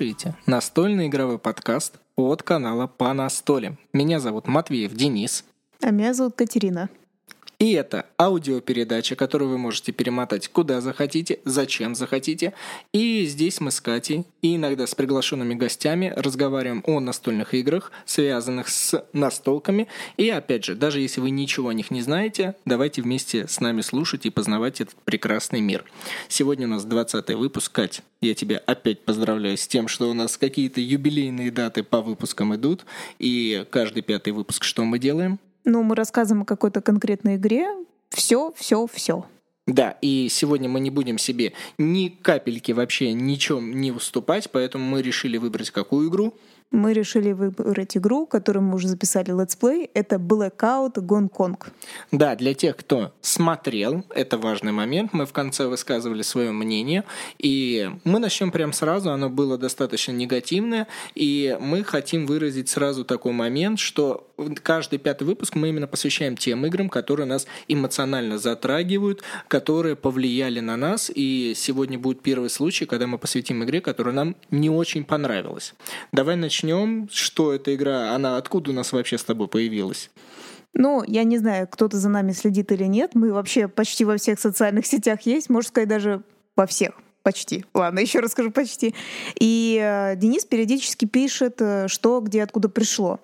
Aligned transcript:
Слушаете 0.00 0.34
настольный 0.46 1.08
игровой 1.08 1.38
подкаст 1.38 1.98
от 2.16 2.42
канала 2.42 2.86
«По 2.86 3.12
настоле». 3.12 3.76
Меня 3.92 4.18
зовут 4.18 4.46
Матвеев 4.46 4.94
Денис. 4.94 5.44
А 5.82 5.90
меня 5.90 6.14
зовут 6.14 6.36
Катерина. 6.36 6.88
И 7.60 7.72
это 7.72 8.06
аудиопередача, 8.18 9.16
которую 9.16 9.50
вы 9.50 9.58
можете 9.58 9.92
перемотать 9.92 10.48
куда 10.48 10.80
захотите, 10.80 11.40
зачем 11.44 11.94
захотите. 11.94 12.54
И 12.94 13.26
здесь 13.26 13.60
мы 13.60 13.70
с 13.70 13.82
Катей 13.82 14.24
и 14.40 14.56
иногда 14.56 14.86
с 14.86 14.94
приглашенными 14.94 15.52
гостями 15.52 16.10
разговариваем 16.16 16.82
о 16.86 17.00
настольных 17.00 17.52
играх, 17.52 17.92
связанных 18.06 18.70
с 18.70 19.04
настолками. 19.12 19.88
И 20.16 20.30
опять 20.30 20.64
же, 20.64 20.74
даже 20.74 21.00
если 21.00 21.20
вы 21.20 21.28
ничего 21.28 21.68
о 21.68 21.74
них 21.74 21.90
не 21.90 22.00
знаете, 22.00 22.54
давайте 22.64 23.02
вместе 23.02 23.46
с 23.46 23.60
нами 23.60 23.82
слушать 23.82 24.24
и 24.24 24.30
познавать 24.30 24.80
этот 24.80 24.94
прекрасный 25.04 25.60
мир. 25.60 25.84
Сегодня 26.28 26.66
у 26.66 26.70
нас 26.70 26.86
20 26.86 27.28
выпуск. 27.34 27.72
Кать, 27.72 28.00
я 28.22 28.34
тебя 28.34 28.56
опять 28.64 29.04
поздравляю 29.04 29.58
с 29.58 29.68
тем, 29.68 29.86
что 29.86 30.08
у 30.08 30.14
нас 30.14 30.38
какие-то 30.38 30.80
юбилейные 30.80 31.50
даты 31.50 31.82
по 31.82 32.00
выпускам 32.00 32.54
идут. 32.54 32.86
И 33.18 33.66
каждый 33.68 34.02
пятый 34.02 34.32
выпуск 34.32 34.64
что 34.64 34.86
мы 34.86 34.98
делаем? 34.98 35.38
Ну, 35.64 35.82
мы 35.82 35.94
рассказываем 35.94 36.42
о 36.42 36.46
какой-то 36.46 36.80
конкретной 36.80 37.36
игре. 37.36 37.68
Все, 38.10 38.52
все, 38.56 38.86
все. 38.86 39.26
Да, 39.66 39.96
и 40.00 40.28
сегодня 40.28 40.68
мы 40.68 40.80
не 40.80 40.90
будем 40.90 41.18
себе 41.18 41.52
ни 41.78 42.08
капельки 42.08 42.72
вообще 42.72 43.12
ничем 43.12 43.80
не 43.80 43.92
уступать, 43.92 44.50
поэтому 44.50 44.84
мы 44.84 45.02
решили 45.02 45.36
выбрать 45.36 45.70
какую 45.70 46.08
игру? 46.08 46.34
мы 46.70 46.92
решили 46.92 47.32
выбрать 47.32 47.96
игру, 47.96 48.26
которую 48.26 48.62
мы 48.64 48.76
уже 48.76 48.88
записали 48.88 49.30
летсплей. 49.32 49.90
Это 49.92 50.16
Blackout 50.16 50.94
Hong 50.94 51.28
Kong. 51.30 51.56
Да, 52.12 52.36
для 52.36 52.54
тех, 52.54 52.76
кто 52.76 53.12
смотрел, 53.20 54.04
это 54.10 54.38
важный 54.38 54.72
момент. 54.72 55.12
Мы 55.12 55.26
в 55.26 55.32
конце 55.32 55.66
высказывали 55.66 56.22
свое 56.22 56.52
мнение. 56.52 57.04
И 57.38 57.90
мы 58.04 58.20
начнем 58.20 58.52
прямо 58.52 58.72
сразу. 58.72 59.10
Оно 59.10 59.28
было 59.28 59.58
достаточно 59.58 60.12
негативное. 60.12 60.86
И 61.14 61.58
мы 61.60 61.82
хотим 61.82 62.26
выразить 62.26 62.68
сразу 62.68 63.04
такой 63.04 63.32
момент, 63.32 63.80
что 63.80 64.29
каждый 64.62 64.98
пятый 64.98 65.24
выпуск 65.24 65.54
мы 65.54 65.68
именно 65.68 65.86
посвящаем 65.86 66.36
тем 66.36 66.66
играм, 66.66 66.88
которые 66.88 67.26
нас 67.26 67.46
эмоционально 67.68 68.38
затрагивают, 68.38 69.22
которые 69.48 69.96
повлияли 69.96 70.60
на 70.60 70.76
нас. 70.76 71.10
И 71.14 71.54
сегодня 71.56 71.98
будет 71.98 72.22
первый 72.22 72.50
случай, 72.50 72.86
когда 72.86 73.06
мы 73.06 73.18
посвятим 73.18 73.62
игре, 73.64 73.80
которая 73.80 74.14
нам 74.14 74.36
не 74.50 74.70
очень 74.70 75.04
понравилась. 75.04 75.74
Давай 76.12 76.36
начнем. 76.36 77.08
Что 77.12 77.52
эта 77.52 77.74
игра? 77.74 78.14
Она 78.14 78.36
откуда 78.36 78.70
у 78.70 78.74
нас 78.74 78.92
вообще 78.92 79.18
с 79.18 79.24
тобой 79.24 79.48
появилась? 79.48 80.10
Ну, 80.72 81.02
я 81.06 81.24
не 81.24 81.38
знаю, 81.38 81.66
кто-то 81.68 81.96
за 81.96 82.08
нами 82.08 82.32
следит 82.32 82.70
или 82.72 82.84
нет. 82.84 83.12
Мы 83.14 83.32
вообще 83.32 83.68
почти 83.68 84.04
во 84.04 84.16
всех 84.16 84.38
социальных 84.38 84.86
сетях 84.86 85.22
есть, 85.22 85.50
можно 85.50 85.68
сказать, 85.68 85.88
даже 85.88 86.22
во 86.56 86.66
всех. 86.66 86.94
Почти. 87.22 87.66
Ладно, 87.74 87.98
еще 87.98 88.20
раз 88.20 88.32
скажу 88.32 88.50
почти. 88.50 88.94
И 89.38 89.78
э, 89.82 90.16
Денис 90.16 90.46
периодически 90.46 91.04
пишет, 91.04 91.60
э, 91.60 91.86
что, 91.86 92.20
где, 92.20 92.42
откуда 92.42 92.70
пришло. 92.70 93.20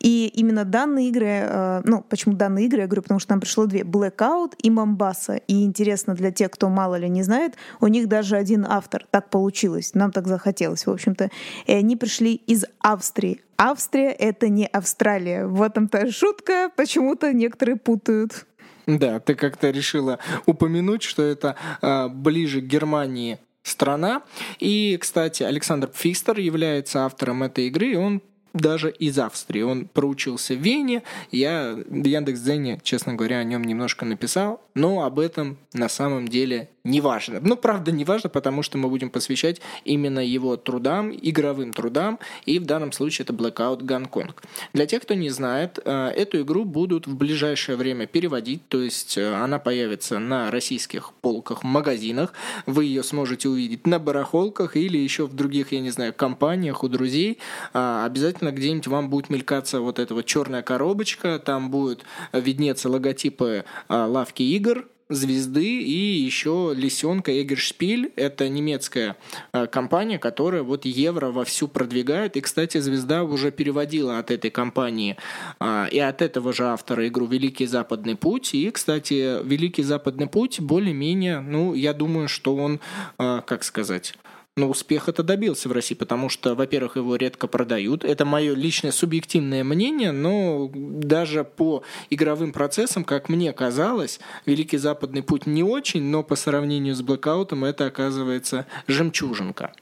И 0.00 0.30
именно 0.34 0.66
данные 0.66 1.08
игры, 1.08 1.26
э, 1.26 1.80
ну, 1.84 2.04
почему 2.06 2.34
данные 2.34 2.66
игры, 2.66 2.80
я 2.80 2.86
говорю, 2.86 3.02
потому 3.02 3.20
что 3.20 3.32
нам 3.32 3.40
пришло 3.40 3.64
две. 3.64 3.80
Blackout 3.80 4.52
и 4.62 4.68
Мамбаса. 4.68 5.36
И 5.46 5.64
интересно 5.64 6.14
для 6.14 6.30
тех, 6.30 6.50
кто 6.50 6.68
мало 6.68 6.96
ли 6.96 7.08
не 7.08 7.22
знает, 7.22 7.54
у 7.80 7.86
них 7.86 8.06
даже 8.06 8.36
один 8.36 8.66
автор. 8.68 9.06
Так 9.10 9.30
получилось. 9.30 9.94
Нам 9.94 10.12
так 10.12 10.28
захотелось, 10.28 10.84
в 10.84 10.90
общем-то. 10.90 11.30
И 11.64 11.72
они 11.72 11.96
пришли 11.96 12.34
из 12.34 12.66
Австрии. 12.80 13.40
Австрия— 13.56 14.10
это 14.18 14.50
не 14.50 14.66
Австралия. 14.66 15.46
В 15.46 15.62
этом-то 15.62 16.12
шутка, 16.12 16.70
почему-то 16.76 17.32
некоторые 17.32 17.76
путают. 17.76 18.46
Да, 18.88 19.20
ты 19.20 19.34
как-то 19.34 19.68
решила 19.70 20.18
упомянуть, 20.46 21.02
что 21.02 21.22
это 21.22 21.56
э, 21.82 22.08
ближе 22.08 22.62
к 22.62 22.64
Германии 22.64 23.38
страна. 23.68 24.22
И, 24.58 24.96
кстати, 25.00 25.42
Александр 25.42 25.88
Пфистер 25.88 26.38
является 26.38 27.04
автором 27.04 27.42
этой 27.42 27.68
игры, 27.68 27.92
и 27.92 27.96
он 27.96 28.22
даже 28.54 28.90
из 28.90 29.18
Австрии. 29.18 29.62
Он 29.62 29.86
проучился 29.86 30.54
в 30.54 30.58
Вене. 30.58 31.02
Я 31.30 31.74
в 31.74 32.04
Яндекс.Дзене, 32.04 32.80
честно 32.82 33.14
говоря, 33.14 33.38
о 33.38 33.44
нем 33.44 33.62
немножко 33.64 34.04
написал, 34.04 34.60
но 34.74 35.04
об 35.04 35.18
этом 35.18 35.58
на 35.72 35.88
самом 35.88 36.28
деле 36.28 36.70
не 36.88 37.00
важно. 37.00 37.40
Ну, 37.42 37.56
правда, 37.56 37.92
не 37.92 38.04
важно, 38.04 38.30
потому 38.30 38.62
что 38.62 38.78
мы 38.78 38.88
будем 38.88 39.10
посвящать 39.10 39.60
именно 39.84 40.20
его 40.20 40.56
трудам, 40.56 41.12
игровым 41.12 41.72
трудам, 41.72 42.18
и 42.46 42.58
в 42.58 42.64
данном 42.64 42.92
случае 42.92 43.24
это 43.24 43.32
Blackout 43.32 43.84
Гонконг. 43.84 44.42
Для 44.72 44.86
тех, 44.86 45.02
кто 45.02 45.14
не 45.14 45.30
знает, 45.30 45.78
э, 45.84 46.08
эту 46.08 46.40
игру 46.40 46.64
будут 46.64 47.06
в 47.06 47.14
ближайшее 47.14 47.76
время 47.76 48.06
переводить, 48.06 48.66
то 48.68 48.80
есть 48.80 49.18
э, 49.18 49.34
она 49.34 49.58
появится 49.58 50.18
на 50.18 50.50
российских 50.50 51.12
полках 51.20 51.62
магазинах, 51.62 52.32
вы 52.66 52.86
ее 52.86 53.02
сможете 53.02 53.48
увидеть 53.48 53.86
на 53.86 53.98
барахолках 53.98 54.76
или 54.76 54.96
еще 54.96 55.26
в 55.26 55.34
других, 55.34 55.72
я 55.72 55.80
не 55.80 55.90
знаю, 55.90 56.14
компаниях 56.14 56.82
у 56.82 56.88
друзей. 56.88 57.38
А, 57.74 58.06
обязательно 58.06 58.50
где-нибудь 58.50 58.86
вам 58.86 59.10
будет 59.10 59.30
мелькаться 59.30 59.80
вот 59.80 59.98
эта 59.98 60.14
вот 60.14 60.24
черная 60.24 60.62
коробочка, 60.62 61.38
там 61.38 61.70
будет 61.70 62.04
виднеться 62.32 62.88
логотипы 62.88 63.64
лавки 63.88 64.42
игр, 64.42 64.86
звезды 65.08 65.82
и 65.82 66.18
еще 66.18 66.72
Лисенка 66.74 67.42
Эгершпиль. 67.42 68.12
Это 68.16 68.48
немецкая 68.48 69.16
э, 69.52 69.66
компания, 69.66 70.18
которая 70.18 70.62
вот 70.62 70.84
евро 70.84 71.30
вовсю 71.30 71.68
продвигает. 71.68 72.36
И, 72.36 72.40
кстати, 72.40 72.78
звезда 72.78 73.24
уже 73.24 73.50
переводила 73.50 74.18
от 74.18 74.30
этой 74.30 74.50
компании 74.50 75.16
а, 75.60 75.86
и 75.90 75.98
от 75.98 76.22
этого 76.22 76.52
же 76.52 76.66
автора 76.66 77.06
игру 77.08 77.26
«Великий 77.26 77.66
Западный 77.66 78.16
путь». 78.16 78.54
И, 78.54 78.70
кстати, 78.70 79.42
«Великий 79.44 79.82
Западный 79.82 80.26
путь» 80.26 80.60
более-менее, 80.60 81.40
ну, 81.40 81.74
я 81.74 81.92
думаю, 81.92 82.28
что 82.28 82.54
он, 82.56 82.80
а, 83.18 83.40
как 83.42 83.64
сказать, 83.64 84.14
но 84.58 84.68
успех 84.68 85.08
это 85.08 85.22
добился 85.22 85.68
в 85.68 85.72
России, 85.72 85.94
потому 85.94 86.28
что, 86.28 86.54
во-первых, 86.54 86.96
его 86.96 87.16
редко 87.16 87.46
продают. 87.46 88.04
Это 88.04 88.24
мое 88.24 88.54
личное 88.54 88.92
субъективное 88.92 89.64
мнение, 89.64 90.12
но 90.12 90.70
даже 90.74 91.44
по 91.44 91.82
игровым 92.10 92.52
процессам, 92.52 93.04
как 93.04 93.28
мне 93.28 93.52
казалось, 93.52 94.20
Великий 94.44 94.76
Западный 94.76 95.22
путь 95.22 95.46
не 95.46 95.62
очень, 95.62 96.02
но 96.02 96.22
по 96.22 96.36
сравнению 96.36 96.94
с 96.94 97.02
Блэкаутом 97.02 97.64
это 97.64 97.86
оказывается 97.86 98.66
жемчужинка. 98.86 99.72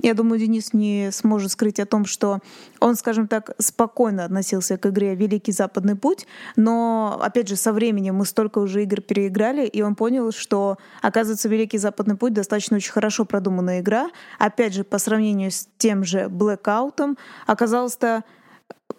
Я 0.00 0.14
думаю, 0.14 0.38
Денис 0.38 0.72
не 0.72 1.10
сможет 1.10 1.50
скрыть 1.50 1.80
о 1.80 1.86
том, 1.86 2.04
что 2.04 2.38
он, 2.78 2.94
скажем 2.94 3.26
так, 3.26 3.50
спокойно 3.58 4.24
относился 4.24 4.78
к 4.78 4.86
игре 4.86 5.16
«Великий 5.16 5.50
Западный 5.50 5.96
путь», 5.96 6.28
но, 6.54 7.18
опять 7.20 7.48
же, 7.48 7.56
со 7.56 7.72
временем 7.72 8.14
мы 8.14 8.24
столько 8.24 8.58
уже 8.58 8.84
игр 8.84 9.00
переиграли, 9.00 9.66
и 9.66 9.82
он 9.82 9.96
понял, 9.96 10.30
что, 10.30 10.78
оказывается, 11.02 11.48
«Великий 11.48 11.78
Западный 11.78 12.16
путь» 12.16 12.32
достаточно 12.32 12.76
очень 12.76 12.92
хорошо 12.92 13.24
продуманная 13.24 13.80
игра. 13.80 14.08
Опять 14.38 14.72
же, 14.72 14.84
по 14.84 14.98
сравнению 14.98 15.50
с 15.50 15.66
тем 15.78 16.04
же 16.04 16.28
«Блэкаутом», 16.28 17.18
оказалось-то 17.46 18.22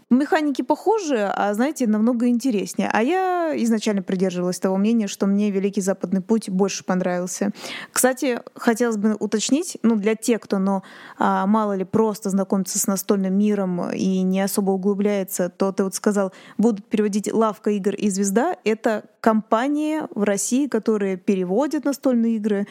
Механики 0.10 0.64
похожи, 0.64 1.18
а, 1.18 1.54
знаете, 1.54 1.86
намного 1.86 2.28
интереснее. 2.28 2.90
А 2.92 3.04
я 3.04 3.54
изначально 3.58 4.02
придерживалась 4.02 4.60
того 4.60 4.76
мнения, 4.78 5.08
что 5.08 5.28
мне 5.28 5.52
«Великий 5.52 5.82
Западный 5.82 6.22
путь» 6.22 6.50
больше 6.50 6.84
понравился. 6.84 7.52
Кстати, 7.92 8.42
хотелось 8.56 8.98
бы 8.98 9.16
уточнить, 9.20 9.78
ну, 9.84 9.96
для 9.96 10.16
тех, 10.16 10.42
кто, 10.42 10.58
ну, 10.58 10.82
а, 11.20 11.46
мало 11.46 11.76
ли, 11.76 11.84
просто 11.84 12.32
знакомится 12.32 12.80
с 12.80 12.88
настольным 12.88 13.38
миром 13.38 13.92
и 13.92 14.22
не 14.24 14.42
особо 14.42 14.72
углубляется, 14.72 15.50
то 15.50 15.72
ты 15.72 15.84
вот 15.84 15.94
сказал, 15.94 16.34
будут 16.58 16.86
переводить 16.86 17.32
«Лавка 17.32 17.70
игр» 17.70 17.94
и 17.94 18.10
«Звезда». 18.10 18.56
Это 18.64 19.04
компания 19.22 20.08
в 20.16 20.24
России, 20.24 20.68
которая 20.68 21.18
переводит 21.18 21.86
настольные 21.86 22.38
игры. 22.38 22.66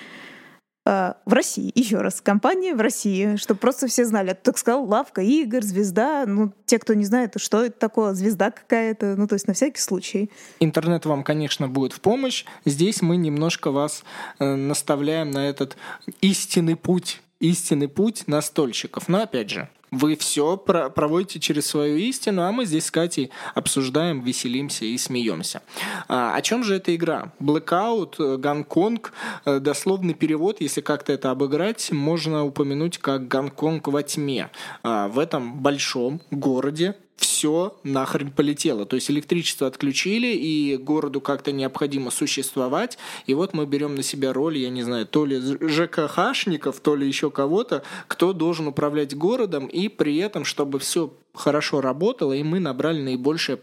Э, 0.89 1.13
в 1.27 1.35
России, 1.35 1.71
еще 1.75 1.99
раз, 1.99 2.23
компания 2.23 2.75
в 2.75 2.81
России, 2.81 3.37
чтобы 3.37 3.61
просто 3.61 3.89
все 3.89 4.07
знали. 4.07 4.31
А 4.31 4.35
так 4.35 4.57
сказал, 4.57 4.87
лавка, 4.87 5.21
игр, 5.21 5.63
звезда. 5.63 6.25
Ну, 6.27 6.55
те, 6.65 6.79
кто 6.79 6.95
не 6.95 7.05
знает, 7.05 7.35
что 7.37 7.63
это 7.63 7.79
такое, 7.79 8.15
звезда 8.15 8.51
какая-то, 8.51 9.15
ну, 9.19 9.27
то 9.27 9.35
есть 9.35 9.47
на 9.47 9.53
всякий 9.53 9.81
случай. 9.81 10.31
Интернет 10.61 11.05
вам, 11.05 11.25
конечно, 11.25 11.69
будет 11.69 11.93
в 11.93 12.01
помощь. 12.01 12.47
Здесь 12.65 13.03
мы 13.03 13.19
немножко 13.19 13.71
вас 13.71 14.03
э, 14.39 14.55
наставляем 14.55 15.31
на 15.31 15.47
этот 15.51 15.77
истинный 16.23 16.77
путь, 16.77 17.21
истинный 17.39 17.89
путь 17.89 18.27
настольщиков. 18.27 19.09
Но, 19.09 19.21
опять 19.21 19.51
же, 19.51 19.69
вы 19.91 20.17
все 20.17 20.57
про 20.57 20.91
проводите 20.91 21.41
через 21.41 21.67
свою 21.67 21.97
истину, 21.97 22.43
а 22.43 22.53
мы 22.53 22.65
здесь 22.65 22.87
с 22.87 22.91
Катей 22.91 23.31
обсуждаем, 23.55 24.21
веселимся 24.21 24.85
и 24.85 24.97
смеемся. 24.99 25.63
А, 26.09 26.35
о 26.35 26.43
чем 26.43 26.65
же 26.65 26.77
эта 26.77 26.95
игра? 26.95 27.33
Blackout, 27.41 28.15
э, 28.19 28.37
Гонконг, 28.37 29.13
э, 29.45 29.61
дословный 29.61 30.15
перевод, 30.15 30.61
если 30.61 30.81
как-то 30.81 31.13
это 31.13 31.31
обыграть, 31.31 31.91
можно 31.93 32.45
упомянуть 32.45 32.99
как 32.99 33.29
Гонконг 33.29 33.89
во 33.89 34.03
тьме. 34.03 34.51
А, 34.83 35.09
в 35.09 35.19
этом 35.19 35.61
большом 35.61 36.21
городе 36.31 36.95
все 37.19 37.77
нахрен 37.83 38.31
полетело. 38.31 38.87
То 38.87 38.97
есть 38.97 39.11
электричество 39.11 39.67
отключили, 39.67 40.29
и 40.29 40.77
городу 40.77 41.21
как-то 41.21 41.53
необходимо 41.53 42.11
существовать. 42.11 42.97
И 43.27 43.35
вот 43.35 43.55
мы 43.55 43.67
берем 43.67 43.95
на 43.97 44.03
себя 44.03 44.33
роль, 44.33 44.59
я 44.59 44.71
не 44.71 44.83
знаю, 44.83 45.07
то 45.07 45.27
ли 45.27 45.41
ЖКХшников, 45.41 46.81
то 46.81 46.97
ли 46.97 47.07
еще 47.07 47.31
кого-то, 47.31 47.83
кто 48.07 48.33
должен 48.33 48.69
управлять 48.69 49.17
городом, 49.17 49.67
и 49.67 49.89
при 49.89 50.17
этом, 50.19 50.45
чтобы 50.45 50.79
все 50.79 51.13
хорошо 51.35 51.81
работало, 51.81 52.33
и 52.33 52.43
мы 52.43 52.61
набрали 52.61 53.03
наибольшее 53.03 53.59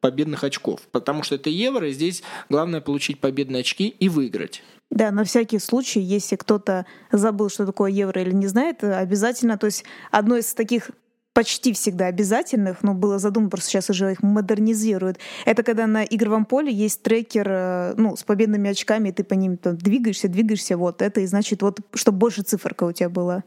победных 0.00 0.44
очков. 0.44 0.80
Потому 0.92 1.22
что 1.22 1.36
это 1.36 1.48
евро, 1.48 1.88
и 1.88 1.92
здесь 1.92 2.22
главное 2.48 2.80
получить 2.80 3.20
победные 3.20 3.60
очки 3.60 3.88
и 3.88 4.08
выиграть. 4.08 4.62
Да, 4.90 5.10
на 5.10 5.24
всякий 5.24 5.58
случай, 5.58 6.00
если 6.00 6.36
кто-то 6.36 6.86
забыл, 7.10 7.50
что 7.50 7.66
такое 7.66 7.90
евро 7.90 8.22
или 8.22 8.32
не 8.32 8.46
знает, 8.46 8.84
обязательно, 8.84 9.58
то 9.58 9.66
есть 9.66 9.84
одно 10.12 10.36
из 10.36 10.54
таких 10.54 10.90
почти 11.36 11.74
всегда 11.74 12.06
обязательных, 12.06 12.82
но 12.82 12.94
было 12.94 13.18
задумано, 13.18 13.50
просто 13.50 13.68
сейчас 13.68 13.90
уже 13.90 14.12
их 14.12 14.22
модернизируют. 14.22 15.18
Это 15.44 15.62
когда 15.62 15.86
на 15.86 16.02
игровом 16.02 16.46
поле 16.46 16.72
есть 16.72 17.02
трекер 17.02 17.46
э, 17.46 17.94
ну, 17.98 18.16
с 18.16 18.22
победными 18.22 18.70
очками, 18.70 19.10
и 19.10 19.12
ты 19.12 19.22
по 19.22 19.34
ним 19.34 19.58
там, 19.58 19.76
двигаешься, 19.76 20.28
двигаешься, 20.28 20.78
вот 20.78 21.02
это, 21.02 21.20
и 21.20 21.26
значит, 21.26 21.60
вот, 21.60 21.80
чтобы 21.92 22.16
больше 22.16 22.40
циферка 22.40 22.84
у 22.84 22.92
тебя 22.92 23.10
была. 23.10 23.44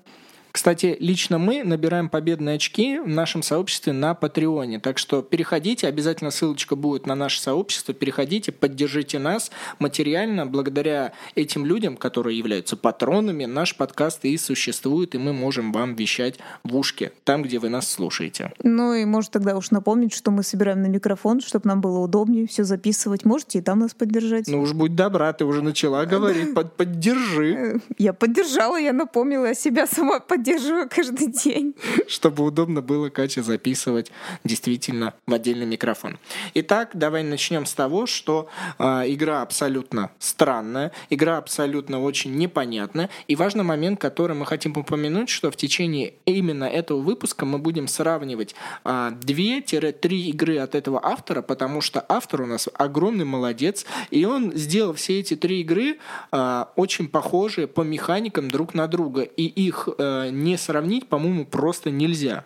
Кстати, 0.59 0.97
лично 0.99 1.37
мы 1.37 1.63
набираем 1.63 2.09
победные 2.09 2.55
очки 2.55 2.99
в 2.99 3.07
нашем 3.07 3.43
сообществе 3.43 3.93
на 3.93 4.13
Патреоне. 4.13 4.81
Так 4.81 4.97
что 4.97 5.21
переходите, 5.21 5.87
обязательно 5.87 6.31
ссылочка 6.31 6.75
будет 6.75 7.07
на 7.07 7.15
наше 7.15 7.39
сообщество. 7.39 7.93
Переходите, 7.93 8.51
поддержите 8.51 9.19
нас 9.19 9.51
материально. 9.79 10.45
Благодаря 10.45 11.13
этим 11.33 11.65
людям, 11.65 11.95
которые 11.95 12.37
являются 12.37 12.75
патронами, 12.75 13.45
наш 13.45 13.77
подкаст 13.77 14.25
и 14.25 14.35
существует, 14.37 15.15
и 15.15 15.17
мы 15.17 15.31
можем 15.31 15.71
вам 15.71 15.95
вещать 15.95 16.39
в 16.65 16.75
ушке, 16.75 17.13
там, 17.23 17.43
где 17.43 17.57
вы 17.57 17.69
нас 17.69 17.89
слушаете. 17.89 18.51
Ну 18.61 18.93
и 18.93 19.05
может 19.05 19.31
тогда 19.31 19.55
уж 19.55 19.71
напомнить, 19.71 20.13
что 20.13 20.29
мы 20.29 20.43
собираем 20.43 20.81
на 20.81 20.87
микрофон, 20.87 21.39
чтобы 21.39 21.69
нам 21.69 21.79
было 21.79 21.99
удобнее 21.99 22.47
все 22.47 22.65
записывать. 22.65 23.23
Можете 23.23 23.59
и 23.59 23.61
там 23.61 23.79
нас 23.79 23.93
поддержать. 23.93 24.49
Ну 24.49 24.59
уж 24.59 24.73
будь 24.73 24.93
добра, 24.93 25.31
ты 25.31 25.45
уже 25.45 25.61
начала 25.61 26.05
говорить, 26.05 26.53
под, 26.53 26.75
поддержи. 26.75 27.79
Я 27.97 28.11
поддержала, 28.11 28.75
я 28.75 28.91
напомнила, 28.91 29.55
себя 29.55 29.87
сама 29.87 30.19
поддержала 30.19 30.48
поддерживаю 30.49 30.89
каждый 30.89 31.27
день. 31.43 31.75
Чтобы 32.07 32.43
удобно 32.43 32.81
было 32.81 33.09
Катя 33.09 33.43
записывать 33.43 34.11
действительно 34.43 35.13
в 35.25 35.33
отдельный 35.33 35.65
микрофон. 35.65 36.17
Итак, 36.53 36.91
давай 36.93 37.23
начнем 37.23 37.65
с 37.65 37.73
того, 37.73 38.05
что 38.05 38.49
э, 38.77 38.83
игра 39.07 39.41
абсолютно 39.41 40.11
странная, 40.19 40.91
игра 41.09 41.37
абсолютно 41.37 42.01
очень 42.01 42.35
непонятная. 42.35 43.09
И 43.27 43.35
важный 43.35 43.63
момент, 43.63 43.99
который 43.99 44.35
мы 44.35 44.45
хотим 44.45 44.75
упомянуть, 44.77 45.29
что 45.29 45.51
в 45.51 45.55
течение 45.55 46.13
именно 46.25 46.65
этого 46.65 46.99
выпуска 46.99 47.45
мы 47.45 47.59
будем 47.59 47.87
сравнивать 47.87 48.55
э, 48.83 48.89
2-3 48.89 50.09
игры 50.09 50.57
от 50.57 50.75
этого 50.75 50.99
автора, 51.03 51.41
потому 51.41 51.81
что 51.81 52.03
автор 52.07 52.41
у 52.41 52.45
нас 52.45 52.67
огромный 52.73 53.25
молодец, 53.25 53.85
и 54.09 54.25
он 54.25 54.53
сделал 54.53 54.93
все 54.93 55.19
эти 55.19 55.35
три 55.35 55.61
игры 55.61 55.97
э, 56.31 56.65
очень 56.75 57.07
похожие 57.07 57.67
по 57.67 57.81
механикам 57.81 58.49
друг 58.49 58.73
на 58.73 58.87
друга, 58.87 59.21
и 59.21 59.43
их 59.43 59.89
э, 59.97 60.28
не 60.29 60.57
сравнить, 60.57 61.09
по-моему, 61.09 61.45
просто 61.45 61.91
нельзя. 61.91 62.45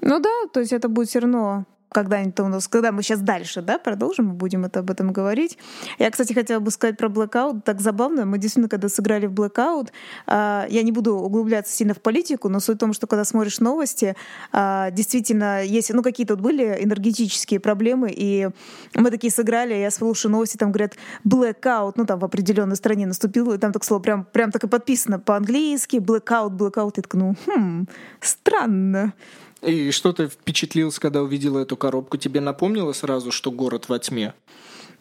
Ну 0.00 0.20
да, 0.20 0.46
то 0.52 0.60
есть 0.60 0.72
это 0.72 0.88
будет 0.88 1.08
все 1.08 1.20
равно 1.20 1.66
когда-нибудь 1.98 2.38
у 2.40 2.48
нас, 2.48 2.68
когда 2.68 2.92
мы 2.92 3.02
сейчас 3.02 3.20
дальше, 3.20 3.60
да, 3.60 3.78
продолжим, 3.78 4.26
мы 4.26 4.34
будем 4.34 4.64
это, 4.64 4.80
об 4.80 4.90
этом 4.90 5.12
говорить. 5.12 5.58
Я, 5.98 6.10
кстати, 6.10 6.32
хотела 6.32 6.60
бы 6.60 6.70
сказать 6.70 6.96
про 6.96 7.08
Blackout. 7.08 7.62
Так 7.62 7.80
забавно, 7.80 8.24
мы 8.24 8.38
действительно, 8.38 8.68
когда 8.68 8.88
сыграли 8.88 9.26
в 9.26 9.32
Blackout, 9.32 9.88
э, 10.28 10.66
я 10.70 10.82
не 10.82 10.92
буду 10.92 11.16
углубляться 11.16 11.74
сильно 11.74 11.94
в 11.94 12.00
политику, 12.00 12.48
но 12.48 12.60
суть 12.60 12.76
в 12.76 12.78
том, 12.78 12.92
что 12.92 13.08
когда 13.08 13.24
смотришь 13.24 13.58
новости, 13.58 14.14
э, 14.52 14.88
действительно 14.92 15.64
есть, 15.64 15.92
ну, 15.92 16.02
какие-то 16.04 16.36
были 16.36 16.78
энергетические 16.84 17.58
проблемы, 17.58 18.12
и 18.14 18.48
мы 18.94 19.10
такие 19.10 19.32
сыграли, 19.32 19.74
я 19.74 19.90
слушаю 19.90 20.30
новости, 20.30 20.56
там 20.56 20.70
говорят 20.70 20.94
Blackout, 21.28 21.94
ну, 21.96 22.06
там 22.06 22.20
в 22.20 22.24
определенной 22.24 22.76
стране 22.76 23.06
наступило, 23.06 23.54
и 23.54 23.58
там 23.58 23.72
так 23.72 23.82
слово 23.82 24.00
прям, 24.00 24.24
прям 24.24 24.52
так 24.52 24.62
и 24.62 24.68
подписано 24.68 25.18
по-английски, 25.18 25.96
Blackout, 25.96 26.50
Blackout, 26.50 26.92
и 26.98 27.02
так, 27.02 27.14
ну, 27.14 27.34
хм, 27.46 27.86
странно. 28.20 29.14
И 29.62 29.90
что 29.90 30.12
ты 30.12 30.28
впечатлился, 30.28 31.00
когда 31.00 31.22
увидела 31.22 31.60
эту 31.60 31.76
коробку? 31.76 32.16
Тебе 32.16 32.40
напомнило 32.40 32.92
сразу, 32.92 33.32
что 33.32 33.50
город 33.50 33.88
во 33.88 33.98
тьме? 33.98 34.34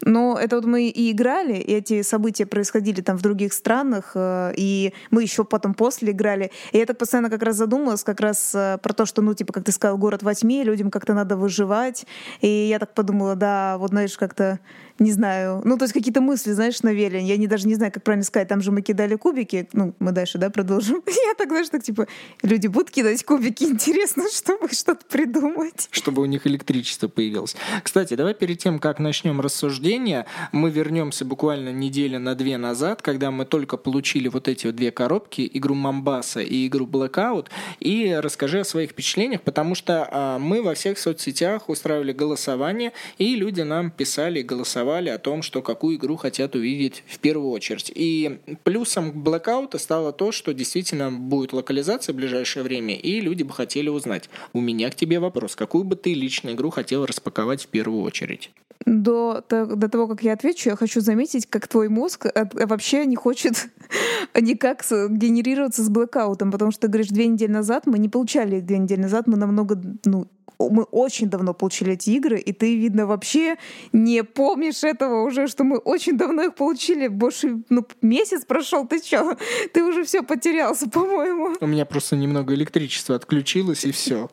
Но 0.01 0.37
это 0.39 0.57
вот 0.57 0.65
мы 0.65 0.89
и 0.89 1.11
играли, 1.11 1.55
и 1.55 1.73
эти 1.73 2.03
события 2.03 2.45
происходили 2.45 3.01
там 3.01 3.17
в 3.17 3.21
других 3.21 3.51
странах, 3.53 4.11
э, 4.13 4.53
и 4.55 4.93
мы 5.09 5.23
еще 5.23 5.43
потом 5.43 5.73
после 5.73 6.11
играли. 6.11 6.51
И 6.71 6.77
я 6.77 6.85
так 6.85 6.97
постоянно 6.97 7.29
как 7.29 7.41
раз 7.41 7.55
задумалась 7.55 8.03
как 8.03 8.19
раз 8.19 8.53
э, 8.53 8.77
про 8.81 8.93
то, 8.93 9.05
что, 9.05 9.21
ну, 9.21 9.33
типа, 9.33 9.53
как 9.53 9.63
ты 9.63 9.71
сказал, 9.71 9.97
город 9.97 10.21
во 10.21 10.35
тьме, 10.35 10.63
людям 10.63 10.91
как-то 10.91 11.13
надо 11.13 11.35
выживать. 11.35 12.05
И 12.41 12.47
я 12.47 12.77
так 12.77 12.93
подумала, 12.93 13.35
да, 13.35 13.77
вот, 13.79 13.89
знаешь, 13.89 14.17
как-то 14.17 14.59
не 14.99 15.11
знаю, 15.11 15.61
ну, 15.63 15.77
то 15.77 15.83
есть 15.83 15.93
какие-то 15.93 16.21
мысли, 16.21 16.51
знаешь, 16.51 16.81
навели. 16.81 17.21
Я 17.21 17.37
не, 17.37 17.47
даже 17.47 17.67
не 17.67 17.75
знаю, 17.75 17.91
как 17.91 18.03
правильно 18.03 18.23
сказать, 18.23 18.47
там 18.47 18.61
же 18.61 18.71
мы 18.71 18.81
кидали 18.81 19.15
кубики, 19.15 19.67
ну, 19.73 19.93
мы 19.99 20.11
дальше, 20.11 20.37
да, 20.37 20.49
продолжим. 20.49 21.03
Я 21.07 21.33
так, 21.37 21.49
знаешь, 21.49 21.69
так, 21.69 21.83
типа, 21.83 22.07
люди 22.41 22.67
будут 22.67 22.91
кидать 22.91 23.23
кубики, 23.23 23.63
интересно, 23.63 24.23
чтобы 24.33 24.69
что-то 24.69 25.05
придумать. 25.09 25.89
Чтобы 25.91 26.21
у 26.21 26.25
них 26.25 26.47
электричество 26.47 27.07
появилось. 27.07 27.55
Кстати, 27.83 28.15
давай 28.15 28.33
перед 28.33 28.59
тем, 28.59 28.79
как 28.79 28.99
начнем 28.99 29.41
рассуждение, 29.41 30.25
мы 30.51 30.69
вернемся 30.71 31.25
буквально 31.25 31.71
неделю 31.71 32.19
на 32.19 32.35
две 32.35 32.57
назад, 32.57 33.01
когда 33.01 33.31
мы 33.31 33.45
только 33.45 33.77
получили 33.77 34.27
вот 34.27 34.47
эти 34.47 34.65
вот 34.67 34.75
две 34.75 34.91
коробки, 34.91 35.49
игру 35.53 35.75
Мамбаса 35.75 36.41
и 36.41 36.67
игру 36.67 36.87
Blackout, 36.87 37.47
и 37.79 38.17
расскажи 38.19 38.61
о 38.61 38.63
своих 38.63 38.91
впечатлениях, 38.91 39.41
потому 39.41 39.75
что 39.75 40.07
а, 40.09 40.39
мы 40.39 40.61
во 40.61 40.73
всех 40.73 40.97
соцсетях 40.97 41.69
устраивали 41.69 42.13
голосование, 42.13 42.93
и 43.17 43.35
люди 43.35 43.61
нам 43.61 43.91
писали 43.91 44.41
голосование 44.41 44.86
голосовали 44.86 44.86
о 44.87 45.17
том, 45.17 45.41
что 45.41 45.61
какую 45.61 45.97
игру 45.97 46.15
хотят 46.15 46.55
увидеть 46.55 47.03
в 47.07 47.19
первую 47.19 47.51
очередь. 47.51 47.91
И 47.93 48.39
плюсом 48.63 49.11
Blackout 49.11 49.77
стало 49.79 50.11
то, 50.11 50.31
что 50.31 50.53
действительно 50.53 51.11
будет 51.11 51.53
локализация 51.53 52.13
в 52.13 52.15
ближайшее 52.15 52.63
время, 52.63 52.95
и 52.95 53.19
люди 53.19 53.43
бы 53.43 53.53
хотели 53.53 53.89
узнать. 53.89 54.29
У 54.53 54.61
меня 54.61 54.89
к 54.89 54.95
тебе 54.95 55.19
вопрос. 55.19 55.55
Какую 55.55 55.83
бы 55.83 55.95
ты 55.95 56.13
личную 56.13 56.55
игру 56.55 56.69
хотел 56.69 57.05
распаковать 57.05 57.63
в 57.63 57.67
первую 57.67 58.03
очередь? 58.03 58.51
До, 58.85 59.43
до 59.49 59.89
того, 59.89 60.07
как 60.07 60.23
я 60.23 60.33
отвечу, 60.33 60.69
я 60.69 60.75
хочу 60.75 61.01
заметить, 61.01 61.45
как 61.47 61.67
твой 61.67 61.89
мозг 61.89 62.27
вообще 62.53 63.05
не 63.05 63.15
хочет 63.15 63.69
никак 64.39 64.85
генерироваться 65.09 65.83
с 65.83 65.89
блэкаутом, 65.89 66.51
потому 66.51 66.71
что 66.71 66.81
ты 66.81 66.87
говоришь, 66.87 67.09
две 67.09 67.27
недели 67.27 67.51
назад 67.51 67.85
мы 67.85 67.99
не 67.99 68.07
получали 68.07 68.61
две 68.61 68.77
недели 68.77 69.01
назад, 69.01 69.27
мы 69.27 69.35
намного 69.35 69.81
ну, 70.05 70.27
мы 70.59 70.83
очень 70.83 71.29
давно 71.29 71.53
получили 71.53 71.93
эти 71.93 72.11
игры, 72.11 72.39
и 72.39 72.51
ты, 72.51 72.75
видно, 72.75 73.05
вообще 73.05 73.57
не 73.93 74.23
помнишь 74.23 74.83
этого 74.83 75.23
уже, 75.23 75.47
что 75.47 75.63
мы 75.63 75.77
очень 75.77 76.17
давно 76.17 76.43
их 76.43 76.55
получили. 76.55 77.07
Больше, 77.07 77.61
ну, 77.69 77.85
месяц 78.01 78.45
прошел, 78.45 78.87
ты 78.87 78.99
чё? 78.99 79.37
Ты 79.73 79.83
уже 79.83 80.03
все 80.03 80.23
потерялся, 80.23 80.89
по-моему. 80.89 81.55
У 81.59 81.67
меня 81.67 81.85
просто 81.85 82.15
немного 82.15 82.53
электричества 82.53 83.15
отключилось, 83.15 83.85
и 83.85 83.91
все. 83.91 84.29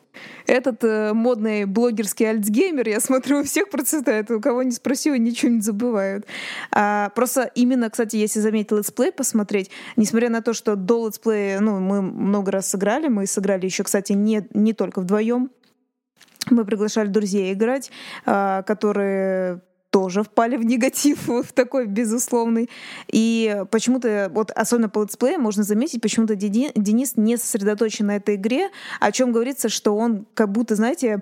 Этот 0.47 0.83
э, 0.83 1.13
модный 1.13 1.65
блогерский 1.65 2.29
альцгеймер, 2.29 2.87
я 2.87 2.99
смотрю, 2.99 3.39
у 3.39 3.43
всех 3.43 3.69
процветает. 3.69 4.31
У 4.31 4.39
кого 4.39 4.63
не 4.63 4.71
спросил, 4.71 5.15
ничего 5.15 5.51
не 5.51 5.61
забывают. 5.61 6.25
А, 6.71 7.09
просто 7.09 7.51
именно, 7.55 7.89
кстати, 7.89 8.15
если 8.15 8.39
заметить 8.39 8.71
летсплей 8.71 9.11
посмотреть, 9.11 9.69
несмотря 9.95 10.29
на 10.29 10.41
то, 10.41 10.53
что 10.53 10.75
до 10.75 11.07
летсплея, 11.07 11.59
ну, 11.59 11.79
мы 11.79 12.01
много 12.01 12.51
раз 12.51 12.69
сыграли, 12.69 13.07
мы 13.07 13.27
сыграли 13.27 13.65
еще, 13.65 13.83
кстати, 13.83 14.13
не, 14.13 14.47
не 14.53 14.73
только 14.73 15.01
вдвоем, 15.01 15.49
мы 16.51 16.65
приглашали 16.65 17.07
друзей 17.07 17.53
играть, 17.53 17.91
а, 18.25 18.63
которые 18.63 19.61
тоже 19.95 20.23
впали 20.23 20.57
в 20.57 20.65
негатив, 20.65 21.27
в 21.27 21.53
такой 21.53 21.85
безусловный. 21.85 22.69
И 23.07 23.63
почему-то, 23.71 24.29
вот 24.33 24.51
особенно 24.51 24.89
по 24.89 25.03
летсплею 25.03 25.39
можно 25.39 25.63
заметить, 25.63 26.01
почему-то 26.01 26.35
Денис 26.35 27.13
не 27.15 27.37
сосредоточен 27.37 28.07
на 28.07 28.17
этой 28.17 28.35
игре, 28.35 28.71
о 28.99 29.13
чем 29.13 29.31
говорится, 29.31 29.69
что 29.69 29.95
он 29.95 30.25
как 30.33 30.51
будто, 30.51 30.75
знаете, 30.75 31.21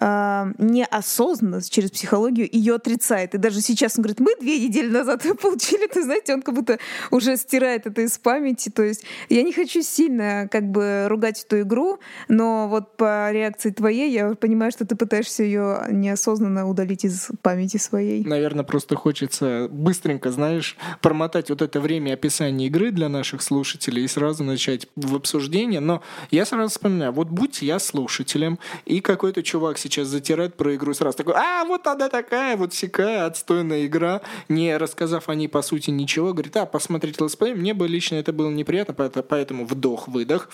э, 0.00 0.52
неосознанно 0.58 1.62
через 1.62 1.90
психологию 1.90 2.48
ее 2.50 2.74
отрицает. 2.74 3.34
И 3.34 3.38
даже 3.38 3.60
сейчас 3.60 3.96
он 3.96 4.02
говорит, 4.02 4.20
мы 4.20 4.34
две 4.40 4.58
недели 4.58 4.88
назад 4.88 5.22
получили, 5.40 5.86
ты 5.86 6.02
знаете, 6.02 6.34
он 6.34 6.42
как 6.42 6.54
будто 6.54 6.78
уже 7.10 7.36
стирает 7.36 7.86
это 7.86 8.02
из 8.02 8.18
памяти. 8.18 8.70
То 8.70 8.82
есть 8.82 9.04
я 9.28 9.42
не 9.42 9.52
хочу 9.52 9.82
сильно 9.82 10.48
как 10.50 10.70
бы 10.70 11.06
ругать 11.08 11.44
эту 11.44 11.60
игру, 11.60 11.98
но 12.28 12.68
вот 12.68 12.96
по 12.96 13.30
реакции 13.32 13.70
твоей 13.70 14.10
я 14.10 14.34
понимаю, 14.34 14.72
что 14.72 14.86
ты 14.86 14.96
пытаешься 14.96 15.42
ее 15.42 15.86
неосознанно 15.90 16.68
удалить 16.68 17.04
из 17.04 17.28
памяти 17.42 17.76
своей. 17.76 18.24
Наверное, 18.24 18.64
просто 18.64 18.96
хочется 18.96 19.68
быстренько, 19.70 20.30
знаешь, 20.30 20.76
промотать 21.00 21.50
вот 21.50 21.62
это 21.62 21.80
время 21.80 22.14
описания 22.14 22.66
игры 22.66 22.90
для 22.90 23.08
наших 23.08 23.42
слушателей 23.42 24.04
и 24.04 24.08
сразу 24.08 24.44
начать 24.44 24.88
в 24.96 25.14
обсуждение. 25.14 25.80
Но 25.80 26.02
я 26.30 26.44
сразу 26.44 26.70
вспоминаю, 26.70 27.12
вот 27.12 27.28
будь 27.28 27.62
я 27.62 27.78
слушателем, 27.78 28.58
и 28.84 29.00
какой-то 29.00 29.42
чувак 29.42 29.78
сейчас 29.86 30.08
затирает 30.08 30.56
про 30.56 30.74
игру 30.74 30.94
сразу 30.94 31.16
такой, 31.16 31.34
а, 31.34 31.64
вот 31.64 31.86
она 31.86 32.08
такая, 32.08 32.56
вот 32.56 32.72
всякая 32.72 33.26
отстойная 33.26 33.86
игра, 33.86 34.20
не 34.48 34.76
рассказав 34.76 35.28
о 35.28 35.34
ней 35.34 35.48
по 35.48 35.62
сути 35.62 35.90
ничего, 35.90 36.32
говорит, 36.32 36.56
а, 36.56 36.66
посмотреть 36.66 37.20
летсплей, 37.20 37.54
мне 37.54 37.74
бы 37.74 37.88
лично 37.88 38.16
это 38.16 38.32
было 38.32 38.50
неприятно, 38.50 38.94
поэтому 38.94 39.66
вдох-выдох. 39.66 40.50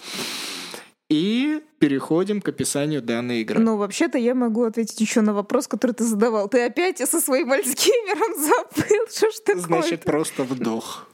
И 1.08 1.62
переходим 1.82 2.40
к 2.40 2.48
описанию 2.48 3.02
данной 3.02 3.40
игры. 3.40 3.58
Ну, 3.58 3.76
вообще-то 3.76 4.16
я 4.16 4.36
могу 4.36 4.62
ответить 4.62 5.00
еще 5.00 5.20
на 5.20 5.34
вопрос, 5.34 5.66
который 5.66 5.90
ты 5.90 6.04
задавал. 6.04 6.48
Ты 6.48 6.64
опять 6.64 6.98
со 6.98 7.20
своим 7.20 7.50
альцгеймером 7.56 8.40
забыл? 8.40 9.08
Что 9.10 9.30
ж 9.32 9.34
такое? 9.44 9.82
Значит, 9.82 10.04
просто 10.04 10.44
вдох. 10.44 11.08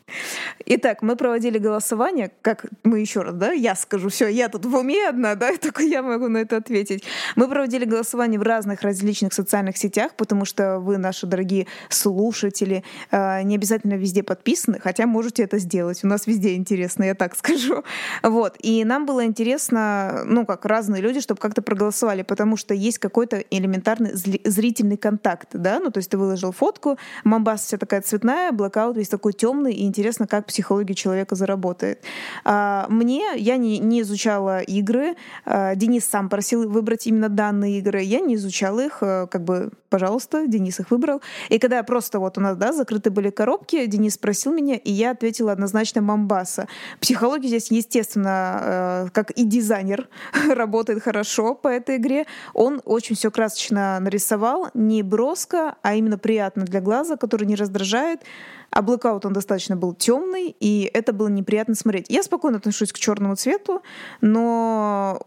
Итак, 0.65 1.03
мы 1.03 1.17
проводили 1.17 1.59
голосование, 1.59 2.31
как 2.43 2.67
мы 2.83 3.01
еще 3.01 3.23
раз, 3.23 3.35
да, 3.35 3.53
я 3.53 3.75
скажу, 3.75 4.09
все, 4.09 4.29
я 4.29 4.49
тут 4.49 4.65
в 4.65 4.75
уме 4.75 5.09
одна, 5.09 5.35
да, 5.35 5.57
только 5.61 5.83
я 5.83 6.03
могу 6.03 6.29
на 6.29 6.39
это 6.39 6.57
ответить. 6.57 7.05
Мы 7.37 7.49
проводили 7.49 7.85
голосование 7.85 8.39
в 8.39 8.43
разных 8.43 8.83
различных 8.83 9.33
социальных 9.33 9.77
сетях, 9.77 10.13
потому 10.17 10.45
что 10.45 10.79
вы, 10.79 10.99
наши 10.99 11.27
дорогие 11.27 11.67
слушатели, 11.89 12.85
э, 13.11 13.43
не 13.43 13.57
обязательно 13.57 13.95
везде 13.95 14.23
подписаны, 14.23 14.79
хотя 14.81 15.07
можете 15.07 15.43
это 15.43 15.59
сделать. 15.59 16.05
У 16.05 16.07
нас 16.07 16.27
везде 16.27 16.55
интересно, 16.55 17.05
я 17.05 17.15
так 17.15 17.37
скажу. 17.37 17.85
Вот. 18.23 18.57
И 18.61 18.85
нам 18.85 19.07
было 19.07 19.25
интересно, 19.25 20.23
ну, 20.25 20.47
как 20.47 20.58
разные 20.65 21.03
люди, 21.03 21.21
чтобы 21.21 21.41
как-то 21.41 21.63
проголосовали, 21.63 22.23
потому 22.23 22.57
что 22.57 22.75
есть 22.75 22.99
какой-то 22.99 23.39
элементарный 23.39 24.13
зрительный 24.15 24.97
контакт, 24.97 25.51
да, 25.53 25.81
ну, 25.81 25.91
то 25.91 25.99
есть 25.99 26.11
ты 26.11 26.19
выложил 26.19 26.53
фотку, 26.53 26.99
Мамбаса 27.25 27.65
вся 27.65 27.79
такая 27.79 28.03
цветная, 28.03 28.53
блокаут 28.53 28.97
весь 28.97 29.09
такой 29.09 29.33
темный 29.33 29.75
и 29.75 29.87
интересно, 29.87 30.27
как 30.27 30.47
психология 30.47 30.95
человека 30.95 31.35
заработает. 31.35 32.03
А, 32.45 32.87
мне, 32.89 33.25
я 33.37 33.57
не, 33.57 33.79
не 33.79 34.03
изучала 34.03 34.61
игры, 34.61 35.17
а, 35.45 35.75
Денис 35.75 36.05
сам 36.05 36.29
просил 36.29 36.69
выбрать 36.69 37.07
именно 37.07 37.29
данные 37.29 37.79
игры, 37.79 38.01
я 38.03 38.21
не 38.21 38.35
изучала 38.35 38.81
их, 38.81 38.99
а, 39.01 39.27
как 39.27 39.45
бы, 39.45 39.71
пожалуйста, 39.89 40.47
Денис 40.47 40.81
их 40.81 40.91
выбрал. 40.91 41.21
И 41.49 41.59
когда 41.59 41.83
просто 41.83 42.19
вот 42.19 42.39
у 42.39 42.41
нас, 42.41 42.57
да, 42.57 42.73
закрыты 42.73 43.11
были 43.11 43.31
коробки, 43.31 43.87
Денис 43.87 44.15
спросил 44.15 44.53
меня, 44.53 44.77
и 44.77 44.93
я 44.93 45.11
ответила 45.11 45.53
однозначно 45.53 46.03
Мамбаса. 46.03 46.69
Психология 47.01 47.49
здесь, 47.49 47.71
естественно, 47.71 49.11
как 49.13 49.31
и 49.31 49.45
дизайнер, 49.45 50.09
работает 50.55 51.03
хорошо 51.03 51.55
по 51.55 51.69
этой 51.69 51.97
игре. 51.97 52.27
Он 52.55 52.81
очень 52.85 53.17
все 53.17 53.31
красочно 53.31 53.99
нарисовал, 54.01 54.69
не 54.75 55.03
броско, 55.03 55.77
а 55.83 55.95
именно 55.95 56.19
приятно 56.19 56.65
для 56.65 56.81
глаза, 56.81 57.17
который 57.17 57.47
не 57.47 57.55
раздражает. 57.55 58.23
А 58.71 58.83
Blackout 58.83 59.21
он 59.25 59.33
достаточно 59.33 59.77
был 59.77 59.95
темный, 59.95 60.55
и 60.61 60.91
это 60.93 61.13
было 61.13 61.29
неприятно 61.29 61.75
смотреть. 61.75 62.07
Я 62.09 62.23
спокойно 62.23 62.59
отношусь 62.59 62.93
к 62.93 62.99
черному 62.99 63.35
цвету, 63.35 63.83
но 64.21 65.21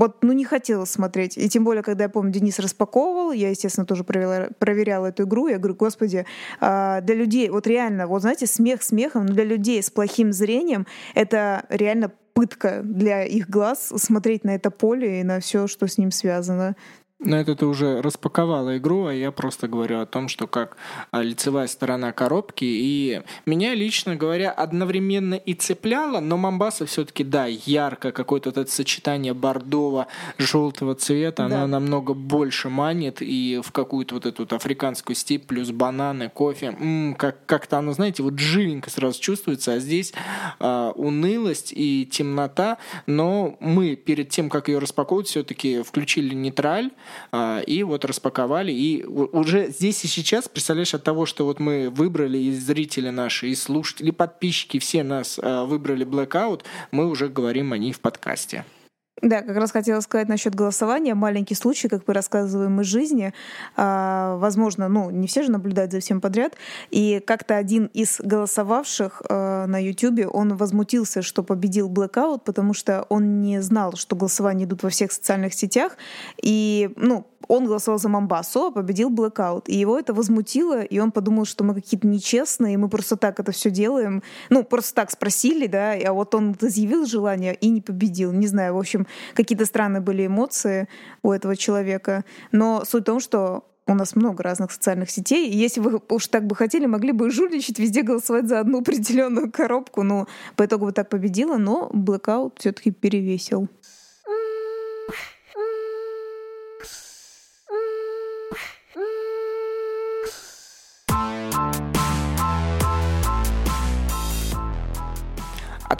вот, 0.00 0.22
ну, 0.22 0.32
не 0.32 0.44
хотела 0.44 0.86
смотреть. 0.86 1.36
И 1.36 1.46
тем 1.50 1.62
более, 1.62 1.82
когда 1.82 2.04
я 2.04 2.08
помню, 2.08 2.32
Денис 2.32 2.58
распаковывал, 2.58 3.32
я, 3.32 3.50
естественно, 3.50 3.86
тоже 3.86 4.02
проверяла, 4.02 4.48
проверяла 4.58 5.06
эту 5.08 5.24
игру. 5.24 5.48
Я 5.48 5.58
говорю, 5.58 5.74
господи, 5.74 6.24
а, 6.58 7.02
для 7.02 7.14
людей, 7.14 7.50
вот 7.50 7.66
реально, 7.66 8.06
вот 8.06 8.22
знаете, 8.22 8.46
смех 8.46 8.82
смехом, 8.82 9.26
но 9.26 9.34
для 9.34 9.44
людей 9.44 9.82
с 9.82 9.90
плохим 9.90 10.32
зрением 10.32 10.86
это 11.14 11.66
реально 11.68 12.12
пытка 12.40 12.80
для 12.82 13.22
их 13.22 13.50
глаз 13.50 13.92
смотреть 13.98 14.44
на 14.44 14.54
это 14.54 14.70
поле 14.70 15.20
и 15.20 15.22
на 15.22 15.40
все, 15.40 15.66
что 15.66 15.86
с 15.86 15.98
ним 15.98 16.10
связано. 16.10 16.74
Но 17.22 17.36
это 17.36 17.54
ты 17.54 17.66
уже 17.66 18.00
распаковала 18.00 18.78
игру, 18.78 19.06
а 19.06 19.12
я 19.14 19.30
просто 19.30 19.68
говорю 19.68 20.00
о 20.00 20.06
том, 20.06 20.28
что 20.28 20.46
как 20.46 20.78
а, 21.10 21.22
лицевая 21.22 21.66
сторона 21.66 22.12
коробки. 22.12 22.64
И 22.64 23.22
меня, 23.44 23.74
лично 23.74 24.16
говоря, 24.16 24.50
одновременно 24.50 25.34
и 25.34 25.52
цепляло, 25.52 26.20
но 26.20 26.38
Мамбаса 26.38 26.86
все-таки, 26.86 27.22
да, 27.22 27.44
ярко, 27.46 28.12
какое-то 28.12 28.50
это 28.50 28.64
сочетание 28.66 29.34
бордово-желтого 29.34 30.94
цвета, 30.94 31.46
да. 31.46 31.64
оно 31.64 31.66
намного 31.66 32.14
больше 32.14 32.70
манит, 32.70 33.18
и 33.20 33.60
в 33.62 33.70
какую-то 33.70 34.14
вот 34.14 34.24
эту 34.24 34.42
вот 34.44 34.54
африканскую 34.54 35.14
степь, 35.14 35.46
плюс 35.46 35.70
бананы, 35.72 36.30
кофе, 36.30 36.76
м-м, 36.80 37.14
как- 37.16 37.44
как-то 37.44 37.78
оно, 37.78 37.92
знаете, 37.92 38.22
вот 38.22 38.38
живенько 38.38 38.88
сразу 38.88 39.20
чувствуется, 39.20 39.74
а 39.74 39.78
здесь 39.78 40.14
а, 40.58 40.92
унылость 40.92 41.72
и 41.76 42.08
темнота, 42.10 42.78
но 43.04 43.58
мы 43.60 43.94
перед 43.96 44.30
тем, 44.30 44.48
как 44.48 44.68
ее 44.68 44.78
распаковывать, 44.78 45.28
все-таки 45.28 45.82
включили 45.82 46.34
нейтраль, 46.34 46.90
и 47.66 47.82
вот 47.82 48.04
распаковали. 48.04 48.72
И 48.72 49.04
уже 49.04 49.68
здесь 49.68 50.04
и 50.04 50.08
сейчас, 50.08 50.48
представляешь, 50.48 50.94
от 50.94 51.04
того, 51.04 51.26
что 51.26 51.44
вот 51.44 51.60
мы 51.60 51.90
выбрали 51.90 52.38
и 52.38 52.52
зрители 52.52 53.10
наши, 53.10 53.48
и 53.48 53.54
слушатели, 53.54 54.08
и 54.08 54.12
подписчики, 54.12 54.78
все 54.78 55.02
нас 55.02 55.38
а, 55.42 55.64
выбрали 55.64 56.06
Blackout, 56.06 56.62
мы 56.90 57.08
уже 57.08 57.28
говорим 57.28 57.72
о 57.72 57.78
ней 57.78 57.92
в 57.92 58.00
подкасте. 58.00 58.64
Да, 59.22 59.42
как 59.42 59.56
раз 59.56 59.70
хотела 59.70 60.00
сказать 60.00 60.28
насчет 60.28 60.54
голосования. 60.54 61.14
Маленький 61.14 61.54
случай, 61.54 61.88
как 61.88 62.02
мы 62.06 62.14
рассказываем 62.14 62.80
из 62.80 62.86
жизни. 62.86 63.34
А, 63.76 64.36
возможно, 64.36 64.88
ну, 64.88 65.10
не 65.10 65.26
все 65.26 65.42
же 65.42 65.50
наблюдают 65.50 65.92
за 65.92 66.00
всем 66.00 66.20
подряд. 66.22 66.54
И 66.90 67.22
как-то 67.26 67.56
один 67.56 67.86
из 67.86 68.18
голосовавших 68.20 69.22
а, 69.28 69.66
на 69.66 69.82
YouTube, 69.82 70.26
он 70.32 70.56
возмутился, 70.56 71.20
что 71.20 71.42
победил 71.42 71.90
Blackout, 71.90 72.40
потому 72.44 72.72
что 72.72 73.04
он 73.10 73.42
не 73.42 73.60
знал, 73.60 73.94
что 73.96 74.16
голосования 74.16 74.64
идут 74.64 74.82
во 74.82 74.88
всех 74.88 75.12
социальных 75.12 75.52
сетях. 75.52 75.98
И, 76.42 76.90
ну, 76.96 77.26
он 77.50 77.66
голосовал 77.66 77.98
за 77.98 78.08
Мамбасу, 78.08 78.66
а 78.66 78.70
победил 78.70 79.10
Blackout. 79.10 79.64
И 79.66 79.76
его 79.76 79.98
это 79.98 80.14
возмутило, 80.14 80.82
и 80.82 81.00
он 81.00 81.10
подумал, 81.10 81.44
что 81.44 81.64
мы 81.64 81.74
какие-то 81.74 82.06
нечестные, 82.06 82.78
мы 82.78 82.88
просто 82.88 83.16
так 83.16 83.40
это 83.40 83.50
все 83.50 83.70
делаем. 83.70 84.22
Ну, 84.50 84.62
просто 84.62 84.94
так 84.94 85.10
спросили, 85.10 85.66
да, 85.66 85.94
а 85.94 86.12
вот 86.12 86.32
он 86.36 86.56
заявил 86.60 87.06
желание 87.06 87.56
и 87.56 87.68
не 87.68 87.80
победил. 87.80 88.30
Не 88.30 88.46
знаю, 88.46 88.74
в 88.74 88.78
общем, 88.78 89.08
какие-то 89.34 89.66
странные 89.66 90.00
были 90.00 90.26
эмоции 90.26 90.88
у 91.24 91.32
этого 91.32 91.56
человека. 91.56 92.24
Но 92.52 92.84
суть 92.84 93.02
в 93.02 93.06
том, 93.06 93.18
что 93.18 93.64
у 93.88 93.94
нас 93.94 94.14
много 94.14 94.44
разных 94.44 94.70
социальных 94.70 95.10
сетей. 95.10 95.50
И 95.50 95.56
если 95.56 95.80
вы 95.80 96.00
уж 96.08 96.28
так 96.28 96.46
бы 96.46 96.54
хотели, 96.54 96.86
могли 96.86 97.10
бы 97.10 97.30
жульничать, 97.30 97.80
везде 97.80 98.02
голосовать 98.02 98.46
за 98.46 98.60
одну 98.60 98.78
определенную 98.82 99.50
коробку. 99.50 100.04
Но 100.04 100.28
по 100.54 100.64
итогу 100.64 100.84
вы 100.84 100.92
так 100.92 101.08
победила, 101.08 101.56
но 101.56 101.90
Blackout 101.92 102.52
все-таки 102.58 102.92
перевесил. 102.92 103.68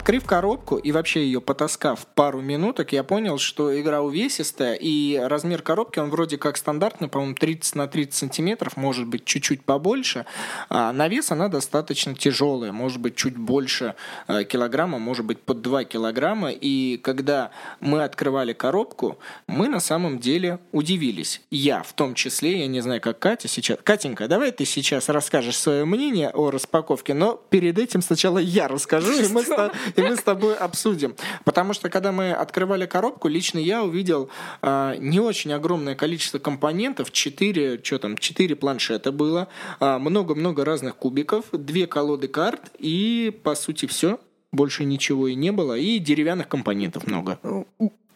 Открыв 0.01 0.25
коробку 0.25 0.77
и 0.77 0.91
вообще 0.91 1.25
ее 1.25 1.41
потаскав 1.41 2.07
пару 2.15 2.41
минуток, 2.41 2.91
я 2.91 3.03
понял, 3.03 3.37
что 3.37 3.79
игра 3.79 4.01
увесистая, 4.01 4.73
и 4.73 5.15
размер 5.15 5.61
коробки, 5.61 5.99
он 5.99 6.09
вроде 6.09 6.39
как 6.39 6.57
стандартный, 6.57 7.07
по-моему, 7.07 7.35
30 7.35 7.75
на 7.75 7.87
30 7.87 8.15
сантиметров, 8.15 8.77
может 8.77 9.05
быть, 9.05 9.25
чуть-чуть 9.25 9.63
побольше. 9.63 10.25
А 10.69 10.91
на 10.91 11.07
вес 11.07 11.29
она 11.29 11.49
достаточно 11.49 12.15
тяжелая, 12.15 12.71
может 12.71 12.99
быть, 12.99 13.15
чуть 13.15 13.37
больше 13.37 13.93
э, 14.27 14.43
килограмма, 14.43 14.97
может 14.97 15.23
быть, 15.23 15.39
под 15.39 15.61
2 15.61 15.83
килограмма. 15.83 16.49
И 16.49 16.97
когда 16.97 17.51
мы 17.79 18.03
открывали 18.03 18.53
коробку, 18.53 19.19
мы 19.45 19.67
на 19.67 19.79
самом 19.79 20.17
деле 20.17 20.57
удивились. 20.71 21.41
Я 21.51 21.83
в 21.83 21.93
том 21.93 22.15
числе, 22.15 22.61
я 22.61 22.67
не 22.67 22.81
знаю, 22.81 23.01
как 23.01 23.19
Катя 23.19 23.47
сейчас. 23.47 23.77
Катенька, 23.83 24.27
давай 24.27 24.51
ты 24.51 24.65
сейчас 24.65 25.09
расскажешь 25.09 25.59
свое 25.59 25.85
мнение 25.85 26.31
о 26.31 26.49
распаковке, 26.49 27.13
но 27.13 27.39
перед 27.51 27.77
этим 27.77 28.01
сначала 28.01 28.39
я 28.39 28.67
расскажу, 28.67 29.11
и 29.11 29.27
мы, 29.27 29.43
и 29.95 30.01
мы 30.01 30.15
с 30.15 30.23
тобой 30.23 30.55
обсудим. 30.55 31.15
Потому 31.43 31.73
что, 31.73 31.89
когда 31.89 32.11
мы 32.11 32.31
открывали 32.31 32.85
коробку, 32.85 33.27
лично 33.27 33.59
я 33.59 33.83
увидел 33.83 34.29
э, 34.61 34.95
не 34.99 35.19
очень 35.19 35.53
огромное 35.53 35.95
количество 35.95 36.39
компонентов, 36.39 37.11
4, 37.11 37.81
что 37.83 37.99
там, 37.99 38.17
4 38.17 38.55
планшета 38.55 39.11
было, 39.11 39.47
а, 39.79 39.99
много-много 39.99 40.61
э, 40.61 40.65
разных 40.65 40.95
кубиков, 40.95 41.45
две 41.51 41.87
колоды 41.87 42.27
карт 42.27 42.71
и, 42.77 43.37
по 43.43 43.55
сути, 43.55 43.85
все. 43.85 44.19
Больше 44.51 44.83
ничего 44.83 45.29
и 45.29 45.35
не 45.35 45.51
было, 45.51 45.77
и 45.77 45.97
деревянных 45.99 46.49
компонентов 46.49 47.07
много 47.07 47.39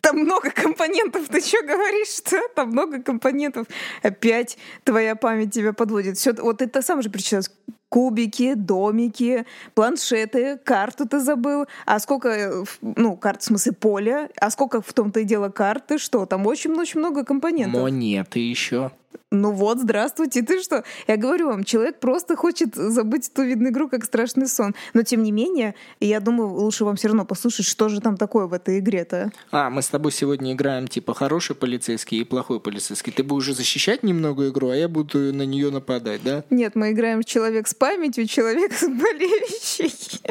там 0.05 0.20
много 0.20 0.51
компонентов. 0.51 1.27
Ты 1.29 1.41
что 1.41 1.63
говоришь, 1.63 2.10
что 2.10 2.39
там 2.55 2.70
много 2.70 3.01
компонентов? 3.01 3.65
Опять 4.03 4.58
твоя 4.84 5.15
память 5.15 5.51
тебя 5.51 5.74
подводит. 5.74 6.17
Все, 6.17 6.32
вот 6.34 6.60
ты 6.60 6.82
сам 6.84 7.01
же 7.01 7.10
перечислял 7.10 7.41
кубики, 7.89 8.54
домики, 8.56 9.46
планшеты, 9.74 10.58
карту 10.63 11.08
ты 11.08 11.20
забыл. 11.20 11.65
А 11.86 12.00
сколько, 12.00 12.30
э, 12.30 12.63
ну, 12.82 13.15
карт 13.15 13.42
в 13.42 13.46
смысле 13.46 13.72
поля, 13.74 14.30
а 14.39 14.50
сколько 14.50 14.82
в 14.82 14.94
том-то 14.94 15.22
и 15.22 15.24
дело 15.24 15.50
карты, 15.50 15.98
что 15.98 16.25
там 16.25 16.46
очень-очень 16.46 17.00
много 17.00 17.24
компонентов. 17.24 17.82
Монеты 17.82 18.39
еще. 18.39 18.92
Ну 19.32 19.51
вот, 19.51 19.80
здравствуйте, 19.80 20.42
ты 20.42 20.62
что? 20.62 20.84
Я 21.08 21.18
говорю 21.18 21.48
вам, 21.48 21.63
человек 21.63 22.00
просто 22.00 22.36
хочет 22.36 22.75
забыть 22.75 23.30
эту 23.30 23.44
видную 23.44 23.72
игру 23.72 23.89
как 23.89 24.06
страшный 24.06 24.48
сон. 24.48 24.75
Но 24.94 25.04
тем 25.04 25.24
не 25.24 25.32
менее, 25.32 25.75
я 26.00 26.20
думаю, 26.20 26.51
лучше 26.51 26.86
вам 26.86 26.96
все 26.96 27.10
равно 27.10 27.25
послушать, 27.25 27.65
что 27.65 27.89
же 27.89 28.01
там 28.01 28.18
такое 28.18 28.46
в 28.46 28.54
этой 28.54 28.80
игре-то. 28.80 29.32
А, 29.51 29.70
мы 29.70 29.82
с 29.82 29.89
тобой 29.89 30.12
сегодня 30.12 30.54
играем 30.54 30.88
типа 30.88 31.13
хороший 31.13 31.56
полицейский 31.56 32.20
и 32.20 32.24
плохой 32.24 32.60
полицейский. 32.60 33.12
Ты 33.12 33.24
будешь 33.24 33.54
защищать 33.54 34.04
немного 34.04 34.50
игру, 34.50 34.70
а 34.70 34.75
я 34.75 34.88
буду 34.88 35.34
на 35.34 35.46
нее 35.46 35.70
нападать, 35.70 36.22
да? 36.24 36.44
Нет, 36.50 36.75
мы 36.75 36.92
играем 36.92 37.24
человек 37.24 37.68
с 37.68 37.74
памятью, 37.77 38.27
человек 38.27 38.74
с 38.74 38.84
болеющий. 38.88 40.22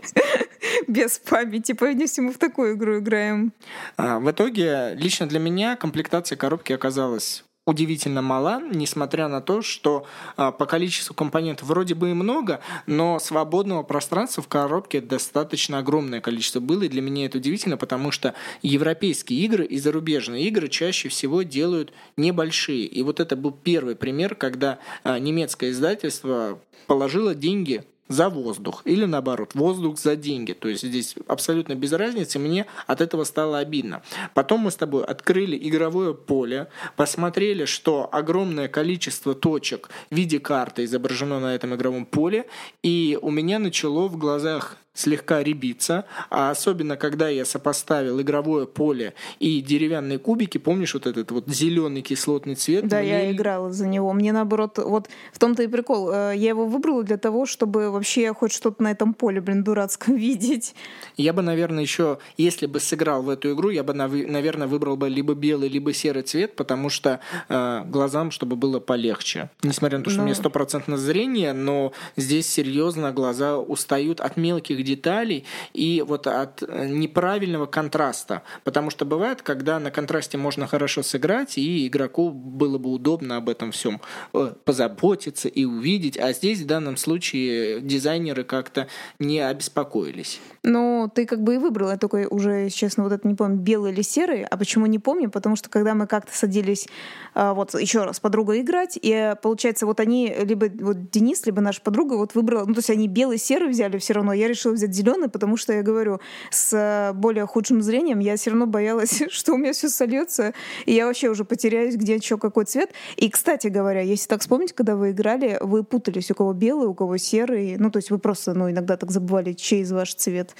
Без 0.88 1.18
памяти. 1.18 1.72
По 1.72 1.86
мы 1.86 2.32
в 2.32 2.38
такую 2.38 2.74
игру 2.74 2.98
играем. 2.98 3.52
А, 3.96 4.18
в 4.18 4.30
итоге, 4.30 4.94
лично 4.94 5.26
для 5.26 5.38
меня 5.38 5.76
комплектация 5.76 6.36
коробки 6.36 6.72
оказалась 6.72 7.44
удивительно 7.66 8.20
мала, 8.20 8.60
несмотря 8.60 9.28
на 9.28 9.40
то, 9.40 9.62
что 9.62 10.06
а, 10.36 10.52
по 10.52 10.66
количеству 10.66 11.14
компонентов 11.14 11.68
вроде 11.68 11.94
бы 11.94 12.10
и 12.10 12.14
много, 12.14 12.60
но 12.86 13.18
свободного 13.18 13.82
пространства 13.82 14.42
в 14.42 14.48
коробке 14.48 15.00
достаточно 15.00 15.78
огромное 15.78 16.20
количество 16.20 16.60
было, 16.60 16.82
и 16.82 16.88
для 16.88 17.00
меня 17.00 17.24
это 17.26 17.38
удивительно, 17.38 17.78
потому 17.78 18.10
что 18.10 18.34
европейские 18.62 19.40
игры 19.40 19.64
и 19.64 19.78
зарубежные 19.78 20.44
игры 20.44 20.68
чаще 20.68 21.08
всего 21.08 21.42
делают 21.42 21.92
небольшие. 22.16 22.84
И 22.84 23.02
вот 23.02 23.18
это 23.18 23.34
был 23.34 23.52
первый 23.52 23.96
пример, 23.96 24.34
когда 24.34 24.78
а, 25.02 25.18
немецкое 25.18 25.70
издательство 25.70 26.58
положило 26.86 27.34
деньги 27.34 27.84
за 28.08 28.28
воздух 28.28 28.82
или 28.84 29.04
наоборот 29.04 29.54
воздух 29.54 29.98
за 29.98 30.16
деньги. 30.16 30.52
То 30.52 30.68
есть 30.68 30.82
здесь 30.82 31.14
абсолютно 31.26 31.74
без 31.74 31.92
разницы. 31.92 32.38
Мне 32.38 32.66
от 32.86 33.00
этого 33.00 33.24
стало 33.24 33.58
обидно. 33.58 34.02
Потом 34.34 34.60
мы 34.60 34.70
с 34.70 34.76
тобой 34.76 35.04
открыли 35.04 35.58
игровое 35.60 36.14
поле 36.14 36.68
посмотрели 36.96 37.64
что 37.64 38.08
огромное 38.12 38.68
количество 38.68 39.34
точек 39.34 39.88
в 40.10 40.14
виде 40.14 40.38
карты 40.38 40.84
изображено 40.84 41.40
на 41.40 41.54
этом 41.54 41.74
игровом 41.74 42.06
поле 42.06 42.46
и 42.82 43.18
у 43.20 43.30
меня 43.30 43.58
начало 43.58 44.08
в 44.08 44.16
глазах 44.16 44.76
слегка 44.94 45.42
ребиться, 45.42 46.06
а 46.30 46.50
особенно 46.50 46.96
когда 46.96 47.28
я 47.28 47.44
сопоставил 47.44 48.20
игровое 48.20 48.66
поле 48.66 49.14
и 49.40 49.60
деревянные 49.60 50.18
кубики, 50.18 50.58
помнишь 50.58 50.94
вот 50.94 51.06
этот 51.06 51.32
вот 51.32 51.48
зеленый 51.48 52.02
кислотный 52.02 52.54
цвет? 52.54 52.86
Да, 52.86 53.00
мне... 53.00 53.08
я 53.08 53.32
играла 53.32 53.72
за 53.72 53.86
него. 53.86 54.12
Мне 54.12 54.32
наоборот, 54.32 54.78
вот 54.78 55.08
в 55.32 55.38
том-то 55.38 55.64
и 55.64 55.66
прикол. 55.66 56.10
Э, 56.12 56.32
я 56.36 56.50
его 56.50 56.66
выбрала 56.66 57.02
для 57.02 57.16
того, 57.16 57.44
чтобы 57.44 57.90
вообще 57.90 58.32
хоть 58.32 58.52
что-то 58.52 58.82
на 58.82 58.92
этом 58.92 59.14
поле, 59.14 59.40
блин, 59.40 59.64
дурацком 59.64 60.14
видеть. 60.16 60.74
Я 61.16 61.32
бы, 61.32 61.42
наверное, 61.42 61.82
еще, 61.82 62.18
если 62.36 62.66
бы 62.66 62.78
сыграл 62.78 63.22
в 63.22 63.28
эту 63.28 63.52
игру, 63.52 63.70
я 63.70 63.82
бы, 63.82 63.94
наверное, 63.94 64.68
выбрал 64.68 64.96
бы 64.96 65.08
либо 65.08 65.34
белый, 65.34 65.68
либо 65.68 65.92
серый 65.92 66.22
цвет, 66.22 66.54
потому 66.54 66.88
что 66.88 67.20
э, 67.48 67.82
глазам, 67.86 68.30
чтобы 68.30 68.54
было 68.54 68.78
полегче. 68.78 69.50
Несмотря 69.62 69.98
на 69.98 70.04
то, 70.04 70.10
что 70.10 70.18
ну... 70.18 70.24
у 70.24 70.26
меня 70.26 70.36
ну. 70.36 70.40
стопроцентное 70.40 70.98
зрение, 70.98 71.52
но 71.52 71.92
здесь 72.16 72.48
серьезно 72.48 73.10
глаза 73.10 73.58
устают 73.58 74.20
от 74.20 74.36
мелких 74.36 74.83
деталей 74.84 75.44
и 75.72 76.04
вот 76.06 76.26
от 76.26 76.62
э, 76.62 76.86
неправильного 76.86 77.66
контраста. 77.66 78.42
Потому 78.64 78.90
что 78.90 79.04
бывает, 79.04 79.42
когда 79.42 79.78
на 79.80 79.90
контрасте 79.90 80.38
можно 80.38 80.66
хорошо 80.66 81.02
сыграть, 81.02 81.58
и 81.58 81.86
игроку 81.86 82.30
было 82.30 82.78
бы 82.78 82.90
удобно 82.90 83.36
об 83.36 83.48
этом 83.48 83.72
всем 83.72 84.00
э, 84.32 84.52
позаботиться 84.64 85.48
и 85.48 85.64
увидеть, 85.64 86.18
а 86.18 86.32
здесь 86.32 86.60
в 86.60 86.66
данном 86.66 86.96
случае 86.96 87.80
дизайнеры 87.80 88.44
как-то 88.44 88.88
не 89.18 89.40
обеспокоились. 89.40 90.40
Ну, 90.62 91.10
ты 91.14 91.26
как 91.26 91.42
бы 91.42 91.54
и 91.56 91.58
выбрал, 91.58 91.90
я 91.90 91.96
только 91.96 92.26
уже, 92.28 92.70
честно, 92.70 93.04
вот 93.04 93.12
это 93.12 93.26
не 93.26 93.34
помню, 93.34 93.56
белый 93.56 93.92
или 93.92 94.02
серый, 94.02 94.44
а 94.44 94.56
почему 94.56 94.86
не 94.86 94.98
помню, 94.98 95.30
потому 95.30 95.56
что 95.56 95.68
когда 95.68 95.94
мы 95.94 96.06
как-то 96.06 96.36
садились 96.36 96.88
а, 97.34 97.54
вот 97.54 97.78
еще 97.78 98.04
раз 98.04 98.20
подругой 98.20 98.60
играть, 98.60 98.98
и 99.00 99.34
получается 99.42 99.86
вот 99.86 100.00
они, 100.00 100.34
либо 100.42 100.66
вот 100.82 101.10
Денис, 101.10 101.44
либо 101.46 101.60
наша 101.60 101.80
подруга 101.80 102.14
вот 102.14 102.34
выбрала, 102.34 102.64
ну, 102.64 102.74
то 102.74 102.78
есть 102.78 102.90
они 102.90 103.08
белый, 103.08 103.38
серый 103.38 103.68
взяли 103.68 103.98
все 103.98 104.14
равно, 104.14 104.32
я 104.32 104.48
решила 104.48 104.73
взять 104.74 104.94
зеленый, 104.94 105.28
потому 105.28 105.56
что 105.56 105.72
я 105.72 105.82
говорю, 105.82 106.20
с 106.50 107.12
более 107.14 107.46
худшим 107.46 107.82
зрением 107.82 108.18
я 108.18 108.36
все 108.36 108.50
равно 108.50 108.66
боялась, 108.66 109.22
что 109.30 109.54
у 109.54 109.56
меня 109.56 109.72
все 109.72 109.88
сольется, 109.88 110.54
и 110.86 110.92
я 110.92 111.06
вообще 111.06 111.28
уже 111.28 111.44
потеряюсь, 111.44 111.96
где 111.96 112.16
еще 112.16 112.38
какой 112.38 112.64
цвет. 112.64 112.90
И, 113.16 113.30
кстати 113.30 113.68
говоря, 113.68 114.00
если 114.00 114.28
так 114.28 114.40
вспомнить, 114.40 114.72
когда 114.72 114.96
вы 114.96 115.10
играли, 115.10 115.58
вы 115.60 115.84
путались, 115.84 116.30
у 116.30 116.34
кого 116.34 116.52
белый, 116.52 116.88
у 116.88 116.94
кого 116.94 117.16
серый, 117.16 117.76
ну, 117.78 117.90
то 117.90 117.98
есть 117.98 118.10
вы 118.10 118.18
просто, 118.18 118.54
ну, 118.54 118.70
иногда 118.70 118.96
так 118.96 119.10
забывали, 119.10 119.52
чей 119.52 119.82
из 119.82 119.92
ваш 119.92 120.14
цвет. 120.14 120.54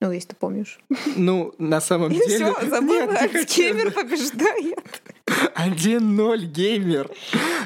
Ну, 0.00 0.12
если 0.12 0.28
ты 0.28 0.36
помнишь. 0.36 0.80
Ну, 1.16 1.54
на 1.58 1.80
самом 1.80 2.12
и 2.12 2.16
деле... 2.16 2.26
все, 2.54 2.68
забыла, 2.68 3.16
геймер 3.48 3.92
побеждает. 3.92 5.02
1-0 5.26 6.44
геймер. 6.46 7.10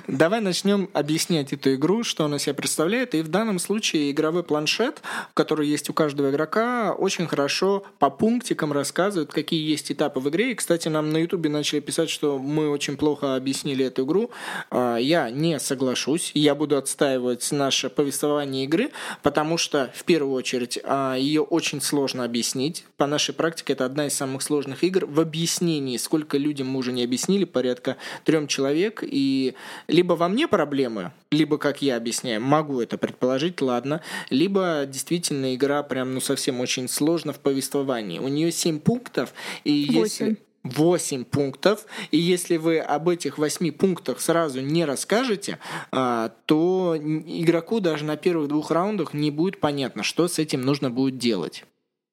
Давай 0.07 0.41
начнем 0.41 0.89
объяснять 0.93 1.53
эту 1.53 1.75
игру, 1.75 2.05
что 2.05 2.25
она 2.25 2.39
себя 2.39 2.55
представляет. 2.55 3.15
И 3.15 3.23
в 3.23 3.29
данном 3.29 3.59
случае 3.59 4.11
игровой 4.11 4.43
планшет, 4.45 5.03
который 5.35 5.69
есть 5.69 5.91
у 5.91 5.93
каждого 5.93 6.31
игрока, 6.31 6.93
очень 6.93 7.27
хорошо 7.27 7.85
по 7.99 8.09
пунктикам 8.09 8.73
рассказывает, 8.73 9.33
какие 9.33 9.69
есть 9.69 9.91
этапы 9.91 10.21
в 10.21 10.29
игре. 10.29 10.53
И, 10.53 10.55
кстати, 10.55 10.89
нам 10.89 11.11
на 11.11 11.19
ютубе 11.19 11.51
начали 11.51 11.81
писать, 11.81 12.09
что 12.09 12.39
мы 12.39 12.71
очень 12.71 12.97
плохо 12.97 13.35
объяснили 13.35 13.85
эту 13.85 14.05
игру. 14.05 14.31
А, 14.71 14.97
я 14.97 15.31
не 15.31 15.59
соглашусь. 15.59 16.31
Я 16.35 16.55
буду 16.55 16.77
отстаивать 16.77 17.51
наше 17.51 17.91
повествование 17.91 18.65
игры, 18.65 18.93
потому 19.23 19.59
что, 19.59 19.91
в 19.95 20.05
первую 20.05 20.35
очередь, 20.35 20.79
а, 20.85 21.17
ее 21.17 21.43
очень 21.43 21.81
сложно 21.81 22.25
объяснить. 22.25 22.85
По 22.97 23.07
нашей 23.07 23.35
практике 23.35 23.73
это 23.73 23.85
одна 23.85 24.07
из 24.07 24.15
самых 24.15 24.43
сложных 24.43 24.85
игр 24.85 25.05
в 25.07 25.21
объяснении. 25.21 25.97
Сколько 25.97 26.39
людям 26.39 26.69
мы 26.69 26.79
уже 26.79 26.93
не 26.93 27.03
объяснили, 27.03 27.45
порядка 27.53 27.97
трем 28.25 28.47
человек, 28.47 29.03
и 29.03 29.55
либо 29.87 30.15
во 30.15 30.29
мне 30.29 30.49
проблемы, 30.49 31.13
либо, 31.31 31.59
как 31.59 31.83
я 31.83 31.97
объясняю, 31.97 32.41
могу 32.41 32.81
это 32.81 32.99
предположить, 32.99 33.61
ладно, 33.61 34.01
либо 34.31 34.85
действительно 34.87 35.55
игра 35.55 35.83
прям, 35.83 36.15
ну, 36.15 36.21
совсем 36.21 36.61
очень 36.61 36.89
сложно 36.89 37.33
в 37.33 37.41
повествовании. 37.41 38.19
У 38.19 38.29
нее 38.29 38.53
семь 38.53 38.79
пунктов, 38.79 39.33
и 39.65 39.89
8. 39.93 40.27
если... 40.27 40.37
8 40.65 41.25
пунктов, 41.25 41.87
и 42.11 42.19
если 42.19 42.57
вы 42.57 42.79
об 42.79 43.09
этих 43.09 43.39
8 43.39 43.73
пунктах 43.73 44.21
сразу 44.21 44.61
не 44.61 44.85
расскажете, 44.85 45.59
а, 45.93 46.33
то 46.47 46.97
игроку 46.99 47.81
даже 47.81 48.05
на 48.05 48.17
первых 48.17 48.49
двух 48.49 48.71
раундах 48.71 49.15
не 49.15 49.31
будет 49.31 49.61
понятно, 49.61 50.03
что 50.03 50.29
с 50.29 50.39
этим 50.39 50.63
нужно 50.63 50.91
будет 50.91 51.19
делать. 51.19 51.65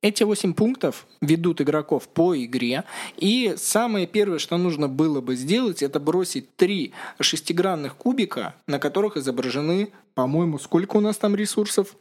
Эти 0.05 0.21
8 0.21 0.53
пунктов 0.53 1.07
ведут 1.19 1.61
игроков 1.61 2.07
по 2.07 2.37
игре. 2.37 2.83
И 3.17 3.55
самое 3.57 4.05
первое, 4.05 4.37
что 4.37 4.55
нужно 4.55 4.87
было 4.87 5.19
бы 5.19 5.35
сделать, 5.35 5.81
это 5.81 5.99
бросить 5.99 6.55
три 6.55 6.93
шестигранных 7.19 7.95
кубика, 7.95 8.53
на 8.67 8.77
которых 8.77 9.17
изображены, 9.17 9.89
по-моему, 10.13 10.59
сколько 10.59 10.97
у 10.97 10.99
нас 10.99 11.17
там 11.17 11.35
ресурсов? 11.35 11.95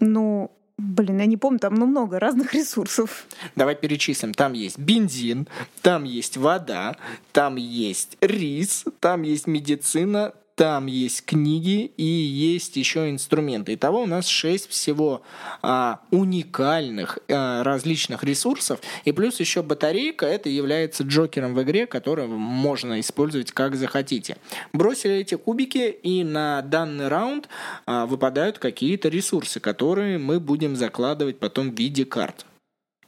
Ну, 0.00 0.50
Блин, 0.78 1.18
я 1.18 1.26
не 1.26 1.36
помню, 1.36 1.60
там 1.60 1.74
ну, 1.74 1.86
много 1.86 2.18
разных 2.18 2.54
ресурсов. 2.54 3.26
Давай 3.54 3.76
перечислим. 3.76 4.34
Там 4.34 4.52
есть 4.52 4.78
бензин, 4.78 5.46
там 5.82 6.02
есть 6.02 6.36
вода, 6.36 6.96
там 7.32 7.54
есть 7.54 8.16
рис, 8.20 8.84
там 8.98 9.22
есть 9.22 9.46
медицина, 9.46 10.34
там 10.58 10.86
есть 10.86 11.24
книги 11.24 11.92
и 11.96 12.02
есть 12.02 12.76
еще 12.76 13.08
инструменты. 13.10 13.74
Итого 13.74 14.02
у 14.02 14.06
нас 14.06 14.26
6 14.26 14.68
всего 14.68 15.22
а, 15.62 16.00
уникальных 16.10 17.20
а, 17.28 17.62
различных 17.62 18.24
ресурсов. 18.24 18.80
И 19.04 19.12
плюс 19.12 19.38
еще 19.38 19.62
батарейка, 19.62 20.26
это 20.26 20.48
является 20.48 21.04
джокером 21.04 21.54
в 21.54 21.62
игре, 21.62 21.86
который 21.86 22.26
можно 22.26 22.98
использовать 22.98 23.52
как 23.52 23.76
захотите. 23.76 24.36
Бросили 24.72 25.14
эти 25.14 25.36
кубики, 25.36 25.96
и 26.02 26.24
на 26.24 26.60
данный 26.62 27.06
раунд 27.06 27.48
а, 27.86 28.06
выпадают 28.06 28.58
какие-то 28.58 29.08
ресурсы, 29.08 29.60
которые 29.60 30.18
мы 30.18 30.40
будем 30.40 30.74
закладывать 30.74 31.38
потом 31.38 31.70
в 31.70 31.78
виде 31.78 32.04
карт. 32.04 32.47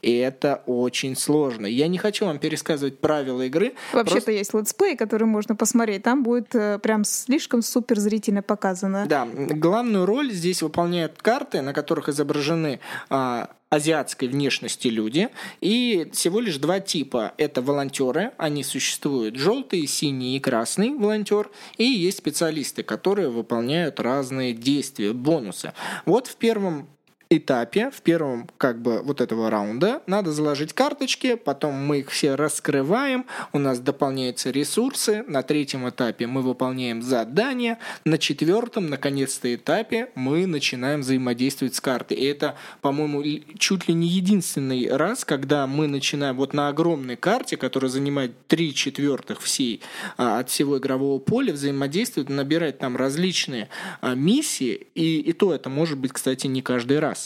И 0.01 0.15
это 0.15 0.63
очень 0.65 1.15
сложно. 1.15 1.65
Я 1.65 1.87
не 1.87 1.97
хочу 1.97 2.25
вам 2.25 2.39
пересказывать 2.39 2.99
правила 2.99 3.41
игры. 3.43 3.73
Вообще-то 3.93 4.11
просто... 4.11 4.31
есть 4.31 4.53
летсплей, 4.53 4.95
который 4.95 5.27
можно 5.27 5.55
посмотреть. 5.55 6.03
Там 6.03 6.23
будет 6.23 6.53
э, 6.55 6.79
прям 6.79 7.03
слишком 7.03 7.61
супер 7.61 7.99
зрительно 7.99 8.41
показано. 8.41 9.05
Да, 9.07 9.27
главную 9.31 10.05
роль 10.05 10.31
здесь 10.31 10.61
выполняют 10.61 11.21
карты, 11.21 11.61
на 11.61 11.73
которых 11.73 12.09
изображены 12.09 12.79
а, 13.09 13.49
азиатской 13.71 14.27
внешности 14.27 14.89
люди. 14.89 15.29
И 15.61 16.09
всего 16.13 16.39
лишь 16.39 16.57
два 16.57 16.79
типа. 16.79 17.33
Это 17.37 17.61
волонтеры, 17.61 18.31
они 18.37 18.63
существуют 18.63 19.37
желтый, 19.37 19.87
синий 19.87 20.35
и 20.35 20.39
красный 20.39 20.93
волонтер. 20.93 21.49
И 21.77 21.85
есть 21.85 22.19
специалисты, 22.19 22.83
которые 22.83 23.29
выполняют 23.29 23.99
разные 23.99 24.53
действия, 24.53 25.13
бонусы. 25.13 25.73
Вот 26.05 26.27
в 26.27 26.35
первом 26.35 26.87
этапе, 27.31 27.89
в 27.91 28.01
первом 28.01 28.49
как 28.57 28.81
бы 28.81 29.01
вот 29.01 29.21
этого 29.21 29.49
раунда, 29.49 30.01
надо 30.05 30.31
заложить 30.31 30.73
карточки, 30.73 31.35
потом 31.35 31.73
мы 31.73 31.99
их 31.99 32.09
все 32.09 32.35
раскрываем, 32.35 33.25
у 33.53 33.59
нас 33.59 33.79
дополняются 33.79 34.51
ресурсы, 34.51 35.23
на 35.27 35.41
третьем 35.41 35.87
этапе 35.87 36.27
мы 36.27 36.41
выполняем 36.41 37.01
задания, 37.01 37.79
на 38.03 38.17
четвертом, 38.17 38.89
наконец-то 38.89 39.53
этапе 39.53 40.09
мы 40.13 40.45
начинаем 40.45 41.01
взаимодействовать 41.01 41.73
с 41.75 41.81
картой. 41.81 42.17
И 42.17 42.25
это, 42.25 42.55
по-моему, 42.81 43.23
чуть 43.57 43.87
ли 43.87 43.93
не 43.93 44.07
единственный 44.07 44.89
раз, 44.93 45.23
когда 45.23 45.67
мы 45.67 45.87
начинаем 45.87 46.35
вот 46.35 46.53
на 46.53 46.67
огромной 46.67 47.15
карте, 47.15 47.55
которая 47.55 47.89
занимает 47.89 48.47
три 48.47 48.73
четвертых 48.75 49.41
всей 49.41 49.81
а, 50.17 50.39
от 50.39 50.49
всего 50.49 50.77
игрового 50.77 51.19
поля, 51.19 51.53
взаимодействовать, 51.53 52.29
набирать 52.29 52.79
там 52.79 52.97
различные 52.97 53.69
а, 54.01 54.15
миссии, 54.15 54.87
и, 54.95 55.21
и 55.21 55.31
то 55.31 55.53
это 55.53 55.69
может 55.69 55.97
быть, 55.97 56.11
кстати, 56.11 56.47
не 56.47 56.61
каждый 56.61 56.99
раз. 56.99 57.20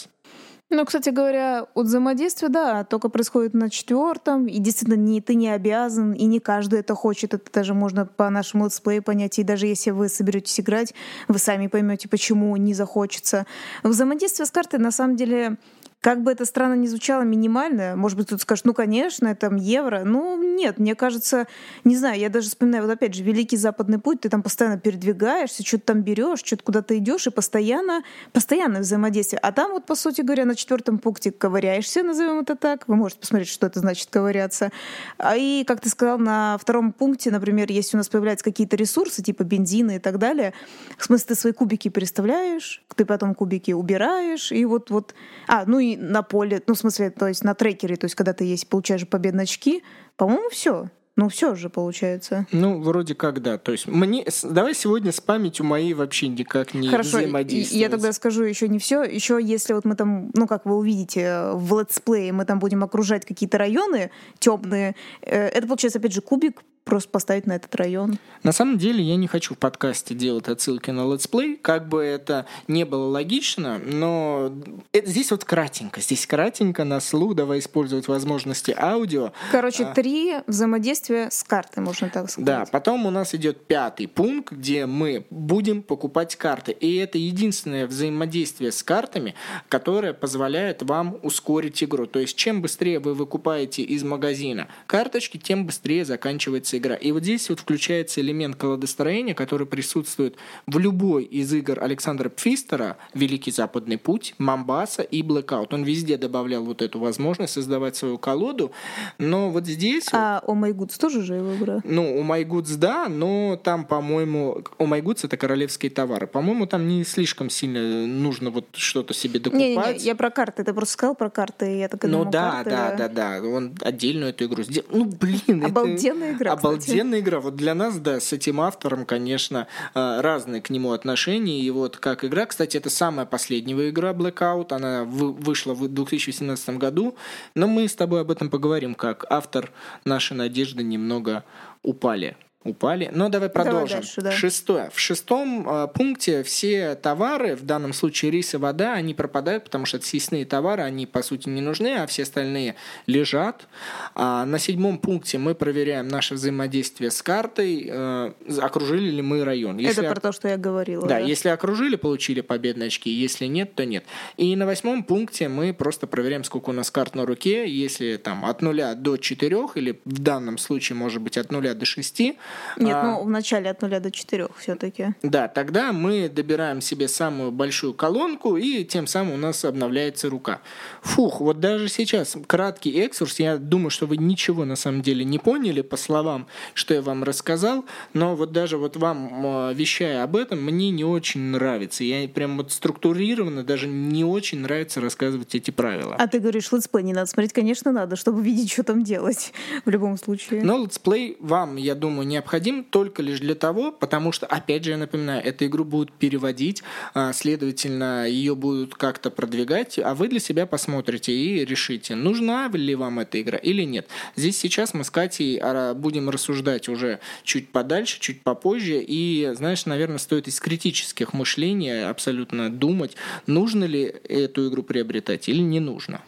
Ну, 0.68 0.84
кстати 0.84 1.10
говоря, 1.10 1.68
от 1.74 1.86
взаимодействия, 1.86 2.48
да, 2.48 2.82
только 2.82 3.08
происходит 3.08 3.54
на 3.54 3.70
четвертом, 3.70 4.46
и 4.46 4.58
действительно 4.58 4.96
не, 4.96 5.20
ты 5.20 5.36
не 5.36 5.48
обязан, 5.48 6.12
и 6.12 6.24
не 6.24 6.40
каждый 6.40 6.80
это 6.80 6.96
хочет, 6.96 7.34
это 7.34 7.52
даже 7.52 7.72
можно 7.72 8.04
по 8.04 8.28
нашему 8.30 8.64
летсплею 8.64 9.00
понять, 9.00 9.38
и 9.38 9.44
даже 9.44 9.68
если 9.68 9.92
вы 9.92 10.08
соберетесь 10.08 10.58
играть, 10.58 10.92
вы 11.28 11.38
сами 11.38 11.68
поймете, 11.68 12.08
почему 12.08 12.56
не 12.56 12.74
захочется. 12.74 13.46
Взаимодействие 13.84 14.44
с 14.44 14.50
картой, 14.50 14.80
на 14.80 14.90
самом 14.90 15.14
деле, 15.14 15.56
как 16.00 16.22
бы 16.22 16.30
это 16.30 16.44
странно 16.44 16.74
ни 16.74 16.86
звучало, 16.86 17.22
минимальное, 17.22 17.96
может 17.96 18.16
быть, 18.16 18.28
кто-то 18.28 18.42
скажет, 18.42 18.64
ну, 18.64 18.74
конечно, 18.74 19.26
это 19.26 19.52
евро. 19.56 20.02
Ну, 20.04 20.40
нет, 20.40 20.78
мне 20.78 20.94
кажется, 20.94 21.46
не 21.84 21.96
знаю, 21.96 22.20
я 22.20 22.28
даже 22.28 22.48
вспоминаю, 22.48 22.84
вот 22.84 22.92
опять 22.92 23.14
же, 23.14 23.24
Великий 23.24 23.56
Западный 23.56 23.98
путь, 23.98 24.20
ты 24.20 24.28
там 24.28 24.42
постоянно 24.42 24.78
передвигаешься, 24.78 25.64
что-то 25.64 25.86
там 25.86 26.02
берешь, 26.02 26.40
что-то 26.44 26.62
куда-то 26.62 26.96
идешь, 26.96 27.26
и 27.26 27.30
постоянно, 27.30 28.02
постоянно 28.32 28.80
взаимодействие. 28.80 29.40
А 29.40 29.52
там 29.52 29.72
вот, 29.72 29.86
по 29.86 29.94
сути 29.94 30.20
говоря, 30.20 30.44
на 30.44 30.54
четвертом 30.54 30.98
пункте 30.98 31.32
ковыряешься, 31.32 32.02
назовем 32.02 32.40
это 32.40 32.56
так. 32.56 32.86
Вы 32.86 32.96
можете 32.96 33.20
посмотреть, 33.20 33.48
что 33.48 33.66
это 33.66 33.80
значит 33.80 34.08
ковыряться. 34.10 34.70
А 35.18 35.36
и, 35.36 35.64
как 35.64 35.80
ты 35.80 35.88
сказал, 35.88 36.18
на 36.18 36.56
втором 36.58 36.92
пункте, 36.92 37.30
например, 37.30 37.70
если 37.70 37.96
у 37.96 37.98
нас 37.98 38.08
появляются 38.08 38.44
какие-то 38.44 38.76
ресурсы, 38.76 39.22
типа 39.22 39.44
бензина 39.44 39.96
и 39.96 39.98
так 39.98 40.18
далее, 40.18 40.52
в 40.98 41.04
смысле, 41.04 41.26
ты 41.28 41.34
свои 41.34 41.52
кубики 41.52 41.88
переставляешь, 41.88 42.84
ты 42.94 43.04
потом 43.04 43.34
кубики 43.34 43.72
убираешь, 43.72 44.52
и 44.52 44.64
вот, 44.64 44.90
вот... 44.90 45.14
А, 45.48 45.64
ну 45.66 45.78
на 45.94 46.22
поле, 46.22 46.60
ну, 46.66 46.74
в 46.74 46.78
смысле, 46.78 47.10
то 47.10 47.28
есть 47.28 47.44
на 47.44 47.54
трекере, 47.54 47.96
то 47.96 48.06
есть 48.06 48.16
когда 48.16 48.32
ты 48.32 48.44
есть, 48.44 48.68
получаешь 48.68 49.06
победные 49.06 49.44
очки, 49.44 49.84
по-моему, 50.16 50.48
все. 50.50 50.88
Ну, 51.16 51.30
все 51.30 51.54
же 51.54 51.70
получается. 51.70 52.46
Ну, 52.52 52.82
вроде 52.82 53.14
как 53.14 53.40
да. 53.40 53.56
То 53.56 53.72
есть 53.72 53.86
мне 53.86 54.26
давай 54.42 54.74
сегодня 54.74 55.12
с 55.12 55.20
памятью 55.20 55.64
моей 55.64 55.94
вообще 55.94 56.28
никак 56.28 56.74
не 56.74 56.88
Хорошо, 56.88 57.18
взаимодействовать. 57.18 57.80
Я 57.80 57.88
тогда 57.88 58.12
скажу 58.12 58.42
еще 58.42 58.68
не 58.68 58.78
все. 58.78 59.02
Еще 59.02 59.38
если 59.42 59.72
вот 59.72 59.86
мы 59.86 59.96
там, 59.96 60.30
ну, 60.34 60.46
как 60.46 60.66
вы 60.66 60.76
увидите 60.76 61.52
в 61.54 61.80
летсплее, 61.80 62.32
мы 62.32 62.44
там 62.44 62.58
будем 62.58 62.84
окружать 62.84 63.24
какие-то 63.24 63.56
районы 63.56 64.10
темные, 64.38 64.94
э, 65.22 65.46
это 65.46 65.66
получается, 65.66 66.00
опять 66.00 66.12
же, 66.12 66.20
кубик 66.20 66.62
просто 66.86 67.10
поставить 67.10 67.46
на 67.46 67.54
этот 67.54 67.74
район. 67.74 68.18
На 68.44 68.52
самом 68.52 68.78
деле 68.78 69.02
я 69.02 69.16
не 69.16 69.26
хочу 69.26 69.54
в 69.54 69.58
подкасте 69.58 70.14
делать 70.14 70.46
отсылки 70.46 70.90
на 70.90 71.12
летсплей, 71.12 71.56
как 71.56 71.88
бы 71.88 72.02
это 72.02 72.46
не 72.68 72.84
было 72.84 73.10
логично, 73.10 73.78
но 73.84 74.52
это, 74.92 75.10
здесь 75.10 75.32
вот 75.32 75.44
кратенько, 75.44 76.00
здесь 76.00 76.26
кратенько 76.26 76.84
на 76.84 77.00
слух, 77.00 77.34
давай 77.34 77.58
использовать 77.58 78.06
возможности 78.06 78.74
аудио. 78.78 79.32
Короче, 79.50 79.84
а, 79.84 79.94
три 79.94 80.36
взаимодействия 80.46 81.28
с 81.30 81.42
картой, 81.42 81.82
можно 81.82 82.08
так 82.08 82.30
сказать. 82.30 82.46
Да, 82.46 82.64
потом 82.70 83.04
у 83.04 83.10
нас 83.10 83.34
идет 83.34 83.66
пятый 83.66 84.06
пункт, 84.06 84.52
где 84.52 84.86
мы 84.86 85.26
будем 85.30 85.82
покупать 85.82 86.36
карты, 86.36 86.70
и 86.70 86.94
это 86.96 87.18
единственное 87.18 87.88
взаимодействие 87.88 88.70
с 88.70 88.84
картами, 88.84 89.34
которое 89.68 90.12
позволяет 90.12 90.82
вам 90.82 91.18
ускорить 91.24 91.82
игру. 91.82 92.06
То 92.06 92.20
есть 92.20 92.36
чем 92.36 92.62
быстрее 92.62 93.00
вы 93.00 93.14
выкупаете 93.14 93.82
из 93.82 94.04
магазина 94.04 94.68
карточки, 94.86 95.36
тем 95.36 95.66
быстрее 95.66 96.04
заканчивается 96.04 96.75
игра. 96.78 96.94
И 96.94 97.12
вот 97.12 97.22
здесь 97.22 97.48
вот 97.48 97.60
включается 97.60 98.20
элемент 98.20 98.56
колодостроения, 98.56 99.34
который 99.34 99.66
присутствует 99.66 100.36
в 100.66 100.78
любой 100.78 101.24
из 101.24 101.52
игр 101.52 101.82
Александра 101.82 102.28
Пфистера 102.28 102.96
«Великий 103.14 103.50
Западный 103.50 103.98
путь», 103.98 104.34
«Мамбаса» 104.38 105.02
и 105.02 105.22
«Blackout». 105.22 105.68
Он 105.72 105.84
везде 105.84 106.16
добавлял 106.16 106.64
вот 106.64 106.82
эту 106.82 106.98
возможность 106.98 107.52
создавать 107.54 107.96
свою 107.96 108.18
колоду, 108.18 108.72
но 109.18 109.50
вот 109.50 109.66
здесь... 109.66 110.08
А 110.12 110.42
«О 110.46 110.54
My 110.54 110.72
Goods» 110.72 110.98
тоже 110.98 111.22
же 111.22 111.34
его 111.34 111.54
игра? 111.54 111.80
Ну, 111.84 112.20
«О 112.20 112.22
My 112.22 112.44
Goods» 112.44 112.76
да, 112.76 113.08
но 113.08 113.58
там, 113.62 113.84
по-моему, 113.84 114.62
«О 114.78 114.84
My 114.84 115.02
Goods»— 115.02 115.20
это 115.24 115.36
королевские 115.36 115.90
товары. 115.90 116.26
По-моему, 116.26 116.66
там 116.66 116.88
не 116.88 117.04
слишком 117.04 117.50
сильно 117.50 118.06
нужно 118.06 118.50
вот 118.50 118.66
что-то 118.72 119.14
себе 119.14 119.40
докупать. 119.40 119.66
Не-не-не, 119.66 119.98
я 119.98 120.14
про 120.14 120.30
карты, 120.30 120.64
ты 120.64 120.72
просто 120.72 120.92
сказал 120.92 121.14
про 121.14 121.30
карты, 121.30 121.78
я 121.78 121.88
так 121.88 122.02
Ну 122.04 122.24
да, 122.24 122.62
карты... 122.62 122.70
да, 122.70 123.08
да, 123.08 123.40
да, 123.40 123.48
он 123.48 123.74
отдельную 123.80 124.30
эту 124.30 124.44
игру 124.44 124.62
сделал. 124.62 124.88
Ну, 124.90 125.04
блин, 125.04 125.64
Обалденная 125.64 126.30
это... 126.30 126.36
игра, 126.36 126.52
Обалденная 126.68 127.20
игра. 127.20 127.40
Вот 127.40 127.56
для 127.56 127.74
нас, 127.74 127.98
да, 127.98 128.20
с 128.20 128.32
этим 128.32 128.60
автором, 128.60 129.06
конечно, 129.06 129.66
э, 129.94 130.20
разные 130.20 130.62
к 130.62 130.70
нему 130.70 130.92
отношения. 130.92 131.60
И 131.60 131.70
вот 131.70 131.96
как 131.96 132.24
игра, 132.24 132.46
кстати, 132.46 132.76
это 132.76 132.90
самая 132.90 133.26
последняя 133.26 133.88
игра 133.88 134.12
Blackout. 134.12 134.72
Она 134.72 135.04
вышла 135.04 135.74
в 135.74 135.88
2017 135.88 136.78
году. 136.78 137.16
Но 137.54 137.66
мы 137.66 137.88
с 137.88 137.94
тобой 137.94 138.22
об 138.22 138.30
этом 138.30 138.50
поговорим, 138.50 138.94
как 138.94 139.24
автор 139.30 139.70
наши 140.04 140.34
надежды 140.34 140.82
немного 140.82 141.44
упали 141.82 142.36
упали. 142.68 143.10
Но 143.12 143.28
давай 143.28 143.48
продолжим. 143.48 143.88
Давай 143.88 144.00
дальше, 144.02 144.20
да. 144.20 144.32
Шестое. 144.32 144.90
В 144.92 144.98
шестом 144.98 145.68
э, 145.68 145.88
пункте 145.92 146.42
все 146.42 146.94
товары, 146.94 147.56
в 147.56 147.64
данном 147.64 147.92
случае 147.92 148.30
рис 148.30 148.54
и 148.54 148.56
вода, 148.56 148.94
они 148.94 149.14
пропадают, 149.14 149.64
потому 149.64 149.86
что 149.86 149.98
это 149.98 150.06
съестные 150.06 150.44
товары, 150.44 150.82
они 150.82 151.06
по 151.06 151.22
сути 151.22 151.48
не 151.48 151.60
нужны, 151.60 151.96
а 151.96 152.06
все 152.06 152.22
остальные 152.22 152.76
лежат. 153.06 153.66
А 154.14 154.44
на 154.44 154.58
седьмом 154.58 154.98
пункте 154.98 155.38
мы 155.38 155.54
проверяем 155.54 156.08
наше 156.08 156.34
взаимодействие 156.34 157.10
с 157.10 157.22
картой, 157.22 157.88
э, 157.90 158.32
окружили 158.60 159.10
ли 159.10 159.22
мы 159.22 159.44
район. 159.44 159.78
Если 159.78 160.04
это 160.04 160.14
про 160.14 160.20
то, 160.20 160.32
что 160.32 160.48
я 160.48 160.56
говорила. 160.56 161.06
Да, 161.06 161.16
да, 161.16 161.18
если 161.18 161.48
окружили, 161.48 161.96
получили 161.96 162.40
победные 162.40 162.88
очки, 162.88 163.10
если 163.10 163.46
нет, 163.46 163.74
то 163.74 163.84
нет. 163.84 164.04
И 164.36 164.54
на 164.56 164.66
восьмом 164.66 165.04
пункте 165.04 165.48
мы 165.48 165.72
просто 165.72 166.06
проверяем, 166.06 166.44
сколько 166.44 166.70
у 166.70 166.72
нас 166.72 166.90
карт 166.90 167.14
на 167.14 167.26
руке, 167.26 167.68
если 167.68 168.16
там 168.16 168.44
от 168.44 168.62
нуля 168.62 168.94
до 168.94 169.16
четырех, 169.16 169.76
или 169.76 170.00
в 170.04 170.20
данном 170.20 170.58
случае 170.58 170.96
может 170.96 171.22
быть 171.22 171.38
от 171.38 171.50
нуля 171.52 171.74
до 171.74 171.84
шести, 171.84 172.38
нет, 172.76 172.96
а, 172.96 173.02
ну 173.04 173.24
в 173.24 173.30
начале 173.30 173.70
от 173.70 173.82
нуля 173.82 174.00
до 174.00 174.10
четырех 174.10 174.56
все-таки. 174.58 175.14
Да, 175.22 175.48
тогда 175.48 175.92
мы 175.92 176.28
добираем 176.28 176.80
себе 176.80 177.08
самую 177.08 177.52
большую 177.52 177.94
колонку, 177.94 178.56
и 178.56 178.84
тем 178.84 179.06
самым 179.06 179.34
у 179.34 179.36
нас 179.36 179.64
обновляется 179.64 180.28
рука. 180.28 180.60
Фух, 181.02 181.40
вот 181.40 181.60
даже 181.60 181.88
сейчас 181.88 182.36
краткий 182.46 182.98
экскурс. 183.00 183.40
Я 183.40 183.58
думаю, 183.58 183.90
что 183.90 184.06
вы 184.06 184.16
ничего 184.16 184.64
на 184.64 184.76
самом 184.76 185.02
деле 185.02 185.24
не 185.24 185.38
поняли 185.38 185.82
по 185.82 185.96
словам, 185.96 186.46
что 186.74 186.94
я 186.94 187.02
вам 187.02 187.24
рассказал, 187.24 187.84
но 188.12 188.36
вот 188.36 188.52
даже 188.52 188.76
вот 188.76 188.96
вам 188.96 189.74
вещая 189.74 190.22
об 190.22 190.36
этом, 190.36 190.62
мне 190.62 190.90
не 190.90 191.04
очень 191.04 191.40
нравится. 191.40 192.04
Я 192.04 192.28
прям 192.28 192.56
вот 192.56 192.72
структурированно 192.72 193.64
даже 193.64 193.86
не 193.86 194.24
очень 194.24 194.60
нравится 194.60 195.00
рассказывать 195.00 195.54
эти 195.54 195.70
правила. 195.70 196.16
А 196.18 196.26
ты 196.26 196.38
говоришь, 196.38 196.70
летсплей 196.72 197.04
не 197.04 197.12
надо 197.12 197.26
смотреть, 197.26 197.52
конечно, 197.52 197.92
надо, 197.92 198.16
чтобы 198.16 198.42
видеть, 198.42 198.72
что 198.72 198.82
там 198.82 199.02
делать 199.02 199.52
в 199.84 199.90
любом 199.90 200.16
случае. 200.18 200.62
Но 200.62 200.82
летсплей 200.82 201.36
вам, 201.40 201.76
я 201.76 201.94
думаю, 201.94 202.26
не 202.26 202.36
необходим 202.46 202.84
только 202.84 203.22
лишь 203.22 203.40
для 203.40 203.56
того, 203.56 203.90
потому 203.90 204.30
что, 204.30 204.46
опять 204.46 204.84
же, 204.84 204.90
я 204.90 204.96
напоминаю, 204.96 205.44
эту 205.44 205.66
игру 205.66 205.84
будут 205.84 206.12
переводить, 206.12 206.82
а, 207.12 207.32
следовательно, 207.32 208.28
ее 208.28 208.54
будут 208.54 208.94
как-то 208.94 209.30
продвигать, 209.30 209.98
а 209.98 210.14
вы 210.14 210.28
для 210.28 210.38
себя 210.38 210.66
посмотрите 210.66 211.32
и 211.32 211.64
решите, 211.64 212.14
нужна 212.14 212.68
ли 212.72 212.94
вам 212.94 213.18
эта 213.18 213.40
игра 213.40 213.58
или 213.58 213.82
нет. 213.82 214.06
Здесь 214.36 214.58
сейчас 214.58 214.94
мы 214.94 215.02
с 215.02 215.10
Катей 215.10 215.58
а, 215.60 215.94
будем 215.94 216.30
рассуждать 216.30 216.88
уже 216.88 217.18
чуть 217.42 217.70
подальше, 217.70 218.20
чуть 218.20 218.42
попозже, 218.42 219.02
и, 219.04 219.50
знаешь, 219.54 219.84
наверное, 219.86 220.18
стоит 220.18 220.46
из 220.46 220.60
критических 220.60 221.32
мышлений 221.32 222.08
абсолютно 222.08 222.70
думать, 222.70 223.16
нужно 223.46 223.84
ли 223.84 224.02
эту 224.02 224.68
игру 224.68 224.84
приобретать 224.84 225.48
или 225.48 225.62
не 225.62 225.80
нужно. 225.80 226.22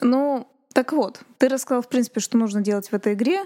Ну, 0.00 0.46
так 0.76 0.92
вот, 0.92 1.20
ты 1.38 1.48
рассказал, 1.48 1.80
в 1.80 1.88
принципе, 1.88 2.20
что 2.20 2.36
нужно 2.36 2.60
делать 2.60 2.88
в 2.88 2.92
этой 2.92 3.14
игре. 3.14 3.44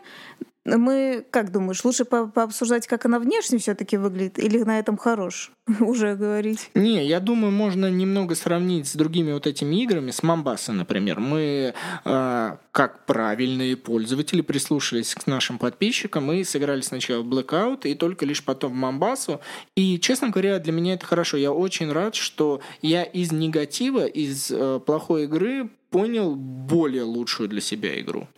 Мы, 0.67 1.25
как 1.31 1.53
думаешь, 1.53 1.83
лучше 1.85 2.05
по 2.05 2.27
пообсуждать, 2.27 2.87
как 2.87 3.07
она 3.07 3.19
внешне 3.19 3.59
все-таки 3.59 3.97
выглядит, 3.97 4.39
или 4.39 4.59
на 4.59 4.79
этом 4.79 4.99
хорош 4.99 5.53
уже 5.81 6.17
говорить? 6.17 6.71
Не, 6.75 7.07
я 7.07 7.19
думаю, 7.19 7.51
можно 7.51 7.91
немного 7.91 8.35
сравнить 8.35 8.87
с 8.87 8.95
другими 8.95 9.33
вот 9.33 9.47
этими 9.47 9.83
играми, 9.83 10.11
с 10.11 10.23
Мамбаса, 10.23 10.73
например. 10.73 11.19
Мы, 11.19 11.75
э, 12.05 12.57
как 12.73 13.07
правильные 13.07 13.75
пользователи, 13.77 14.43
прислушались 14.43 15.15
к 15.15 15.27
нашим 15.27 15.59
подписчикам 15.59 16.31
и 16.31 16.45
сыграли 16.45 16.83
сначала 16.83 17.23
Blackout, 17.23 17.89
и 17.89 17.95
только 17.95 18.27
лишь 18.27 18.45
потом 18.45 18.73
в 18.73 18.77
Мамбасу. 18.77 19.41
И, 19.77 19.99
честно 19.99 20.29
говоря, 20.29 20.59
для 20.59 20.73
меня 20.73 20.95
это 20.95 21.07
хорошо. 21.07 21.39
Я 21.39 21.53
очень 21.53 21.91
рад, 21.91 22.15
что 22.15 22.61
я 22.83 23.03
из 23.03 23.33
негатива, 23.33 24.05
из 24.05 24.51
э, 24.51 24.79
плохой 24.85 25.25
игры 25.25 25.71
понял 25.91 26.37
более 26.37 27.03
лучшую 27.05 27.49
для 27.49 27.63
себя 27.63 27.99
игру. 28.01 28.29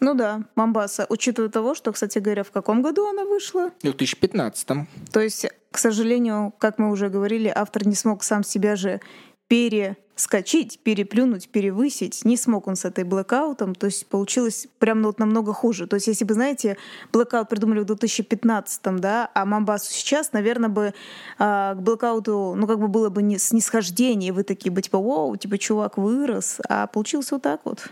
Ну 0.00 0.14
да, 0.14 0.42
Мамбаса. 0.54 1.06
Учитывая 1.08 1.48
того, 1.48 1.74
что, 1.74 1.92
кстати 1.92 2.18
говоря, 2.18 2.44
в 2.44 2.50
каком 2.50 2.82
году 2.82 3.08
она 3.08 3.24
вышла? 3.24 3.70
В 3.78 3.82
2015. 3.82 4.68
То 5.10 5.20
есть, 5.20 5.46
к 5.70 5.78
сожалению, 5.78 6.52
как 6.58 6.78
мы 6.78 6.90
уже 6.90 7.08
говорили, 7.08 7.50
автор 7.54 7.86
не 7.86 7.94
смог 7.94 8.22
сам 8.22 8.44
себя 8.44 8.76
же 8.76 9.00
перескочить, 9.48 10.80
переплюнуть, 10.82 11.48
перевысить. 11.48 12.24
Не 12.24 12.36
смог 12.36 12.66
он 12.66 12.76
с 12.76 12.84
этой 12.84 13.04
блэкаутом. 13.04 13.74
То 13.74 13.86
есть 13.86 14.06
получилось 14.06 14.66
прям 14.78 15.00
ну, 15.00 15.08
вот 15.08 15.18
намного 15.18 15.54
хуже. 15.54 15.86
То 15.86 15.96
есть 15.96 16.08
если 16.08 16.24
бы, 16.24 16.34
знаете, 16.34 16.76
блэкаут 17.12 17.48
придумали 17.48 17.80
в 17.80 17.84
2015, 17.84 18.82
да, 18.96 19.30
а 19.34 19.46
Мамбасу 19.46 19.90
сейчас, 19.90 20.32
наверное, 20.32 20.68
бы 20.68 20.94
а, 21.38 21.74
к 21.74 21.80
блэкауту, 21.80 22.54
ну, 22.54 22.66
как 22.66 22.80
бы 22.80 22.88
было 22.88 23.08
бы 23.08 23.22
не 23.22 23.38
снисхождение, 23.38 24.32
вы 24.32 24.42
такие 24.42 24.70
бы 24.70 24.82
типа, 24.82 24.98
вау, 24.98 25.36
типа, 25.36 25.56
чувак 25.58 25.96
вырос. 25.96 26.58
А 26.68 26.86
получилось 26.86 27.30
вот 27.30 27.42
так 27.42 27.60
вот. 27.64 27.88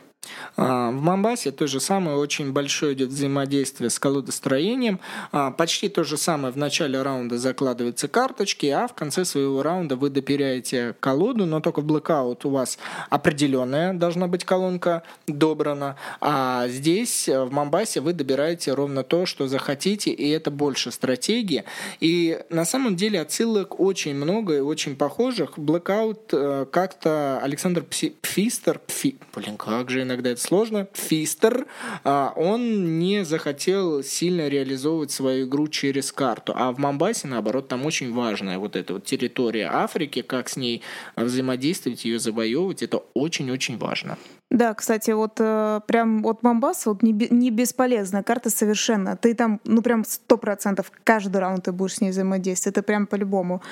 А, 0.56 0.90
в 0.90 1.00
Мамбасе 1.00 1.50
то 1.50 1.66
же 1.66 1.80
самое, 1.80 2.16
очень 2.16 2.52
большое 2.52 2.94
идет 2.94 3.10
взаимодействие 3.10 3.90
с 3.90 3.98
колодостроением. 3.98 5.00
А, 5.32 5.50
почти 5.50 5.88
то 5.88 6.04
же 6.04 6.16
самое 6.16 6.52
в 6.52 6.56
начале 6.56 7.00
раунда 7.02 7.38
закладываются 7.38 8.08
карточки, 8.08 8.66
а 8.66 8.86
в 8.86 8.94
конце 8.94 9.24
своего 9.24 9.62
раунда 9.62 9.96
вы 9.96 10.10
допиряете 10.10 10.94
колоду, 11.00 11.46
но 11.46 11.60
только 11.60 11.80
в 11.80 11.86
Blackout 11.86 12.40
у 12.44 12.50
вас 12.50 12.78
определенная 13.10 13.94
должна 13.94 14.26
быть 14.26 14.44
колонка 14.44 15.02
добрана, 15.26 15.96
а 16.20 16.68
здесь 16.68 17.28
в 17.28 17.50
Мамбасе 17.50 18.00
вы 18.00 18.12
добираете 18.12 18.72
ровно 18.72 19.02
то, 19.02 19.26
что 19.26 19.46
захотите, 19.46 20.10
и 20.10 20.28
это 20.30 20.50
больше 20.50 20.90
стратегии. 20.90 21.64
И 22.00 22.40
на 22.50 22.64
самом 22.64 22.96
деле 22.96 23.20
отсылок 23.20 23.80
очень 23.80 24.14
много 24.14 24.56
и 24.56 24.60
очень 24.60 24.96
похожих. 24.96 25.58
Blackout 25.58 26.20
э, 26.32 26.66
как-то 26.70 27.40
Александр 27.42 27.84
Пфистер, 27.84 28.80
Пфи, 28.86 29.16
блин, 29.34 29.56
как 29.56 29.90
же 29.90 30.02
иногда 30.02 30.13
это 30.20 30.40
сложно, 30.40 30.88
Фистер, 30.92 31.66
а, 32.04 32.32
он 32.36 32.98
не 32.98 33.24
захотел 33.24 34.02
сильно 34.02 34.48
реализовывать 34.48 35.10
свою 35.10 35.46
игру 35.46 35.68
через 35.68 36.12
карту. 36.12 36.52
А 36.56 36.72
в 36.72 36.78
Мамбасе, 36.78 37.28
наоборот, 37.28 37.68
там 37.68 37.86
очень 37.86 38.12
важная 38.12 38.58
вот 38.58 38.76
эта 38.76 38.94
вот 38.94 39.04
территория 39.04 39.68
Африки, 39.70 40.22
как 40.22 40.48
с 40.48 40.56
ней 40.56 40.82
взаимодействовать, 41.16 42.04
ее 42.04 42.18
завоевывать, 42.18 42.82
это 42.82 43.02
очень-очень 43.14 43.78
важно. 43.78 44.18
Да, 44.54 44.72
кстати, 44.72 45.10
вот 45.10 45.32
э, 45.40 45.80
прям 45.88 46.22
вот 46.22 46.44
Мамбас 46.44 46.86
вот 46.86 47.02
не, 47.02 47.10
не 47.12 47.50
бесполезная 47.50 48.22
карта 48.22 48.50
совершенно. 48.50 49.16
Ты 49.16 49.34
там, 49.34 49.60
ну 49.64 49.82
прям 49.82 50.04
сто 50.04 50.36
процентов 50.36 50.92
каждый 51.02 51.38
раунд 51.38 51.64
ты 51.64 51.72
будешь 51.72 51.94
с 51.96 52.00
ней 52.00 52.10
взаимодействовать. 52.10 52.76
Это 52.76 52.86
прям 52.86 53.08
по-любому. 53.08 53.62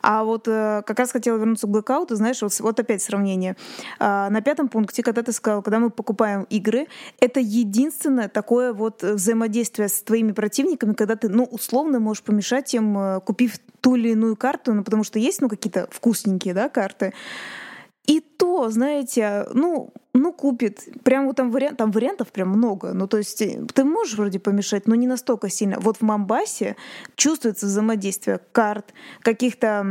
А 0.00 0.24
вот 0.24 0.48
э, 0.48 0.82
как 0.84 0.98
раз 0.98 1.12
хотела 1.12 1.36
вернуться 1.36 1.68
к 1.68 1.70
блокауту, 1.70 2.16
знаешь, 2.16 2.42
вот, 2.42 2.58
вот 2.58 2.80
опять 2.80 3.02
сравнение. 3.02 3.56
Э, 4.00 4.30
на 4.30 4.40
пятом 4.40 4.66
пункте, 4.66 5.04
когда 5.04 5.22
ты 5.22 5.30
сказал, 5.30 5.62
когда 5.62 5.78
мы 5.78 5.90
покупаем 5.90 6.42
игры, 6.50 6.88
это 7.20 7.38
единственное 7.38 8.28
такое 8.28 8.72
вот 8.72 9.04
взаимодействие 9.04 9.86
с 9.86 10.02
твоими 10.02 10.32
противниками, 10.32 10.94
когда 10.94 11.14
ты, 11.14 11.28
ну, 11.28 11.44
условно 11.44 12.00
можешь 12.00 12.24
помешать 12.24 12.74
им, 12.74 12.98
э, 12.98 13.20
купив 13.20 13.60
ту 13.80 13.94
или 13.94 14.08
иную 14.08 14.34
карту, 14.34 14.74
ну, 14.74 14.82
потому 14.82 15.04
что 15.04 15.20
есть, 15.20 15.40
ну, 15.40 15.48
какие-то 15.48 15.86
вкусненькие, 15.92 16.52
да, 16.52 16.68
карты. 16.68 17.12
И 18.06 18.20
то, 18.20 18.68
знаете, 18.70 19.46
ну, 19.54 19.92
ну, 20.14 20.32
купит. 20.32 20.88
Прям 21.04 21.26
вот 21.26 21.36
там, 21.36 21.50
вариант, 21.50 21.78
там 21.78 21.90
вариантов 21.90 22.32
прям 22.32 22.48
много. 22.48 22.92
Ну, 22.92 23.06
то 23.06 23.18
есть 23.18 23.40
э, 23.40 23.64
ты 23.72 23.84
можешь 23.84 24.16
вроде 24.16 24.38
помешать, 24.38 24.86
но 24.86 24.94
не 24.94 25.06
настолько 25.06 25.48
сильно. 25.48 25.78
Вот 25.80 25.98
в 25.98 26.02
Мамбасе 26.02 26.76
чувствуется 27.16 27.66
взаимодействие 27.66 28.40
карт, 28.52 28.92
каких-то 29.20 29.86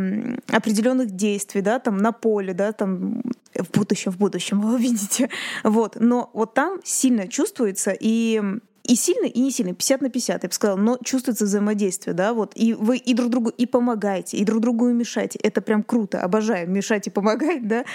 определенных 0.51 1.11
действий, 1.11 1.61
да, 1.61 1.79
там 1.79 1.97
на 1.97 2.11
поле, 2.11 2.53
да, 2.53 2.71
там 2.71 3.23
в 3.55 3.71
будущем, 3.71 4.11
в 4.11 4.17
будущем, 4.17 4.61
вы 4.61 4.75
увидите. 4.75 5.29
Вот. 5.63 5.97
Но 5.99 6.29
вот 6.33 6.53
там 6.53 6.79
сильно 6.83 7.27
чувствуется, 7.27 7.95
и 7.97 8.41
и 8.83 8.95
сильный, 8.95 9.29
и 9.29 9.39
не 9.41 9.51
сильный, 9.51 9.73
50 9.73 10.01
на 10.01 10.09
50, 10.09 10.43
я 10.43 10.49
бы 10.49 10.53
сказала, 10.53 10.77
но 10.77 10.97
чувствуется 11.03 11.45
взаимодействие, 11.45 12.13
да, 12.13 12.33
вот, 12.33 12.53
и 12.55 12.73
вы 12.73 12.97
и 12.97 13.13
друг 13.13 13.29
другу 13.29 13.49
и 13.49 13.65
помогаете, 13.65 14.37
и 14.37 14.45
друг 14.45 14.61
другу 14.61 14.89
и 14.89 14.93
мешаете, 14.93 15.39
это 15.43 15.61
прям 15.61 15.83
круто, 15.83 16.21
обожаю 16.21 16.69
мешать 16.69 17.07
и 17.07 17.09
помогать, 17.09 17.67
да, 17.67 17.85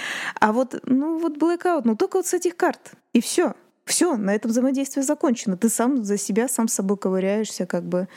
а 0.40 0.53
вот, 0.53 0.81
ну, 0.85 1.18
вот 1.18 1.37
Blackout, 1.38 1.83
ну, 1.85 1.96
только 1.96 2.16
вот 2.16 2.27
с 2.27 2.35
этих 2.35 2.57
карт, 2.57 2.92
и 3.12 3.20
все, 3.20 3.55
все, 3.87 4.16
на 4.16 4.35
этом 4.35 4.51
взаимодействие 4.51 5.05
закончено, 5.05 5.57
ты 5.57 5.68
сам 5.68 6.05
за 6.05 6.18
себя, 6.18 6.49
сам 6.49 6.68
с 6.68 6.75
собой 6.75 6.99
ковыряешься, 6.99 7.66
как 7.66 7.85
бы, 7.85 8.09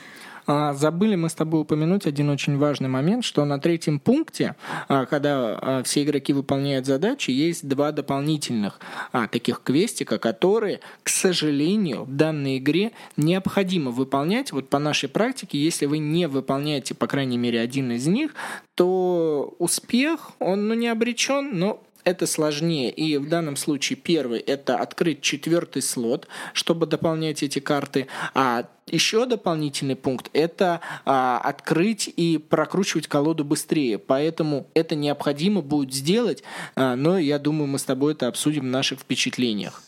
а, 0.46 0.74
забыли 0.74 1.14
мы 1.14 1.28
с 1.28 1.34
тобой 1.34 1.60
упомянуть 1.60 2.06
один 2.06 2.28
очень 2.28 2.58
важный 2.58 2.88
момент, 2.88 3.24
что 3.24 3.44
на 3.44 3.60
третьем 3.60 4.00
пункте, 4.00 4.56
а, 4.88 5.06
когда 5.06 5.58
а, 5.60 5.82
все 5.84 6.02
игроки 6.02 6.32
выполняют 6.32 6.86
задачи, 6.86 7.30
есть 7.30 7.68
два 7.68 7.92
дополнительных 7.92 8.80
таких 9.30 9.62
квестика, 9.62 10.18
которые, 10.18 10.80
к 11.02 11.08
сожалению, 11.08 12.04
в 12.04 12.16
данной 12.16 12.58
игре 12.58 12.92
необходимо 13.16 13.90
выполнять. 13.92 14.52
Вот 14.52 14.68
по 14.68 14.78
нашей 14.78 15.08
практике, 15.08 15.58
если 15.58 15.86
вы 15.86 15.98
не 15.98 16.26
выполняете, 16.26 16.94
по 16.94 17.06
крайней 17.06 17.38
мере, 17.38 17.60
один 17.60 17.92
из 17.92 18.06
них, 18.06 18.34
то 18.74 19.54
успех, 19.58 20.32
он 20.38 20.68
ну, 20.68 20.74
не 20.74 20.88
обречен, 20.88 21.58
но 21.58 21.82
это 22.04 22.26
сложнее. 22.26 22.90
И 22.90 23.16
в 23.16 23.28
данном 23.28 23.56
случае 23.56 23.96
первый– 23.96 24.38
это 24.40 24.76
открыть 24.76 25.20
четвертый 25.20 25.82
слот, 25.82 26.28
чтобы 26.52 26.86
дополнять 26.86 27.42
эти 27.42 27.58
карты. 27.58 28.06
А 28.34 28.66
еще 28.86 29.26
дополнительный 29.26 29.96
пункт– 29.96 30.30
это 30.32 30.80
а, 31.04 31.40
открыть 31.42 32.12
и 32.14 32.38
прокручивать 32.38 33.06
колоду 33.06 33.44
быстрее. 33.44 33.98
Поэтому 33.98 34.66
это 34.74 34.94
необходимо 34.94 35.62
будет 35.62 35.94
сделать, 35.94 36.42
а, 36.74 36.96
но 36.96 37.18
я 37.18 37.38
думаю, 37.38 37.68
мы 37.68 37.78
с 37.78 37.84
тобой 37.84 38.12
это 38.12 38.26
обсудим 38.26 38.62
в 38.62 38.70
наших 38.70 39.00
впечатлениях. 39.00 39.82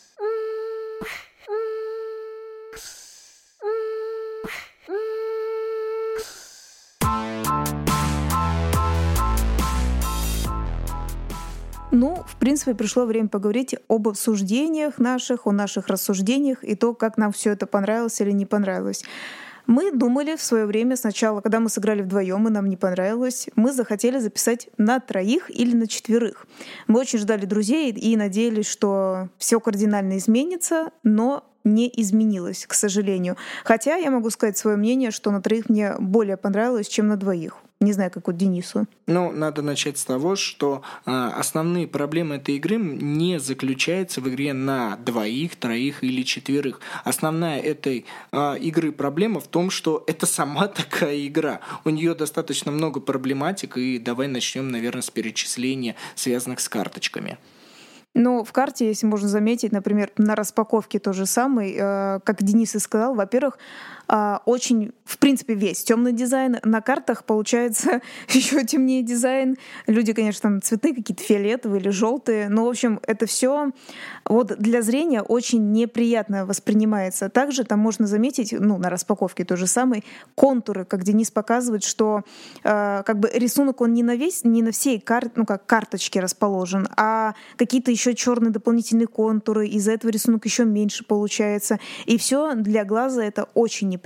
Принципе, 12.43 12.75
пришло 12.75 13.05
время 13.05 13.29
поговорить 13.29 13.73
об 13.87 14.09
обсуждениях 14.09 14.97
наших, 14.97 15.47
о 15.47 15.53
наших 15.53 15.87
рассуждениях 15.87 16.61
и 16.61 16.75
то, 16.75 16.93
как 16.93 17.17
нам 17.17 17.31
все 17.31 17.51
это 17.51 17.65
понравилось 17.67 18.19
или 18.19 18.31
не 18.31 18.45
понравилось. 18.45 19.05
Мы 19.65 19.93
думали 19.93 20.35
в 20.35 20.43
свое 20.43 20.65
время 20.65 20.97
сначала, 20.97 21.39
когда 21.39 21.61
мы 21.61 21.69
сыграли 21.69 22.01
вдвоем, 22.01 22.45
и 22.45 22.51
нам 22.51 22.67
не 22.67 22.75
понравилось, 22.75 23.47
мы 23.55 23.71
захотели 23.71 24.19
записать 24.19 24.67
на 24.77 24.99
троих 24.99 25.49
или 25.49 25.73
на 25.73 25.87
четверых. 25.87 26.45
Мы 26.87 26.99
очень 26.99 27.19
ждали 27.19 27.45
друзей 27.45 27.93
и 27.93 28.17
надеялись, 28.17 28.67
что 28.67 29.29
все 29.37 29.61
кардинально 29.61 30.17
изменится, 30.17 30.91
но 31.03 31.45
не 31.63 31.91
изменилось, 31.95 32.65
к 32.67 32.73
сожалению. 32.73 33.37
Хотя 33.63 33.95
я 33.95 34.11
могу 34.11 34.29
сказать 34.29 34.57
свое 34.57 34.77
мнение, 34.77 35.11
что 35.11 35.31
на 35.31 35.41
троих 35.41 35.69
мне 35.69 35.95
более 35.99 36.37
понравилось, 36.37 36.87
чем 36.87 37.07
на 37.07 37.17
двоих. 37.17 37.57
Не 37.83 37.91
знаю, 37.91 38.11
как 38.11 38.27
вот 38.27 38.37
Денису. 38.37 38.85
Ну, 39.07 39.31
надо 39.31 39.61
начать 39.61 39.97
с 39.97 40.05
того, 40.05 40.37
что 40.37 40.83
э, 41.05 41.11
основные 41.11 41.85
проблемы 41.85 42.35
этой 42.35 42.55
игры 42.55 42.77
не 42.77 43.41
заключаются 43.41 44.21
в 44.21 44.29
игре 44.29 44.53
на 44.53 44.95
двоих, 44.95 45.57
троих 45.57 46.01
или 46.01 46.23
четверых. 46.23 46.79
Основная 47.03 47.59
этой 47.59 48.05
э, 48.31 48.57
игры 48.59 48.93
проблема 48.93 49.41
в 49.41 49.47
том, 49.47 49.69
что 49.69 50.01
это 50.07 50.25
сама 50.25 50.67
такая 50.69 51.27
игра. 51.27 51.59
У 51.83 51.89
нее 51.89 52.15
достаточно 52.15 52.71
много 52.71 53.01
проблематик, 53.01 53.77
и 53.77 53.99
давай 53.99 54.29
начнем, 54.29 54.69
наверное, 54.71 55.01
с 55.01 55.09
перечисления, 55.09 55.95
связанных 56.15 56.61
с 56.61 56.69
карточками. 56.69 57.37
Ну, 58.15 58.43
в 58.43 58.51
карте, 58.51 58.87
если 58.87 59.07
можно 59.07 59.27
заметить, 59.27 59.71
например, 59.71 60.11
на 60.17 60.35
распаковке 60.35 60.99
то 60.99 61.13
же 61.13 61.25
самое, 61.25 61.75
э, 61.75 62.19
как 62.23 62.43
Денис 62.43 62.75
и 62.75 62.79
сказал, 62.79 63.15
во-первых, 63.15 63.57
э, 64.13 64.37
очень, 64.45 64.93
в 65.05 65.17
принципе, 65.17 65.55
весь 65.55 65.83
темный 65.83 66.13
дизайн. 66.13 66.57
На 66.63 66.81
картах 66.81 67.23
получается 67.23 68.01
еще 68.29 68.63
темнее 68.63 69.01
дизайн. 69.01 69.57
Люди, 69.87 70.13
конечно, 70.13 70.49
там 70.49 70.61
цветные 70.61 70.93
какие-то 70.93 71.23
фиолетовые 71.23 71.81
или 71.81 71.89
желтые. 71.89 72.49
Но, 72.49 72.65
в 72.65 72.69
общем, 72.69 72.99
это 73.07 73.25
все 73.25 73.71
вот 74.25 74.55
для 74.57 74.81
зрения 74.81 75.21
очень 75.21 75.71
неприятно 75.71 76.45
воспринимается. 76.45 77.29
Также 77.29 77.63
там 77.63 77.79
можно 77.79 78.07
заметить, 78.07 78.53
ну, 78.57 78.77
на 78.77 78.89
распаковке 78.89 79.45
то 79.45 79.57
же 79.57 79.67
самое, 79.67 80.03
контуры, 80.35 80.85
как 80.85 81.03
Денис 81.03 81.31
показывает, 81.31 81.83
что 81.83 82.21
э, 82.63 83.03
как 83.05 83.19
бы 83.19 83.29
рисунок 83.33 83.81
он 83.81 83.93
не 83.93 84.03
на 84.03 84.15
весь, 84.15 84.43
не 84.43 84.61
на 84.61 84.71
всей 84.71 84.99
кар, 84.99 85.31
ну, 85.35 85.45
как 85.45 85.65
карточке 85.65 86.19
расположен, 86.19 86.87
а 86.95 87.33
какие-то 87.57 87.91
еще 87.91 88.13
черные 88.13 88.51
дополнительные 88.51 89.07
контуры, 89.07 89.67
из-за 89.67 89.93
этого 89.93 90.11
рисунок 90.11 90.45
еще 90.45 90.65
меньше 90.65 91.03
получается. 91.03 91.79
И 92.05 92.17
все 92.17 92.53
для 92.55 92.85
глаза 92.85 93.23
это 93.23 93.47
очень 93.53 93.89
неприятно. 93.89 94.02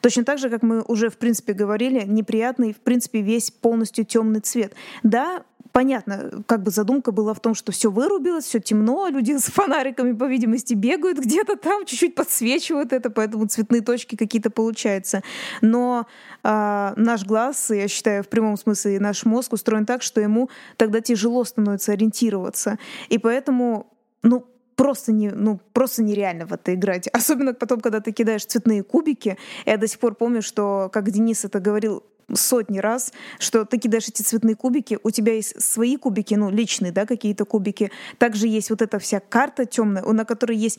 Точно 0.00 0.24
так 0.24 0.38
же, 0.38 0.50
как 0.50 0.62
мы 0.62 0.82
уже, 0.82 1.08
в 1.08 1.16
принципе, 1.16 1.52
говорили, 1.52 2.04
неприятный, 2.06 2.72
в 2.72 2.80
принципе, 2.80 3.20
весь 3.20 3.50
полностью 3.50 4.04
темный 4.04 4.40
цвет. 4.40 4.74
Да, 5.02 5.44
понятно, 5.72 6.42
как 6.46 6.62
бы 6.62 6.70
задумка 6.70 7.12
была 7.12 7.34
в 7.34 7.40
том, 7.40 7.54
что 7.54 7.72
все 7.72 7.90
вырубилось, 7.90 8.44
все 8.44 8.60
темно, 8.60 9.08
люди 9.08 9.36
с 9.36 9.44
фонариками, 9.44 10.12
по 10.12 10.24
видимости, 10.24 10.74
бегают 10.74 11.18
где-то 11.18 11.56
там, 11.56 11.84
чуть-чуть 11.84 12.14
подсвечивают 12.14 12.92
это, 12.92 13.10
поэтому 13.10 13.46
цветные 13.46 13.80
точки 13.80 14.16
какие-то 14.16 14.50
получаются. 14.50 15.22
Но 15.60 16.06
э, 16.42 16.92
наш 16.96 17.24
глаз, 17.24 17.70
я 17.70 17.88
считаю, 17.88 18.22
в 18.22 18.28
прямом 18.28 18.56
смысле 18.56 19.00
наш 19.00 19.24
мозг 19.24 19.52
устроен 19.52 19.86
так, 19.86 20.02
что 20.02 20.20
ему 20.20 20.50
тогда 20.76 21.00
тяжело 21.00 21.44
становится 21.44 21.92
ориентироваться. 21.92 22.78
И 23.08 23.18
поэтому, 23.18 23.86
ну, 24.22 24.46
просто, 24.80 25.12
не, 25.12 25.28
ну, 25.28 25.60
просто 25.74 26.02
нереально 26.02 26.46
в 26.46 26.54
это 26.54 26.72
играть. 26.74 27.06
Особенно 27.12 27.52
потом, 27.52 27.80
когда 27.80 28.00
ты 28.00 28.12
кидаешь 28.12 28.46
цветные 28.46 28.82
кубики. 28.82 29.36
Я 29.66 29.76
до 29.76 29.86
сих 29.86 29.98
пор 29.98 30.14
помню, 30.14 30.40
что, 30.40 30.88
как 30.90 31.10
Денис 31.10 31.44
это 31.44 31.60
говорил, 31.60 32.02
сотни 32.32 32.78
раз, 32.78 33.12
что 33.38 33.66
ты 33.66 33.76
кидаешь 33.76 34.08
эти 34.08 34.22
цветные 34.22 34.54
кубики, 34.54 34.98
у 35.02 35.10
тебя 35.10 35.34
есть 35.34 35.60
свои 35.60 35.96
кубики, 35.96 36.34
ну, 36.34 36.48
личные, 36.48 36.92
да, 36.92 37.04
какие-то 37.04 37.44
кубики. 37.44 37.90
Также 38.16 38.48
есть 38.48 38.70
вот 38.70 38.80
эта 38.80 38.98
вся 38.98 39.20
карта 39.20 39.66
темная, 39.66 40.02
на 40.02 40.24
которой 40.24 40.56
есть 40.56 40.78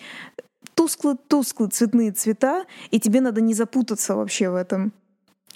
тусклые-тусклые 0.73 1.69
цветные 1.69 2.11
цвета, 2.11 2.65
и 2.89 2.99
тебе 2.99 3.21
надо 3.21 3.39
не 3.41 3.53
запутаться 3.53 4.15
вообще 4.15 4.49
в 4.49 4.55
этом. 4.55 4.93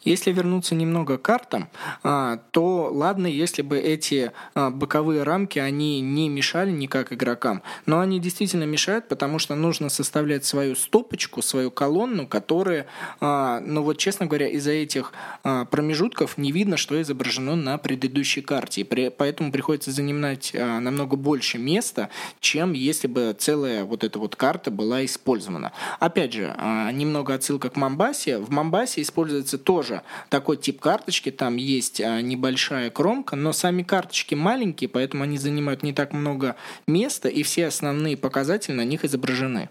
Если 0.06 0.32
вернуться 0.32 0.76
немного 0.76 1.18
к 1.18 1.24
картам, 1.24 1.68
а, 2.04 2.38
то 2.52 2.90
ладно, 2.92 3.26
если 3.26 3.64
бы 3.64 3.80
эти 3.80 4.32
а, 4.54 4.70
боковые 4.70 5.24
рамки, 5.24 5.58
они 5.58 6.00
не 6.00 6.30
мешали 6.30 6.70
никак 6.70 7.12
игрокам, 7.12 7.64
но 7.88 8.00
они 8.00 8.20
действительно 8.20 8.66
мешают, 8.66 9.08
потому 9.08 9.40
что 9.40 9.56
нужно 9.56 9.90
составлять 9.90 10.46
свою 10.46 10.76
стопочку, 10.76 11.42
свою 11.42 11.72
колонну, 11.72 12.28
которая, 12.28 12.86
а, 13.20 13.60
ну 13.62 13.82
вот 13.82 13.98
честно 13.98 14.28
говоря, 14.28 14.48
из-за 14.50 14.72
этих 14.72 15.12
промежутков 15.42 16.38
не 16.38 16.52
видно, 16.52 16.78
что 16.78 17.02
изображено 17.02 17.56
на 17.56 17.80
предыдущей 17.80 18.42
карте, 18.42 18.86
поэтому 18.86 19.52
приходится 19.52 19.92
занимать 19.92 20.54
намного 20.54 21.16
больше 21.16 21.58
места, 21.58 22.10
чем 22.40 22.74
если 22.74 23.08
бы 23.08 23.36
целая 23.38 23.86
вот 23.86 24.04
эта 24.04 24.20
вот 24.20 24.36
карта 24.36 24.70
была 24.70 25.04
использована. 25.04 25.72
Опять 26.00 26.34
же, 26.34 26.56
немного 26.94 27.34
отсылка 27.34 27.70
к 27.70 27.76
Мамбасе. 27.76 28.38
В 28.38 28.52
Мамбасе 28.52 29.02
используется 29.02 29.58
тоже 29.58 29.95
такой 30.30 30.58
тип 30.58 30.80
карточки, 30.80 31.32
там 31.32 31.56
есть 31.56 32.02
а, 32.02 32.22
небольшая 32.22 32.90
кромка, 32.90 33.36
но 33.36 33.54
сами 33.54 33.84
карточки 33.84 34.36
маленькие, 34.36 34.90
поэтому 34.90 35.24
они 35.24 35.38
занимают 35.38 35.84
не 35.84 35.94
так 35.94 36.14
много 36.14 36.56
места, 36.88 37.30
и 37.30 37.44
все 37.44 37.68
основные 37.68 38.18
показатели 38.18 38.74
на 38.74 38.86
них 38.86 39.06
изображены. 39.06 39.70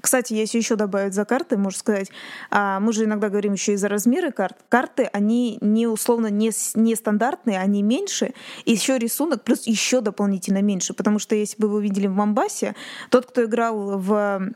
Кстати, 0.00 0.34
если 0.34 0.58
еще 0.58 0.76
добавить 0.76 1.14
за 1.14 1.24
карты, 1.24 1.56
можно 1.56 1.78
сказать, 1.78 2.10
а, 2.50 2.80
мы 2.80 2.92
же 2.92 3.04
иногда 3.04 3.28
говорим 3.28 3.54
еще 3.54 3.72
и 3.72 3.76
за 3.76 3.88
размеры 3.88 4.30
карт. 4.30 4.56
Карты, 4.68 5.08
они 5.12 5.58
не 5.60 5.86
условно 5.86 6.28
не, 6.28 6.52
не 6.74 6.94
стандартные, 6.94 7.58
они 7.58 7.82
меньше, 7.82 8.32
и 8.64 8.72
еще 8.72 8.98
рисунок 8.98 9.42
плюс 9.42 9.66
еще 9.66 10.00
дополнительно 10.00 10.62
меньше, 10.62 10.94
потому 10.94 11.18
что 11.18 11.34
если 11.34 11.60
бы 11.60 11.68
вы 11.68 11.82
видели 11.82 12.06
в 12.06 12.14
Мамбасе, 12.14 12.74
тот, 13.10 13.26
кто 13.26 13.44
играл 13.44 13.98
в 13.98 14.52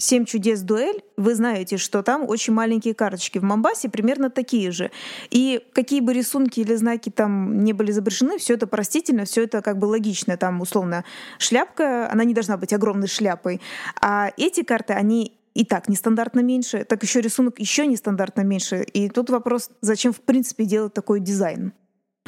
«Семь 0.00 0.24
чудес 0.24 0.62
дуэль», 0.62 1.02
вы 1.16 1.34
знаете, 1.34 1.76
что 1.76 2.02
там 2.02 2.28
очень 2.28 2.52
маленькие 2.54 2.94
карточки. 2.94 3.38
В 3.38 3.42
Мамбасе 3.42 3.90
примерно 3.90 4.30
такие 4.30 4.70
же. 4.70 4.90
И 5.30 5.62
какие 5.74 6.00
бы 6.00 6.14
рисунки 6.14 6.60
или 6.60 6.74
знаки 6.74 7.10
там 7.10 7.62
не 7.62 7.72
были 7.72 7.90
изображены, 7.90 8.38
все 8.38 8.54
это 8.54 8.66
простительно, 8.66 9.26
все 9.26 9.44
это 9.44 9.60
как 9.60 9.78
бы 9.78 9.84
логично. 9.84 10.36
Там, 10.36 10.60
условно, 10.60 11.04
шляпка, 11.38 12.10
она 12.10 12.24
не 12.24 12.34
должна 12.34 12.56
быть 12.56 12.72
огромной 12.72 13.08
шляпой. 13.08 13.60
А 14.00 14.32
эти 14.36 14.62
карты, 14.62 14.94
они 14.94 15.36
и 15.54 15.64
так 15.64 15.88
нестандартно 15.88 16.40
меньше, 16.40 16.84
так 16.84 17.02
еще 17.02 17.20
рисунок 17.20 17.58
еще 17.58 17.86
нестандартно 17.86 18.42
меньше. 18.42 18.82
И 18.82 19.08
тут 19.08 19.30
вопрос, 19.30 19.70
зачем 19.80 20.12
в 20.12 20.20
принципе 20.20 20.64
делать 20.64 20.94
такой 20.94 21.20
дизайн? 21.20 21.72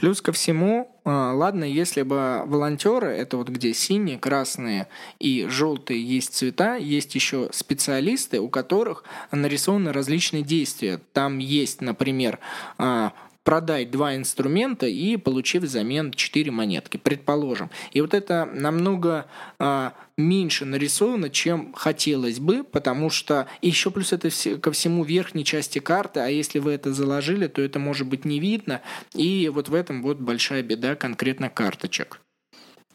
Плюс 0.03 0.21
ко 0.21 0.33
всему, 0.33 0.91
а, 1.05 1.33
ладно, 1.33 1.62
если 1.62 2.03
бы 2.03 2.43
волонтеры, 2.47 3.11
это 3.11 3.37
вот 3.37 3.51
где 3.51 3.73
синие, 3.73 4.19
красные 4.19 4.88
и 5.21 5.47
желтые 5.49 6.05
есть 6.05 6.35
цвета, 6.35 6.75
есть 6.75 7.15
еще 7.15 7.51
специалисты, 7.53 8.41
у 8.41 8.49
которых 8.49 9.05
нарисованы 9.31 9.93
различные 9.93 10.43
действия. 10.43 10.99
Там 11.12 11.38
есть, 11.38 11.83
например, 11.83 12.41
а, 12.79 13.12
продать 13.44 13.90
два 13.90 14.16
инструмента 14.16 14.87
и 14.87 15.16
получив 15.16 15.64
взамен 15.64 16.12
четыре 16.12 16.50
монетки, 16.50 16.96
предположим. 16.96 17.70
И 17.92 18.00
вот 18.00 18.14
это 18.14 18.48
намного 18.52 19.26
а, 19.59 19.94
меньше 20.16 20.64
нарисовано, 20.64 21.31
чем 21.31 21.72
хотелось 21.72 22.38
бы, 22.38 22.64
потому 22.64 23.11
что 23.11 23.46
еще 23.61 23.90
плюс 23.90 24.12
это 24.12 24.28
все, 24.31 24.57
ко 24.59 24.70
всему 24.72 25.05
верхней 25.05 25.44
части 25.44 25.78
карты, 25.78 26.20
а 26.20 26.28
если 26.28 26.59
вы 26.59 26.72
это 26.72 26.92
заложили, 26.92 27.46
то 27.48 27.62
это 27.62 27.78
может 27.78 28.07
быть 28.07 28.24
не 28.24 28.38
видно, 28.38 28.81
и 29.14 29.50
вот 29.52 29.68
в 29.68 29.74
этом 29.74 30.02
вот 30.02 30.18
большая 30.18 30.62
беда 30.62 30.94
конкретно 30.94 31.50
карточек. 31.50 32.20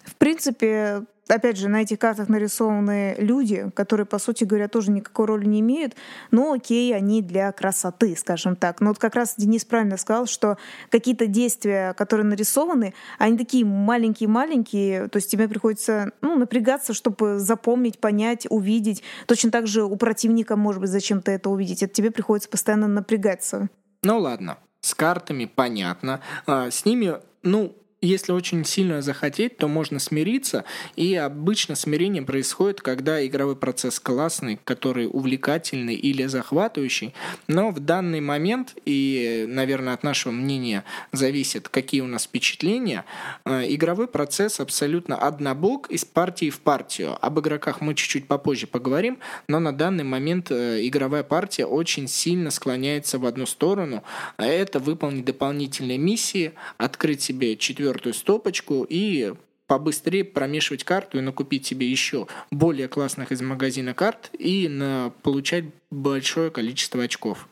В 0.06 0.16
принципе, 0.16 1.04
опять 1.28 1.58
же, 1.58 1.68
на 1.68 1.82
этих 1.82 2.00
картах 2.00 2.30
нарисованы 2.30 3.16
люди, 3.18 3.70
которые, 3.76 4.06
по 4.06 4.20
сути 4.20 4.44
говоря, 4.44 4.68
тоже 4.68 4.92
никакой 4.92 5.26
роли 5.26 5.46
не 5.46 5.60
имеют, 5.62 5.96
но 6.32 6.54
окей, 6.54 6.96
они 6.96 7.22
для 7.22 7.52
красоты, 7.52 8.16
скажем 8.18 8.56
так. 8.56 8.82
Но 8.82 8.90
вот 8.90 9.00
как 9.00 9.16
раз 9.16 9.36
Денис 9.38 9.66
правильно 9.66 9.98
сказал, 9.98 10.26
что 10.26 10.58
какие-то 10.90 11.28
действия, 11.28 11.94
которые 11.94 12.26
нарисованы, 12.26 12.94
они 13.18 13.38
такие 13.38 13.66
маленькие-маленькие, 13.66 15.08
то 15.08 15.18
есть 15.18 15.30
тебе 15.32 15.48
приходится 15.48 16.12
ну, 16.22 16.36
напрягаться, 16.38 16.94
чтобы 16.94 17.40
запомнить, 17.40 18.00
понять, 18.00 18.48
увидеть. 18.50 19.04
Точно 19.26 19.52
так 19.52 19.68
же 19.68 19.84
у 19.84 19.96
противника, 19.96 20.56
может 20.56 20.82
быть, 20.82 20.90
зачем-то 20.90 21.32
это 21.32 21.50
увидеть. 21.50 21.84
Это 21.84 21.94
тебе 21.94 22.12
приходится 22.12 22.50
постоянно 22.50 22.88
напрягаться. 22.88 23.70
Ну 24.04 24.20
ладно, 24.20 24.58
с 24.82 24.94
картами 24.94 25.46
понятно. 25.46 26.22
А, 26.46 26.70
с 26.72 26.86
ними, 26.86 27.16
ну, 27.44 27.76
если 28.02 28.32
очень 28.32 28.64
сильно 28.64 29.02
захотеть, 29.02 29.58
то 29.58 29.68
можно 29.68 29.98
смириться, 29.98 30.66
и 30.96 31.16
обычно 31.16 31.74
смирение 31.74 32.22
происходит, 32.22 32.82
когда 32.82 33.26
игровой 33.26 33.56
процесс 33.56 34.00
классный, 34.00 34.60
который 34.64 35.10
увлекательный 35.12 35.96
или 35.96 36.26
захватывающий, 36.26 37.16
но 37.48 37.72
в 37.72 37.80
данный 37.80 38.22
момент, 38.22 38.76
и, 38.86 39.46
наверное, 39.48 39.96
от 39.96 40.04
нашего 40.04 40.32
мнения 40.32 40.84
зависит, 41.12 41.70
какие 41.70 42.02
у 42.02 42.08
нас 42.08 42.26
впечатления, 42.26 43.04
э, 43.46 43.66
игровой 43.74 44.08
процесс 44.08 44.60
абсолютно 44.60 45.16
однобок 45.16 45.90
из 45.90 46.06
партии 46.06 46.52
в 46.52 46.60
партию. 46.60 47.18
Об 47.20 47.40
игроках 47.40 47.82
мы 47.82 47.96
чуть-чуть 47.96 48.28
попозже 48.28 48.68
поговорим, 48.68 49.18
но 49.48 49.60
на 49.60 49.76
данный 49.76 50.04
момент 50.04 50.52
э, 50.52 50.86
игровая 50.86 51.24
партия 51.24 51.66
очень 51.66 52.08
сильно 52.08 52.52
склоняется 52.52 53.18
в 53.18 53.26
одну 53.26 53.48
сторону, 53.48 54.04
это 54.38 54.78
выполнить 54.78 55.26
дополнительные 55.26 55.98
миссии, 55.98 56.54
открыть 56.78 57.24
себе 57.24 57.58
четвертый 57.58 57.87
четвертую 57.88 58.14
стопочку 58.14 58.86
и 58.90 59.34
побыстрее 59.66 60.26
промешивать 60.26 60.84
карту 60.84 61.20
и 61.20 61.22
накупить 61.22 61.66
себе 61.66 61.90
еще 61.90 62.28
более 62.52 62.90
классных 62.90 63.32
из 63.32 63.42
магазина 63.42 63.94
карт 63.94 64.30
и 64.38 64.68
на, 64.68 65.14
получать 65.24 65.64
большое 65.90 66.52
количество 66.52 67.04
очков. 67.04 67.48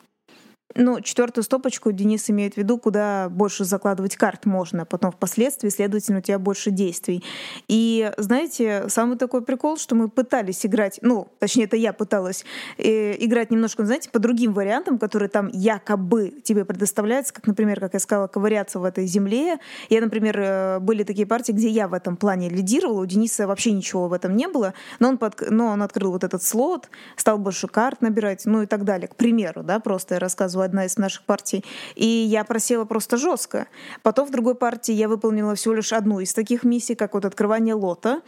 Ну, 0.78 1.00
четвертую 1.00 1.42
стопочку 1.42 1.90
Денис 1.90 2.28
имеет 2.28 2.54
в 2.54 2.56
виду, 2.58 2.76
куда 2.76 3.28
больше 3.30 3.64
закладывать 3.64 4.16
карт 4.16 4.44
можно, 4.44 4.84
потом 4.84 5.10
впоследствии, 5.10 5.70
следовательно, 5.70 6.18
у 6.18 6.20
тебя 6.20 6.38
больше 6.38 6.70
действий. 6.70 7.24
И 7.66 8.12
знаете, 8.18 8.84
самый 8.88 9.16
такой 9.16 9.40
прикол, 9.40 9.78
что 9.78 9.94
мы 9.94 10.10
пытались 10.10 10.66
играть, 10.66 10.98
ну, 11.00 11.28
точнее, 11.38 11.64
это 11.64 11.76
я 11.76 11.94
пыталась 11.94 12.44
э, 12.76 13.16
играть 13.24 13.50
немножко, 13.50 13.86
знаете, 13.86 14.10
по 14.10 14.18
другим 14.18 14.52
вариантам, 14.52 14.98
которые 14.98 15.30
там 15.30 15.48
якобы 15.48 16.34
тебе 16.44 16.66
предоставляются, 16.66 17.32
как, 17.32 17.46
например, 17.46 17.80
как 17.80 17.94
я 17.94 18.00
сказала, 18.00 18.26
ковыряться 18.26 18.78
в 18.78 18.84
этой 18.84 19.06
земле. 19.06 19.58
Я, 19.88 20.02
например, 20.02 20.38
э, 20.38 20.78
были 20.80 21.04
такие 21.04 21.26
партии, 21.26 21.52
где 21.52 21.68
я 21.70 21.88
в 21.88 21.94
этом 21.94 22.18
плане 22.18 22.50
лидировала, 22.50 23.00
у 23.00 23.06
Дениса 23.06 23.46
вообще 23.46 23.72
ничего 23.72 24.08
в 24.08 24.12
этом 24.12 24.36
не 24.36 24.46
было, 24.46 24.74
но 24.98 25.08
он, 25.08 25.16
под, 25.16 25.50
но 25.50 25.68
он 25.68 25.82
открыл 25.82 26.12
вот 26.12 26.22
этот 26.22 26.42
слот, 26.42 26.90
стал 27.16 27.38
больше 27.38 27.66
карт 27.66 28.02
набирать, 28.02 28.44
ну 28.44 28.60
и 28.62 28.66
так 28.66 28.84
далее. 28.84 29.08
К 29.08 29.16
примеру, 29.16 29.62
да, 29.62 29.80
просто 29.80 30.14
я 30.14 30.20
рассказываю 30.20 30.65
одна 30.66 30.84
из 30.84 30.96
наших 30.98 31.22
партий. 31.22 31.64
И 31.94 32.06
я 32.06 32.44
просела 32.44 32.84
просто 32.84 33.16
жестко. 33.16 33.66
Потом 34.02 34.28
в 34.28 34.30
другой 34.30 34.54
партии 34.54 34.92
я 34.92 35.08
выполнила 35.08 35.54
всего 35.54 35.74
лишь 35.74 35.92
одну 35.92 36.20
из 36.20 36.34
таких 36.34 36.64
миссий, 36.64 36.94
как 36.94 37.14
вот 37.14 37.24
открывание 37.24 37.74
лота. 37.74 38.22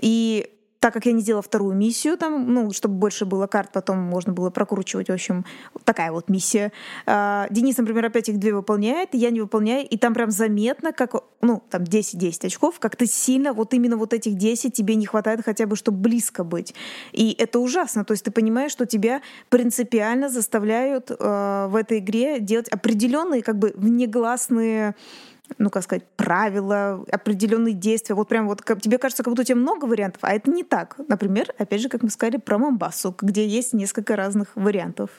И 0.00 0.50
так 0.84 0.92
как 0.92 1.06
я 1.06 1.12
не 1.12 1.22
сделала 1.22 1.40
вторую 1.40 1.74
миссию, 1.74 2.18
там, 2.18 2.52
ну, 2.52 2.70
чтобы 2.70 2.96
больше 2.96 3.24
было 3.24 3.46
карт, 3.46 3.70
потом 3.72 3.96
можно 4.00 4.34
было 4.34 4.50
прокручивать, 4.50 5.08
в 5.08 5.12
общем, 5.14 5.46
такая 5.84 6.12
вот 6.12 6.28
миссия. 6.28 6.72
А, 7.06 7.46
Денис, 7.48 7.78
например, 7.78 8.04
опять 8.04 8.28
их 8.28 8.38
две 8.38 8.52
выполняет, 8.52 9.08
я 9.12 9.30
не 9.30 9.40
выполняю, 9.40 9.88
и 9.88 9.96
там 9.96 10.12
прям 10.12 10.30
заметно, 10.30 10.92
как, 10.92 11.14
ну, 11.40 11.62
там 11.70 11.84
10-10 11.84 12.48
очков, 12.48 12.80
как 12.80 12.96
ты 12.96 13.06
сильно, 13.06 13.54
вот 13.54 13.72
именно 13.72 13.96
вот 13.96 14.12
этих 14.12 14.34
10 14.34 14.74
тебе 14.74 14.96
не 14.96 15.06
хватает 15.06 15.40
хотя 15.42 15.64
бы, 15.64 15.74
чтобы 15.74 15.96
близко 15.96 16.44
быть. 16.44 16.74
И 17.12 17.34
это 17.38 17.60
ужасно, 17.60 18.04
то 18.04 18.12
есть 18.12 18.24
ты 18.24 18.30
понимаешь, 18.30 18.70
что 18.70 18.84
тебя 18.84 19.22
принципиально 19.48 20.28
заставляют 20.28 21.10
э, 21.10 21.66
в 21.66 21.76
этой 21.76 22.00
игре 22.00 22.40
делать 22.40 22.68
определенные, 22.68 23.42
как 23.42 23.58
бы, 23.58 23.72
внегласные 23.74 24.94
ну, 25.58 25.70
как 25.70 25.82
сказать, 25.82 26.04
правила, 26.16 27.04
определенные 27.10 27.74
действия. 27.74 28.14
Вот 28.14 28.28
прям 28.28 28.46
вот 28.46 28.62
как, 28.62 28.80
тебе 28.80 28.98
кажется, 28.98 29.22
как 29.22 29.32
будто 29.32 29.42
у 29.42 29.44
тебя 29.44 29.56
много 29.56 29.84
вариантов, 29.84 30.20
а 30.22 30.32
это 30.32 30.50
не 30.50 30.64
так. 30.64 30.96
Например, 31.08 31.52
опять 31.58 31.80
же, 31.80 31.88
как 31.88 32.02
мы 32.02 32.10
сказали 32.10 32.38
про 32.38 32.58
Мамбасу, 32.58 33.14
где 33.20 33.46
есть 33.46 33.72
несколько 33.72 34.16
разных 34.16 34.48
вариантов. 34.54 35.10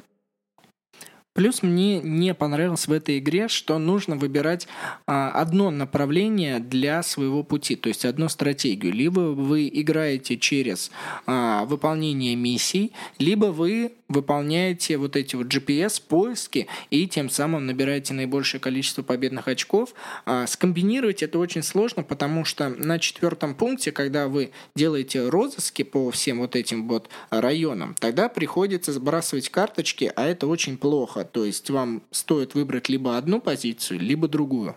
Плюс 1.35 1.63
мне 1.63 1.99
не 1.99 2.33
понравилось 2.33 2.87
в 2.87 2.93
этой 2.93 3.19
игре, 3.19 3.49
что 3.49 3.77
нужно 3.77 4.15
выбирать 4.15 4.69
а, 5.05 5.31
одно 5.31 5.69
направление 5.69 6.59
для 6.59 7.03
своего 7.03 7.43
пути, 7.43 7.75
то 7.75 7.89
есть 7.89 8.05
одну 8.05 8.29
стратегию. 8.29 8.93
Либо 8.93 9.19
вы 9.19 9.67
играете 9.67 10.37
через 10.37 10.91
а, 11.25 11.65
выполнение 11.65 12.37
миссий, 12.37 12.93
либо 13.19 13.47
вы 13.47 13.91
выполняете 14.07 14.97
вот 14.97 15.17
эти 15.17 15.35
вот 15.35 15.47
GPS-поиски 15.47 16.67
и 16.89 17.07
тем 17.07 17.29
самым 17.29 17.65
набираете 17.65 18.13
наибольшее 18.13 18.61
количество 18.61 19.01
победных 19.01 19.49
очков. 19.49 19.93
А, 20.25 20.47
скомбинировать 20.47 21.21
это 21.21 21.37
очень 21.37 21.63
сложно, 21.63 22.03
потому 22.03 22.45
что 22.45 22.69
на 22.69 22.97
четвертом 22.97 23.55
пункте, 23.55 23.91
когда 23.91 24.29
вы 24.29 24.51
делаете 24.75 25.27
розыски 25.27 25.83
по 25.83 26.11
всем 26.11 26.39
вот 26.39 26.55
этим 26.55 26.87
вот 26.87 27.09
районам, 27.29 27.93
тогда 27.99 28.29
приходится 28.29 28.93
сбрасывать 28.93 29.49
карточки, 29.49 30.09
а 30.15 30.25
это 30.25 30.47
очень 30.47 30.77
плохо. 30.77 31.24
То 31.31 31.45
есть 31.45 31.69
вам 31.69 32.03
стоит 32.11 32.55
выбрать 32.55 32.89
либо 32.89 33.17
одну 33.17 33.39
позицию, 33.41 33.99
либо 33.99 34.27
другую. 34.27 34.75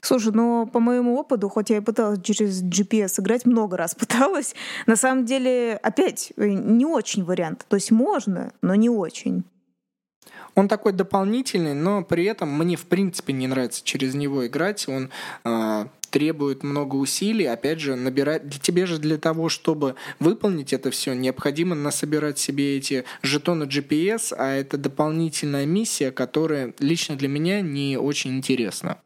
Слушай, 0.00 0.32
ну 0.34 0.66
по 0.66 0.80
моему 0.80 1.16
опыту, 1.16 1.48
хоть 1.48 1.70
я 1.70 1.76
и 1.76 1.80
пыталась 1.80 2.20
через 2.22 2.62
GPS 2.62 3.20
играть, 3.20 3.46
много 3.46 3.76
раз 3.76 3.94
пыталась, 3.98 4.54
на 4.86 4.96
самом 4.96 5.24
деле 5.24 5.78
опять 5.82 6.32
э, 6.36 6.48
не 6.48 6.84
очень 6.84 7.24
вариант. 7.24 7.64
То 7.68 7.76
есть 7.76 7.92
можно, 7.92 8.52
но 8.62 8.74
не 8.74 8.90
очень. 8.90 9.44
Он 10.54 10.68
такой 10.68 10.92
дополнительный, 10.92 11.74
но 11.74 12.02
при 12.02 12.24
этом 12.24 12.50
мне 12.56 12.76
в 12.76 12.86
принципе 12.86 13.32
не 13.32 13.46
нравится 13.46 13.82
через 13.84 14.14
него 14.14 14.46
играть. 14.46 14.86
Он 14.88 15.10
э, 15.44 15.86
требует 16.10 16.62
много 16.62 16.96
усилий. 16.96 17.46
Опять 17.46 17.80
же, 17.80 17.96
набирать 17.96 18.46
для 18.46 18.60
тебе 18.60 18.86
же 18.86 18.98
для 18.98 19.16
того, 19.16 19.48
чтобы 19.48 19.96
выполнить 20.20 20.72
это 20.72 20.90
все, 20.90 21.14
необходимо 21.14 21.74
насобирать 21.74 22.38
себе 22.38 22.76
эти 22.76 23.04
жетоны 23.22 23.64
GPS, 23.64 24.34
а 24.36 24.52
это 24.52 24.76
дополнительная 24.76 25.66
миссия, 25.66 26.12
которая 26.12 26.74
лично 26.78 27.16
для 27.16 27.28
меня 27.28 27.62
не 27.62 27.96
очень 27.96 28.36
интересна. 28.36 28.98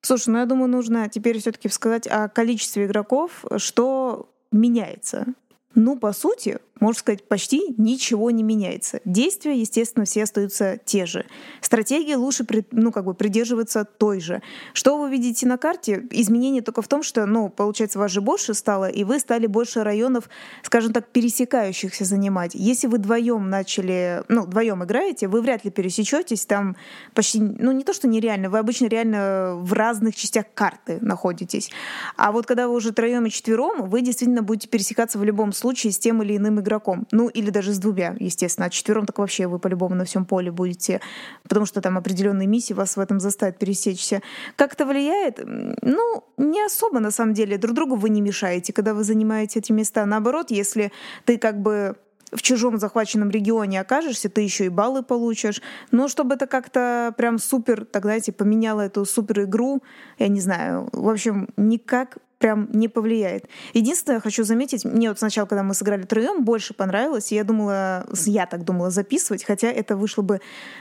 Слушай, 0.00 0.30
ну 0.30 0.38
я 0.38 0.46
думаю, 0.46 0.68
нужно 0.68 1.08
теперь 1.08 1.38
все-таки 1.38 1.68
сказать 1.68 2.06
о 2.06 2.28
количестве 2.28 2.86
игроков, 2.86 3.44
что 3.56 4.28
меняется. 4.50 5.26
Ну, 5.74 5.98
по 5.98 6.12
сути, 6.12 6.58
можно 6.82 6.98
сказать, 6.98 7.22
почти 7.28 7.74
ничего 7.78 8.32
не 8.32 8.42
меняется. 8.42 9.00
Действия, 9.04 9.56
естественно, 9.56 10.04
все 10.04 10.24
остаются 10.24 10.80
те 10.84 11.06
же. 11.06 11.24
Стратегия 11.60 12.16
лучше 12.16 12.44
ну, 12.72 12.90
как 12.90 13.04
бы 13.04 13.14
придерживаться 13.14 13.84
той 13.84 14.20
же. 14.20 14.42
Что 14.72 14.98
вы 14.98 15.08
видите 15.08 15.46
на 15.46 15.58
карте? 15.58 16.04
Изменение 16.10 16.60
только 16.60 16.82
в 16.82 16.88
том, 16.88 17.04
что, 17.04 17.24
ну, 17.24 17.48
получается, 17.48 18.00
вас 18.00 18.10
же 18.10 18.20
больше 18.20 18.52
стало, 18.54 18.88
и 18.88 19.04
вы 19.04 19.20
стали 19.20 19.46
больше 19.46 19.84
районов, 19.84 20.28
скажем 20.64 20.92
так, 20.92 21.06
пересекающихся 21.06 22.04
занимать. 22.04 22.50
Если 22.54 22.88
вы 22.88 22.98
вдвоем 22.98 23.48
начали, 23.48 24.24
ну, 24.26 24.42
вдвоем 24.42 24.82
играете, 24.82 25.28
вы 25.28 25.40
вряд 25.40 25.64
ли 25.64 25.70
пересечетесь, 25.70 26.46
там 26.46 26.74
почти, 27.14 27.40
ну, 27.40 27.70
не 27.70 27.84
то, 27.84 27.92
что 27.92 28.08
нереально, 28.08 28.50
вы 28.50 28.58
обычно 28.58 28.86
реально 28.86 29.54
в 29.54 29.72
разных 29.72 30.16
частях 30.16 30.46
карты 30.52 30.98
находитесь. 31.00 31.70
А 32.16 32.32
вот 32.32 32.46
когда 32.46 32.66
вы 32.66 32.74
уже 32.74 32.92
троем 32.92 33.26
и 33.26 33.30
четвером, 33.30 33.88
вы 33.88 34.00
действительно 34.00 34.42
будете 34.42 34.66
пересекаться 34.66 35.20
в 35.20 35.24
любом 35.24 35.52
с 35.70 35.98
тем 35.98 36.22
или 36.22 36.36
иным 36.36 36.60
игроком. 36.60 37.06
Ну, 37.12 37.28
или 37.28 37.50
даже 37.50 37.72
с 37.72 37.78
двумя, 37.78 38.16
естественно. 38.18 38.66
А 38.66 38.70
четвером 38.70 39.06
так 39.06 39.18
вообще 39.18 39.46
вы 39.46 39.58
по-любому 39.58 39.94
на 39.94 40.04
всем 40.04 40.24
поле 40.24 40.50
будете, 40.50 41.00
потому 41.44 41.66
что 41.66 41.80
там 41.80 41.96
определенные 41.96 42.48
миссии 42.48 42.74
вас 42.74 42.96
в 42.96 43.00
этом 43.00 43.20
заставят 43.20 43.58
пересечься. 43.58 44.22
Как 44.56 44.74
это 44.74 44.84
влияет? 44.84 45.40
Ну, 45.44 46.24
не 46.36 46.64
особо, 46.64 47.00
на 47.00 47.10
самом 47.10 47.34
деле. 47.34 47.58
Друг 47.58 47.74
другу 47.74 47.96
вы 47.96 48.10
не 48.10 48.20
мешаете, 48.20 48.72
когда 48.72 48.94
вы 48.94 49.04
занимаете 49.04 49.60
эти 49.60 49.72
места. 49.72 50.04
Наоборот, 50.06 50.50
если 50.50 50.92
ты 51.24 51.38
как 51.38 51.60
бы 51.60 51.96
в 52.32 52.40
чужом 52.40 52.78
захваченном 52.78 53.30
регионе 53.30 53.80
окажешься, 53.80 54.28
ты 54.28 54.40
еще 54.40 54.66
и 54.66 54.70
баллы 54.70 55.02
получишь. 55.02 55.60
Но 55.90 56.08
чтобы 56.08 56.34
это 56.34 56.46
как-то 56.46 57.14
прям 57.16 57.38
супер, 57.38 57.84
так 57.84 58.04
знаете, 58.04 58.32
поменяло 58.32 58.80
эту 58.80 59.04
супер 59.04 59.42
игру, 59.42 59.82
я 60.18 60.28
не 60.28 60.40
знаю. 60.40 60.88
В 60.92 61.08
общем, 61.08 61.48
никак 61.56 62.18
прям 62.42 62.68
не 62.72 62.88
повлияет. 62.88 63.44
Единственное, 63.72 64.18
хочу 64.18 64.42
заметить, 64.42 64.84
мне 64.84 65.08
вот 65.08 65.18
сначала, 65.18 65.46
когда 65.46 65.62
мы 65.62 65.74
сыграли 65.74 66.02
втроем, 66.02 66.44
больше 66.44 66.74
понравилось. 66.74 67.30
Я 67.30 67.44
думала, 67.44 68.04
я 68.26 68.46
так 68.46 68.64
думала 68.64 68.90
записывать, 68.90 69.44
хотя 69.44 69.68
это 69.68 69.96
вышло 69.96 70.22
бы 70.22 70.40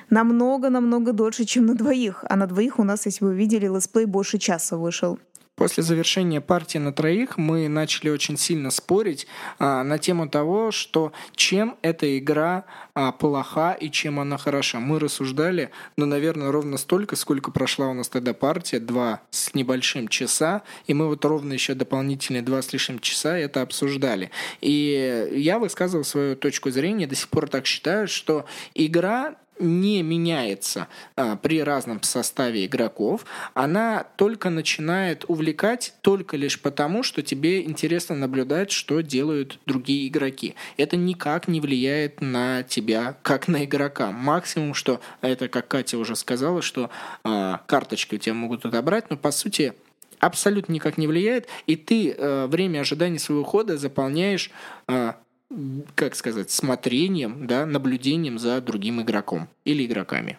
намного-намного 0.09 1.13
дольше, 1.13 1.45
чем 1.45 1.67
на 1.67 1.75
двоих. 1.75 2.25
А 2.27 2.35
на 2.35 2.47
двоих 2.47 2.79
у 2.79 2.83
нас, 2.83 3.05
если 3.05 3.25
вы 3.25 3.35
видели, 3.35 3.67
летсплей 3.67 4.05
больше 4.05 4.39
часа 4.39 4.75
вышел. 4.75 5.19
После 5.55 5.83
завершения 5.83 6.41
партии 6.41 6.77
на 6.77 6.91
троих 6.91 7.37
мы 7.37 7.67
начали 7.67 8.09
очень 8.09 8.37
сильно 8.37 8.71
спорить 8.71 9.27
а, 9.59 9.83
на 9.83 9.99
тему 9.99 10.27
того, 10.27 10.71
что 10.71 11.11
чем 11.35 11.77
эта 11.81 12.17
игра 12.17 12.65
а, 12.93 13.11
плоха 13.11 13.73
и 13.73 13.91
чем 13.91 14.19
она 14.19 14.37
хороша. 14.37 14.79
Мы 14.79 14.99
рассуждали, 14.99 15.69
ну, 15.97 16.05
наверное, 16.05 16.51
ровно 16.51 16.77
столько, 16.77 17.15
сколько 17.15 17.51
прошла 17.51 17.89
у 17.89 17.93
нас 17.93 18.09
тогда 18.09 18.33
партия, 18.33 18.79
два 18.79 19.21
с 19.29 19.53
небольшим 19.53 20.07
часа, 20.07 20.63
и 20.87 20.93
мы 20.93 21.07
вот 21.07 21.23
ровно 21.25 21.53
еще 21.53 21.73
дополнительные 21.73 22.41
два 22.41 22.61
с 22.61 22.73
лишним 22.73 22.99
часа 22.99 23.37
это 23.37 23.61
обсуждали. 23.61 24.31
И 24.61 25.29
я 25.33 25.59
высказывал 25.59 26.05
свою 26.05 26.35
точку 26.35 26.71
зрения, 26.71 27.07
до 27.07 27.15
сих 27.15 27.29
пор 27.29 27.49
так 27.49 27.65
считаю, 27.65 28.07
что 28.07 28.45
игра 28.73 29.35
не 29.61 30.01
меняется 30.01 30.87
а, 31.15 31.35
при 31.35 31.61
разном 31.61 32.01
составе 32.03 32.65
игроков, 32.65 33.25
она 33.53 34.05
только 34.17 34.49
начинает 34.49 35.25
увлекать 35.27 35.93
только 36.01 36.37
лишь 36.37 36.59
потому, 36.61 37.03
что 37.03 37.21
тебе 37.21 37.63
интересно 37.63 38.15
наблюдать, 38.15 38.71
что 38.71 39.01
делают 39.01 39.59
другие 39.65 40.07
игроки. 40.07 40.55
Это 40.77 40.97
никак 40.97 41.47
не 41.47 41.61
влияет 41.61 42.21
на 42.21 42.63
тебя, 42.63 43.15
как 43.21 43.47
на 43.47 43.65
игрока. 43.65 44.11
Максимум, 44.11 44.73
что 44.73 44.99
это, 45.21 45.47
как 45.47 45.67
Катя 45.67 45.97
уже 45.97 46.15
сказала, 46.15 46.61
что 46.61 46.89
а, 47.23 47.61
карточки 47.67 48.15
у 48.15 48.17
тебя 48.17 48.33
могут 48.33 48.65
отобрать, 48.65 49.09
но 49.09 49.17
по 49.17 49.31
сути 49.31 49.73
абсолютно 50.21 50.71
никак 50.73 50.97
не 50.97 51.07
влияет, 51.07 51.47
и 51.65 51.75
ты 51.75 52.11
э, 52.11 52.45
время 52.47 52.81
ожидания 52.81 53.19
своего 53.19 53.43
хода 53.43 53.77
заполняешь 53.77 54.51
э, 54.87 55.13
как 55.95 56.15
сказать, 56.15 56.51
смотрением, 56.51 57.47
да, 57.47 57.65
наблюдением 57.65 58.39
за 58.39 58.61
другим 58.61 59.01
игроком 59.01 59.47
или 59.65 59.85
игроками. 59.85 60.37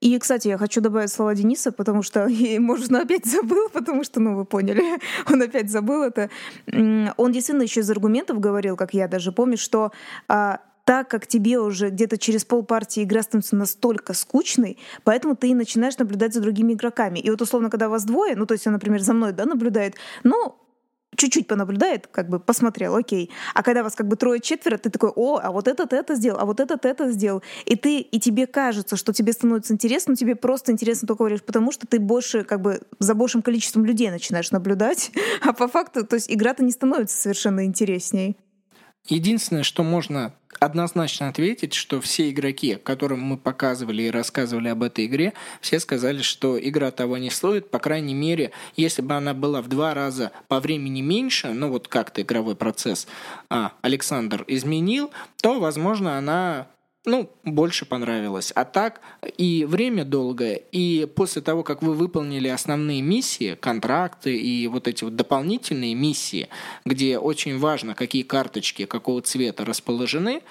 И, 0.00 0.18
кстати, 0.18 0.48
я 0.48 0.58
хочу 0.58 0.80
добавить 0.80 1.12
слова 1.12 1.34
Дениса, 1.34 1.70
потому 1.70 2.02
что, 2.02 2.28
может, 2.58 2.90
он 2.90 2.96
опять 2.96 3.24
забыл, 3.24 3.68
потому 3.68 4.04
что, 4.04 4.20
ну, 4.20 4.36
вы 4.36 4.44
поняли, 4.44 4.98
он 5.30 5.42
опять 5.42 5.70
забыл 5.70 6.02
это. 6.02 6.28
Он 6.66 7.32
действительно 7.32 7.62
еще 7.62 7.80
из 7.80 7.90
аргументов 7.90 8.40
говорил, 8.40 8.76
как 8.76 8.94
я 8.94 9.08
даже 9.08 9.32
помню, 9.32 9.56
что 9.56 9.92
а, 10.28 10.60
так 10.84 11.08
как 11.08 11.26
тебе 11.26 11.58
уже 11.58 11.90
где-то 11.90 12.18
через 12.18 12.44
полпартии 12.44 13.04
игра 13.04 13.22
становится 13.22 13.56
настолько 13.56 14.12
скучной, 14.14 14.78
поэтому 15.04 15.36
ты 15.36 15.50
и 15.50 15.54
начинаешь 15.54 15.96
наблюдать 15.98 16.34
за 16.34 16.40
другими 16.40 16.72
игроками. 16.72 17.18
И 17.20 17.30
вот 17.30 17.40
условно, 17.40 17.70
когда 17.70 17.88
вас 17.88 18.04
двое, 18.04 18.34
ну 18.34 18.46
то 18.46 18.54
есть 18.54 18.66
он, 18.66 18.72
например, 18.72 19.00
за 19.00 19.14
мной 19.14 19.32
да, 19.32 19.46
наблюдает, 19.46 19.94
ну 20.24 20.56
чуть-чуть 21.16 21.46
понаблюдает, 21.46 22.06
как 22.06 22.28
бы 22.28 22.38
посмотрел, 22.38 22.96
окей. 22.96 23.30
А 23.54 23.62
когда 23.62 23.82
вас 23.82 23.94
как 23.94 24.08
бы 24.08 24.16
трое-четверо, 24.16 24.78
ты 24.78 24.90
такой, 24.90 25.10
о, 25.14 25.38
а 25.42 25.50
вот 25.50 25.68
этот 25.68 25.92
это 25.92 26.14
сделал, 26.14 26.38
а 26.40 26.44
вот 26.46 26.60
этот 26.60 26.84
это 26.84 27.10
сделал. 27.10 27.42
И 27.66 27.76
ты, 27.76 28.00
и 28.00 28.18
тебе 28.18 28.46
кажется, 28.46 28.96
что 28.96 29.12
тебе 29.12 29.32
становится 29.32 29.74
интересно, 29.74 30.12
но 30.12 30.16
тебе 30.16 30.36
просто 30.36 30.72
интересно 30.72 31.06
только 31.08 31.26
лишь 31.26 31.42
потому, 31.42 31.72
что 31.72 31.86
ты 31.86 31.98
больше, 31.98 32.44
как 32.44 32.60
бы, 32.60 32.80
за 32.98 33.14
большим 33.14 33.42
количеством 33.42 33.84
людей 33.84 34.10
начинаешь 34.10 34.50
наблюдать, 34.50 35.12
а 35.42 35.52
по 35.52 35.68
факту, 35.68 36.06
то 36.06 36.16
есть 36.16 36.30
игра-то 36.30 36.64
не 36.64 36.70
становится 36.70 37.20
совершенно 37.20 37.64
интересней. 37.64 38.36
Единственное, 39.08 39.64
что 39.64 39.82
можно 39.82 40.32
однозначно 40.60 41.28
ответить, 41.28 41.74
что 41.74 42.00
все 42.00 42.30
игроки, 42.30 42.76
которым 42.76 43.20
мы 43.20 43.36
показывали 43.36 44.02
и 44.02 44.10
рассказывали 44.10 44.68
об 44.68 44.84
этой 44.84 45.06
игре, 45.06 45.32
все 45.60 45.80
сказали, 45.80 46.22
что 46.22 46.58
игра 46.58 46.92
того 46.92 47.18
не 47.18 47.30
стоит. 47.30 47.70
По 47.70 47.80
крайней 47.80 48.14
мере, 48.14 48.52
если 48.76 49.02
бы 49.02 49.14
она 49.14 49.34
была 49.34 49.60
в 49.60 49.68
два 49.68 49.92
раза 49.92 50.30
по 50.46 50.60
времени 50.60 51.00
меньше, 51.00 51.48
ну 51.48 51.68
вот 51.68 51.88
как-то 51.88 52.22
игровой 52.22 52.54
процесс 52.54 53.08
а, 53.50 53.72
Александр 53.82 54.44
изменил, 54.46 55.10
то, 55.40 55.58
возможно, 55.58 56.16
она 56.16 56.68
ну, 57.04 57.30
больше 57.42 57.84
понравилось. 57.84 58.52
А 58.54 58.64
так 58.64 59.00
и 59.36 59.64
время 59.64 60.04
долгое, 60.04 60.54
и 60.54 61.06
после 61.06 61.42
того, 61.42 61.64
как 61.64 61.82
вы 61.82 61.94
выполнили 61.94 62.48
основные 62.48 63.02
миссии, 63.02 63.56
контракты 63.60 64.36
и 64.36 64.66
вот 64.68 64.86
эти 64.86 65.04
вот 65.04 65.16
дополнительные 65.16 65.94
миссии, 65.94 66.48
где 66.84 67.18
очень 67.18 67.58
важно, 67.58 67.94
какие 67.94 68.22
карточки 68.22 68.86
какого 68.86 69.20
цвета 69.22 69.64
расположены, 69.64 70.42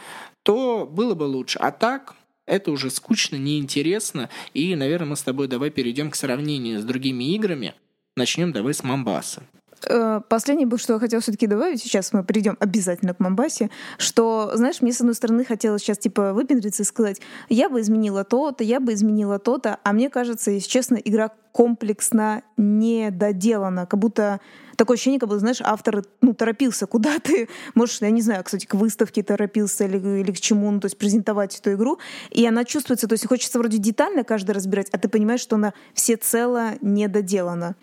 то 0.44 0.86
было 0.86 1.16
бы 1.16 1.24
лучше. 1.24 1.58
А 1.60 1.72
так, 1.72 2.16
это 2.46 2.72
уже 2.72 2.90
скучно, 2.90 3.38
неинтересно, 3.38 4.30
и, 4.54 4.76
наверное, 4.76 5.10
мы 5.10 5.16
с 5.16 5.24
тобой 5.24 5.48
давай 5.48 5.70
перейдем 5.70 6.12
к 6.12 6.16
сравнению 6.16 6.80
с 6.80 6.84
другими 6.84 7.34
играми. 7.36 7.76
Начнем 8.18 8.52
давай 8.52 8.74
с 8.74 8.84
Мамбаса. 8.84 9.44
Э, 9.88 10.22
последнее, 10.28 10.70
что 10.78 10.94
я 10.94 11.00
хотела 11.00 11.22
все-таки 11.22 11.48
добавить, 11.48 11.82
сейчас 11.82 12.14
мы 12.14 12.24
перейдем 12.24 12.58
обязательно 12.60 13.14
к 13.14 13.20
Мамбасе, 13.20 13.70
что, 13.98 14.52
знаешь, 14.54 14.82
мне 14.82 14.94
с 14.94 15.02
одной 15.02 15.16
стороны 15.16 15.44
хотелось 15.44 15.82
сейчас 15.82 15.98
типа 15.98 16.34
выпендриться 16.34 16.84
и 16.84 16.86
сказать, 16.86 17.22
я 17.50 17.70
бы 17.70 17.82
изменила 17.82 18.24
то-то, 18.24 18.64
я 18.64 18.80
бы 18.80 18.94
изменила 18.94 19.40
то-то, 19.40 19.80
а 19.84 19.94
мне 19.94 20.10
кажется, 20.10 20.52
если 20.52 20.70
честно, 20.70 20.96
игра 20.96 21.32
комплексно 21.52 22.44
не 22.58 23.12
доделана, 23.12 23.86
как 23.86 24.00
будто 24.00 24.40
такое 24.78 24.96
ощущение, 24.96 25.20
как 25.20 25.30
будто, 25.30 25.40
знаешь, 25.40 25.62
автор, 25.62 26.04
ну, 26.22 26.34
торопился 26.34 26.86
куда-то, 26.86 27.32
может, 27.76 28.02
я 28.02 28.12
не 28.12 28.22
знаю, 28.22 28.44
кстати, 28.44 28.66
к 28.66 28.76
выставке 28.76 29.24
торопился 29.24 29.86
или, 29.86 30.22
или 30.22 30.32
к 30.32 30.40
чему, 30.40 30.70
ну, 30.72 30.80
то 30.80 30.86
есть 30.86 30.98
презентовать 30.98 31.58
эту 31.58 31.74
игру, 31.74 32.00
и 32.30 32.46
она 32.46 32.66
чувствуется, 32.66 33.08
то 33.08 33.14
есть 33.14 33.28
хочется 33.28 33.58
вроде 33.58 33.80
детально 33.80 34.24
каждый 34.24 34.52
разбирать, 34.52 34.90
а 34.92 34.98
ты 34.98 35.10
понимаешь, 35.10 35.42
что 35.42 35.56
она 35.56 35.74
всецело 35.94 36.74
не 36.82 37.08
доделана. 37.08 37.76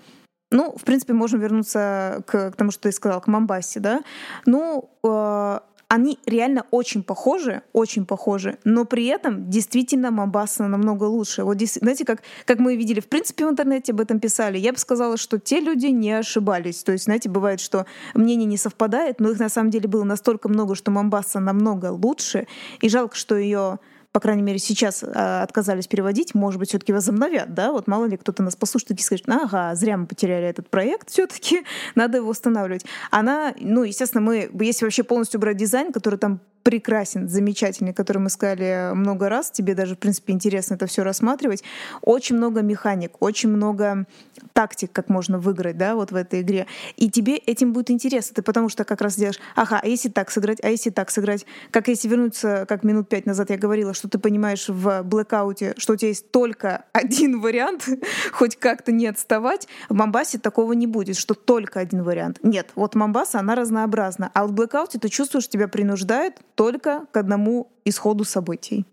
Ну, 0.51 0.75
в 0.77 0.85
принципе, 0.85 1.13
можем 1.13 1.41
вернуться 1.41 2.23
к, 2.27 2.51
к 2.51 2.57
тому, 2.57 2.71
что 2.71 2.83
ты 2.83 2.93
сказал, 2.93 3.21
к 3.21 3.27
Мамбасе, 3.27 3.81
да. 3.81 4.01
Ну, 4.47 4.91
э, 5.03 5.59
они 5.89 6.19
реально 6.27 6.67
очень 6.71 7.03
похожи, 7.03 7.63
очень 7.73 8.05
похожи, 8.05 8.59
но 8.65 8.85
при 8.85 9.07
этом 9.07 9.49
действительно 9.49 10.11
Мамбаса 10.11 10.67
намного 10.67 11.05
лучше. 11.05 11.45
Вот 11.45 11.59
знаете, 11.61 12.05
как, 12.05 12.23
как 12.45 12.59
мы 12.59 12.77
видели, 12.77 13.01
в 13.01 13.09
принципе, 13.09 13.47
в 13.47 13.51
интернете 13.51 13.93
об 13.93 14.01
этом 14.01 14.21
писали, 14.21 14.59
я 14.59 14.73
бы 14.73 14.79
сказала, 14.79 15.17
что 15.17 15.39
те 15.39 15.61
люди 15.61 15.87
не 15.87 16.13
ошибались. 16.13 16.83
То 16.83 16.93
есть, 16.93 17.05
знаете, 17.05 17.31
бывает, 17.31 17.61
что 17.61 17.87
мнение 18.15 18.47
не 18.47 18.59
совпадает, 18.59 19.19
но 19.19 19.31
их 19.31 19.39
на 19.39 19.49
самом 19.49 19.71
деле 19.71 19.89
было 19.89 20.05
настолько 20.05 20.49
много, 20.51 20.75
что 20.75 20.91
Мамбаса 20.91 21.41
намного 21.41 21.91
лучше, 21.91 22.47
и 22.81 22.89
жалко, 22.91 23.17
что 23.17 23.37
ее 23.37 23.79
по 24.13 24.21
крайней 24.21 24.43
мере, 24.43 24.59
сейчас 24.59 25.05
а, 25.05 25.43
отказались 25.43 25.87
переводить, 25.87 26.35
может 26.35 26.59
быть, 26.59 26.71
все-таки 26.71 26.93
возобновят, 26.93 27.55
да? 27.55 27.73
Вот 27.73 27.87
мало 27.87 28.07
ли 28.07 28.17
кто-то 28.17 28.43
нас 28.43 28.57
послушает 28.57 28.99
и 28.99 29.03
скажет, 29.03 29.29
ага, 29.29 29.75
зря 29.75 29.97
мы 29.97 30.07
потеряли 30.07 30.47
этот 30.47 30.71
проект, 30.71 31.11
все-таки 31.11 31.65
надо 31.95 32.19
его 32.19 32.29
восстанавливать. 32.29 32.85
Она, 33.11 33.55
ну, 33.59 33.83
естественно, 33.85 34.23
мы, 34.23 34.51
если 34.61 34.85
вообще 34.85 35.03
полностью 35.03 35.41
брать 35.41 35.57
дизайн, 35.57 35.93
который 35.93 36.19
там 36.19 36.41
прекрасен, 36.69 37.31
замечательный, 37.31 37.95
который 37.95 38.19
мы 38.19 38.29
сказали 38.29 38.91
много 38.93 39.31
раз. 39.31 39.51
Тебе 39.51 39.75
даже, 39.75 39.95
в 39.95 39.99
принципе, 39.99 40.35
интересно 40.35 40.75
это 40.75 40.87
все 40.87 41.03
рассматривать. 41.03 41.65
Очень 42.03 42.37
много 42.37 42.61
механик, 42.61 43.13
очень 43.21 43.49
много 43.49 44.05
тактик, 44.53 44.93
как 44.93 45.09
можно 45.09 45.39
выиграть, 45.39 45.79
да, 45.79 45.95
вот 45.95 46.13
в 46.13 46.15
этой 46.15 46.43
игре. 46.43 46.67
И 46.97 47.09
тебе 47.09 47.39
этим 47.39 47.73
будет 47.73 47.91
интересно. 47.91 48.35
Ты 48.35 48.43
потому 48.43 48.69
что 48.69 48.85
как 48.85 49.01
раз 49.01 49.17
делаешь, 49.17 49.39
ага, 49.57 49.81
а 49.83 49.87
если 49.87 50.11
так 50.11 50.31
сыграть, 50.31 50.63
а 50.63 50.69
если 50.69 50.91
так 50.91 51.11
сыграть? 51.11 51.47
Как 51.71 51.89
если 51.89 52.07
вернуться, 52.07 52.67
как 52.69 52.85
минут 52.85 53.09
пять 53.09 53.25
назад 53.25 53.49
я 53.49 53.57
говорила, 53.57 53.95
что 53.95 54.07
ты 54.07 54.19
понимаешь 54.19 54.69
в 54.69 55.03
блэкауте, 55.05 55.73
что 55.79 55.95
у 55.95 55.97
тебя 55.97 56.09
есть 56.09 56.31
только 56.31 56.85
один 56.93 57.41
вариант, 57.41 57.89
хоть 58.33 58.57
как-то 58.57 58.93
не 58.93 59.07
отставать. 59.07 59.69
В 59.89 59.95
Мамбасе 59.95 60.37
такого 60.37 60.75
не 60.75 60.87
будет, 60.87 61.17
что 61.17 61.33
только 61.33 61.81
один 61.81 62.03
вариант. 62.03 62.41
Нет, 62.43 62.73
вот 62.75 62.95
Мамбаса, 62.95 63.39
она 63.39 63.55
разнообразна. 63.55 64.31
А 64.35 64.47
в 64.47 64.53
блэкауте 64.53 64.99
ты 64.99 65.09
чувствуешь, 65.09 65.49
тебя 65.49 65.67
принуждает 65.67 66.35
только 66.59 67.07
к 67.13 67.17
одному 67.17 67.71
исходу 67.85 68.25
событий. 68.25 68.85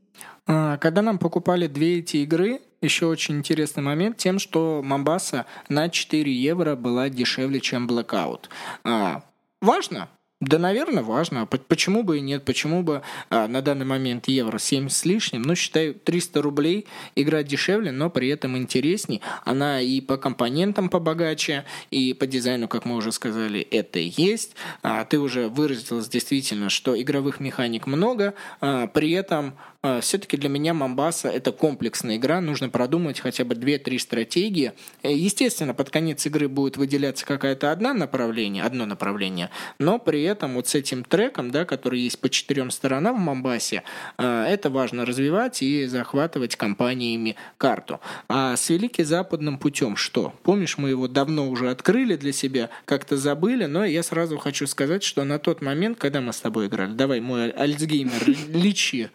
А, 0.45 0.77
когда 0.77 1.01
нам 1.01 1.17
покупали 1.17 1.65
две 1.65 1.97
эти 1.97 2.17
игры, 2.17 2.61
еще 2.79 3.07
очень 3.07 3.37
интересный 3.39 3.81
момент 3.81 4.17
тем, 4.17 4.37
что 4.37 4.81
Мамбаса 4.83 5.47
на 5.67 5.89
4 5.89 6.31
евро 6.31 6.75
была 6.75 7.09
дешевле, 7.09 7.59
чем 7.59 7.87
Blackout. 7.87 8.41
А, 8.83 9.23
важно, 9.61 10.09
да, 10.41 10.59
наверное, 10.59 11.01
важно. 11.01 11.45
Почему 11.45 12.03
бы 12.03 12.17
и 12.17 12.21
нет? 12.21 12.43
Почему 12.43 12.83
бы 12.83 13.03
а, 13.29 13.47
на 13.47 13.61
данный 13.61 13.85
момент 13.85 14.27
евро 14.27 14.57
7 14.57 14.89
с 14.89 15.05
лишним? 15.05 15.43
Ну, 15.43 15.55
считаю, 15.55 15.93
300 15.93 16.41
рублей 16.41 16.87
игра 17.15 17.41
дешевле, 17.41 17.93
но 17.93 18.09
при 18.09 18.27
этом 18.27 18.57
интересней. 18.57 19.21
Она 19.45 19.79
и 19.79 20.01
по 20.01 20.17
компонентам 20.17 20.89
побогаче, 20.89 21.63
и 21.89 22.13
по 22.13 22.27
дизайну, 22.27 22.67
как 22.67 22.83
мы 22.83 22.97
уже 22.97 23.13
сказали, 23.13 23.61
это 23.61 23.99
есть. 23.99 24.57
А, 24.83 25.05
ты 25.05 25.19
уже 25.19 25.47
выразилась 25.47 26.09
действительно, 26.09 26.69
что 26.69 27.01
игровых 27.01 27.39
механик 27.39 27.87
много, 27.87 28.33
а, 28.59 28.87
при 28.87 29.11
этом 29.11 29.55
все-таки 30.01 30.37
для 30.37 30.49
меня 30.49 30.73
Мамбаса 30.73 31.29
это 31.29 31.51
комплексная 31.51 32.17
игра, 32.17 32.41
нужно 32.41 32.69
продумать 32.69 33.19
хотя 33.19 33.45
бы 33.45 33.55
2-3 33.55 33.99
стратегии. 33.99 34.73
Э, 35.03 35.13
естественно, 35.13 35.73
под 35.73 35.89
конец 35.89 36.25
игры 36.25 36.47
будет 36.47 36.77
выделяться 36.77 37.25
какая-то 37.25 37.71
одна 37.71 37.93
направление, 37.93 38.63
одно 38.63 38.85
направление, 38.85 39.49
но 39.79 39.99
при 39.99 40.23
этом 40.23 40.55
вот 40.55 40.67
с 40.67 40.75
этим 40.75 41.03
треком, 41.03 41.51
да, 41.51 41.65
который 41.65 41.99
есть 41.99 42.19
по 42.19 42.29
четырем 42.29 42.71
сторонам 42.71 43.17
в 43.17 43.19
Мамбасе, 43.19 43.83
а, 44.17 44.45
это 44.45 44.69
важно 44.69 45.05
развивать 45.05 45.61
и 45.61 45.85
захватывать 45.85 46.55
компаниями 46.55 47.35
карту. 47.57 47.99
А 48.27 48.55
с 48.55 48.69
Великий 48.69 49.03
Западным 49.03 49.57
путем 49.57 49.95
что? 49.95 50.33
Помнишь, 50.43 50.77
мы 50.77 50.89
его 50.89 51.07
давно 51.07 51.49
уже 51.49 51.69
открыли 51.69 52.15
для 52.15 52.31
себя, 52.31 52.69
как-то 52.85 53.17
забыли, 53.17 53.65
но 53.65 53.85
я 53.85 54.03
сразу 54.03 54.37
хочу 54.37 54.67
сказать, 54.67 55.03
что 55.03 55.23
на 55.23 55.39
тот 55.39 55.61
момент, 55.61 55.97
когда 55.97 56.21
мы 56.21 56.33
с 56.33 56.39
тобой 56.39 56.67
играли, 56.67 56.93
давай, 56.93 57.19
мой 57.19 57.51
Альцгеймер, 57.51 58.35
лечи. 58.49 59.09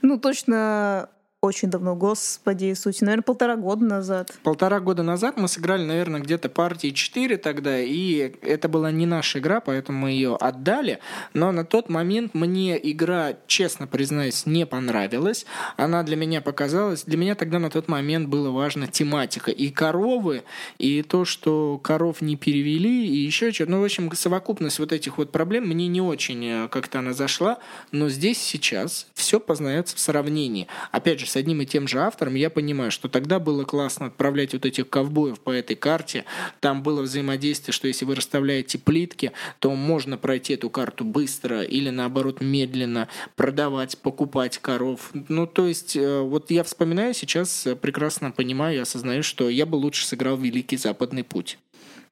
Ну, 0.00 0.11
ну, 0.12 0.18
точно 0.18 1.08
очень 1.42 1.70
давно, 1.70 1.96
господи 1.96 2.66
Иисусе, 2.66 3.04
наверное, 3.04 3.24
полтора 3.24 3.56
года 3.56 3.84
назад. 3.84 4.32
Полтора 4.44 4.78
года 4.78 5.02
назад 5.02 5.36
мы 5.36 5.48
сыграли, 5.48 5.84
наверное, 5.84 6.20
где-то 6.20 6.48
партии 6.48 6.90
4 6.90 7.36
тогда, 7.36 7.80
и 7.80 8.32
это 8.42 8.68
была 8.68 8.92
не 8.92 9.06
наша 9.06 9.40
игра, 9.40 9.60
поэтому 9.60 9.98
мы 9.98 10.12
ее 10.12 10.36
отдали, 10.36 11.00
но 11.34 11.50
на 11.50 11.64
тот 11.64 11.88
момент 11.88 12.34
мне 12.34 12.78
игра, 12.90 13.34
честно 13.48 13.88
признаюсь, 13.88 14.46
не 14.46 14.66
понравилась. 14.66 15.44
Она 15.76 16.04
для 16.04 16.14
меня 16.14 16.42
показалась, 16.42 17.02
для 17.02 17.18
меня 17.18 17.34
тогда 17.34 17.58
на 17.58 17.70
тот 17.70 17.88
момент 17.88 18.28
было 18.28 18.50
важно 18.50 18.86
тематика 18.86 19.50
и 19.50 19.70
коровы, 19.70 20.44
и 20.78 21.02
то, 21.02 21.24
что 21.24 21.76
коров 21.82 22.20
не 22.20 22.36
перевели, 22.36 23.08
и 23.08 23.16
еще 23.16 23.50
что-то. 23.50 23.72
Ну, 23.72 23.80
в 23.80 23.84
общем, 23.84 24.12
совокупность 24.12 24.78
вот 24.78 24.92
этих 24.92 25.18
вот 25.18 25.32
проблем 25.32 25.66
мне 25.66 25.88
не 25.88 26.00
очень 26.00 26.46
э, 26.46 26.68
как-то 26.68 27.00
она 27.00 27.14
зашла, 27.14 27.58
но 27.90 28.08
здесь 28.08 28.40
сейчас 28.40 29.08
все 29.14 29.40
познается 29.40 29.96
в 29.96 29.98
сравнении. 29.98 30.68
Опять 30.92 31.18
же, 31.18 31.31
с 31.32 31.36
одним 31.36 31.62
и 31.62 31.66
тем 31.66 31.88
же 31.88 31.98
автором, 31.98 32.34
я 32.34 32.50
понимаю, 32.50 32.90
что 32.90 33.08
тогда 33.08 33.38
было 33.38 33.64
классно 33.64 34.06
отправлять 34.06 34.52
вот 34.52 34.66
этих 34.66 34.90
ковбоев 34.90 35.40
по 35.40 35.50
этой 35.50 35.76
карте. 35.76 36.26
Там 36.60 36.82
было 36.82 37.00
взаимодействие, 37.00 37.72
что 37.72 37.88
если 37.88 38.04
вы 38.04 38.16
расставляете 38.16 38.78
плитки, 38.78 39.32
то 39.58 39.74
можно 39.74 40.18
пройти 40.18 40.52
эту 40.54 40.68
карту 40.68 41.04
быстро 41.04 41.62
или 41.62 41.88
наоборот 41.88 42.42
медленно, 42.42 43.08
продавать, 43.34 43.96
покупать 43.96 44.58
коров. 44.58 45.10
Ну, 45.28 45.46
то 45.46 45.66
есть, 45.66 45.96
э, 45.96 46.20
вот 46.20 46.50
я 46.50 46.64
вспоминаю 46.64 47.14
сейчас, 47.14 47.66
э, 47.66 47.76
прекрасно 47.76 48.30
понимаю 48.30 48.76
и 48.76 48.80
осознаю, 48.80 49.22
что 49.22 49.48
я 49.48 49.64
бы 49.64 49.76
лучше 49.76 50.06
сыграл 50.06 50.36
Великий 50.36 50.76
Западный 50.76 51.24
путь. 51.24 51.58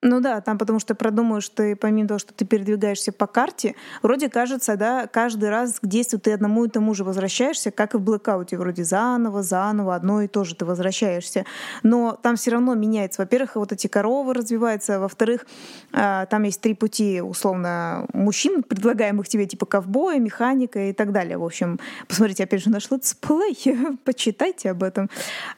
Ну 0.02 0.20
да, 0.20 0.40
там 0.40 0.56
потому 0.56 0.78
что 0.78 0.94
продумаешь 0.94 1.46
ты, 1.50 1.76
помимо 1.76 2.08
того, 2.08 2.18
что 2.18 2.32
ты 2.32 2.46
передвигаешься 2.46 3.12
по 3.12 3.26
карте, 3.26 3.74
вроде 4.02 4.30
кажется, 4.30 4.76
да, 4.76 5.06
каждый 5.06 5.50
раз 5.50 5.78
к 5.78 5.86
действию 5.86 6.20
ты 6.20 6.32
одному 6.32 6.64
и 6.64 6.70
тому 6.70 6.94
же 6.94 7.04
возвращаешься, 7.04 7.70
как 7.70 7.92
и 7.92 7.98
в 7.98 8.00
Blackout 8.00 8.45
е, 8.45 8.56
вроде 8.56 8.82
заново, 8.82 9.42
заново, 9.42 9.94
одно 9.94 10.22
и 10.22 10.26
то 10.26 10.44
же 10.44 10.54
ты 10.54 10.64
возвращаешься. 10.64 11.44
Но 11.82 12.18
там 12.22 12.36
все 12.36 12.52
равно 12.52 12.74
меняется. 12.74 13.20
Во-первых, 13.20 13.56
вот 13.56 13.72
эти 13.72 13.88
коровы 13.88 14.32
развиваются, 14.32 14.98
во-вторых, 15.00 15.44
а, 15.92 16.24
там 16.26 16.44
есть 16.44 16.62
три 16.62 16.72
пути, 16.72 17.20
условно, 17.20 18.06
мужчин, 18.14 18.62
предлагаемых 18.62 19.28
тебе, 19.28 19.44
типа 19.44 19.66
ковбоя, 19.66 20.18
механика 20.18 20.88
и 20.88 20.94
так 20.94 21.12
далее. 21.12 21.36
В 21.36 21.44
общем, 21.44 21.78
посмотрите, 22.08 22.44
опять 22.44 22.62
же, 22.62 22.70
наш 22.70 22.90
летсплей, 22.90 23.98
почитайте 24.04 24.70
об 24.70 24.82
этом. 24.82 25.10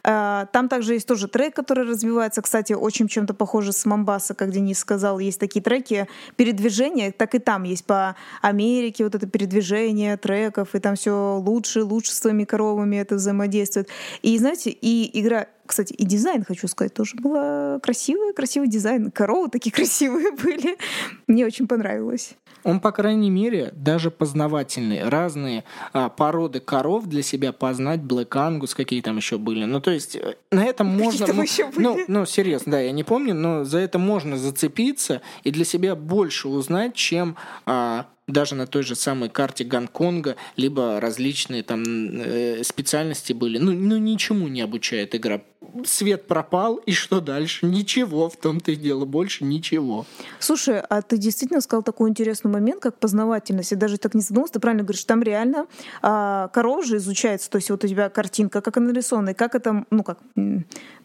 А, 0.03 0.47
там 0.47 0.69
также 0.69 0.95
есть 0.95 1.07
тоже 1.07 1.29
трек, 1.29 1.55
который 1.55 1.85
развивается, 1.85 2.43
кстати, 2.43 2.73
очень 2.73 3.07
чем-то 3.07 3.35
похоже 3.35 3.71
с 3.71 3.85
Мамбаса 4.33 4.35
как 4.35 4.51
Денис 4.51 4.79
сказал, 4.79 5.19
есть 5.19 5.39
такие 5.39 5.63
треки 5.63 6.07
передвижения, 6.37 7.13
так 7.13 7.35
и 7.35 7.39
там 7.39 7.65
есть 7.65 7.85
по 7.85 8.17
Америке 8.43 9.05
вот 9.05 9.15
это 9.15 9.27
передвижение 9.27 10.17
треков, 10.17 10.75
и 10.75 10.79
там 10.79 10.95
все 10.97 11.39
лучше, 11.39 11.85
лучше 11.85 12.13
с 12.13 12.19
своими 12.19 12.45
коровами 12.45 12.97
это 12.97 13.17
взаимодействует. 13.17 13.89
И 14.23 14.39
знаете, 14.39 14.71
и 14.71 15.21
игра 15.21 15.47
кстати, 15.67 15.93
и 15.93 16.05
дизайн, 16.05 16.45
хочу 16.45 16.69
сказать, 16.69 16.95
тоже 16.95 17.17
был 17.17 17.81
красивый, 17.81 18.33
красивый 18.35 18.69
дизайн. 18.69 19.11
Коровы 19.11 19.49
такие 19.49 19.71
красивые 19.75 20.33
были. 20.33 20.77
Мне 21.27 21.47
очень 21.47 21.67
понравилось. 21.67 22.35
Он, 22.65 22.81
по 22.81 22.93
крайней 22.93 23.31
мере, 23.31 23.73
даже 23.75 24.11
познавательный. 24.11 25.09
Разные 25.09 25.65
а, 25.93 26.09
породы 26.09 26.61
коров 26.61 27.07
для 27.07 27.23
себя 27.23 27.53
познать, 27.53 28.01
Black 28.01 28.29
Angus, 28.29 28.75
какие 28.77 29.01
там 29.01 29.17
еще 29.17 29.39
были. 29.39 29.65
Ну, 29.65 29.81
то 29.81 29.91
есть, 29.91 30.17
э, 30.17 30.37
на 30.51 30.65
этом 30.65 30.87
можно... 30.87 31.27
Там 31.27 31.37
ну, 31.37 31.43
еще 31.43 31.67
были? 31.67 31.83
ну, 31.83 31.99
ну, 32.07 32.27
серьезно, 32.27 32.73
да, 32.73 32.81
я 32.81 32.93
не 32.93 33.03
помню, 33.03 33.35
но 33.35 33.65
за 33.65 33.79
это 33.79 33.99
можно 33.99 34.37
зацепиться 34.37 35.23
и 35.43 35.51
для 35.51 35.65
себя 35.65 35.97
больше 35.97 36.49
узнать, 36.49 36.95
чем 36.95 37.37
а, 37.67 38.07
даже 38.27 38.55
на 38.55 38.67
той 38.67 38.83
же 38.83 38.95
самой 38.95 39.29
карте 39.29 39.65
Гонконга, 39.65 40.37
либо 40.57 41.01
различные 41.01 41.63
там 41.63 41.83
э, 41.85 42.63
специальности 42.65 43.33
были. 43.33 43.59
Ну, 43.59 43.73
ну, 43.73 43.97
ничему 43.99 44.49
не 44.49 44.61
обучает 44.61 45.15
игра. 45.15 45.43
Свет 45.85 46.27
пропал, 46.27 46.77
и 46.77 46.93
что 46.93 47.21
дальше? 47.21 47.67
Ничего, 47.67 48.29
в 48.29 48.37
том-то 48.37 48.73
и 48.73 48.77
дело, 48.77 49.05
больше 49.05 49.45
ничего. 49.45 50.07
Слушай, 50.39 50.81
а 50.81 51.03
ты 51.03 51.17
действительно 51.17 51.61
сказал 51.61 51.83
такой 51.83 52.11
интересный 52.11 52.51
момент, 52.51 52.81
как 52.81 52.99
познавательность. 52.99 53.71
Я 53.71 53.77
даже 53.77 53.99
так 53.99 54.15
не 54.15 54.21
задумался, 54.21 54.55
ты 54.55 54.61
правильно 54.61 54.85
говоришь, 54.85 55.05
там 55.05 55.23
реально 55.23 55.67
а, 56.03 56.49
корова 56.49 56.83
же 56.83 56.97
изучается, 56.97 57.51
то 57.51 57.57
есть 57.57 57.71
вот 57.71 57.85
у 57.85 57.89
тебя 57.89 58.09
картинка, 58.09 58.61
как 58.61 58.77
она 58.77 58.89
нарисована, 58.89 59.31
и 59.31 59.35
как 59.35 59.55
это, 59.55 59.85
ну 59.91 60.03
как, 60.03 60.19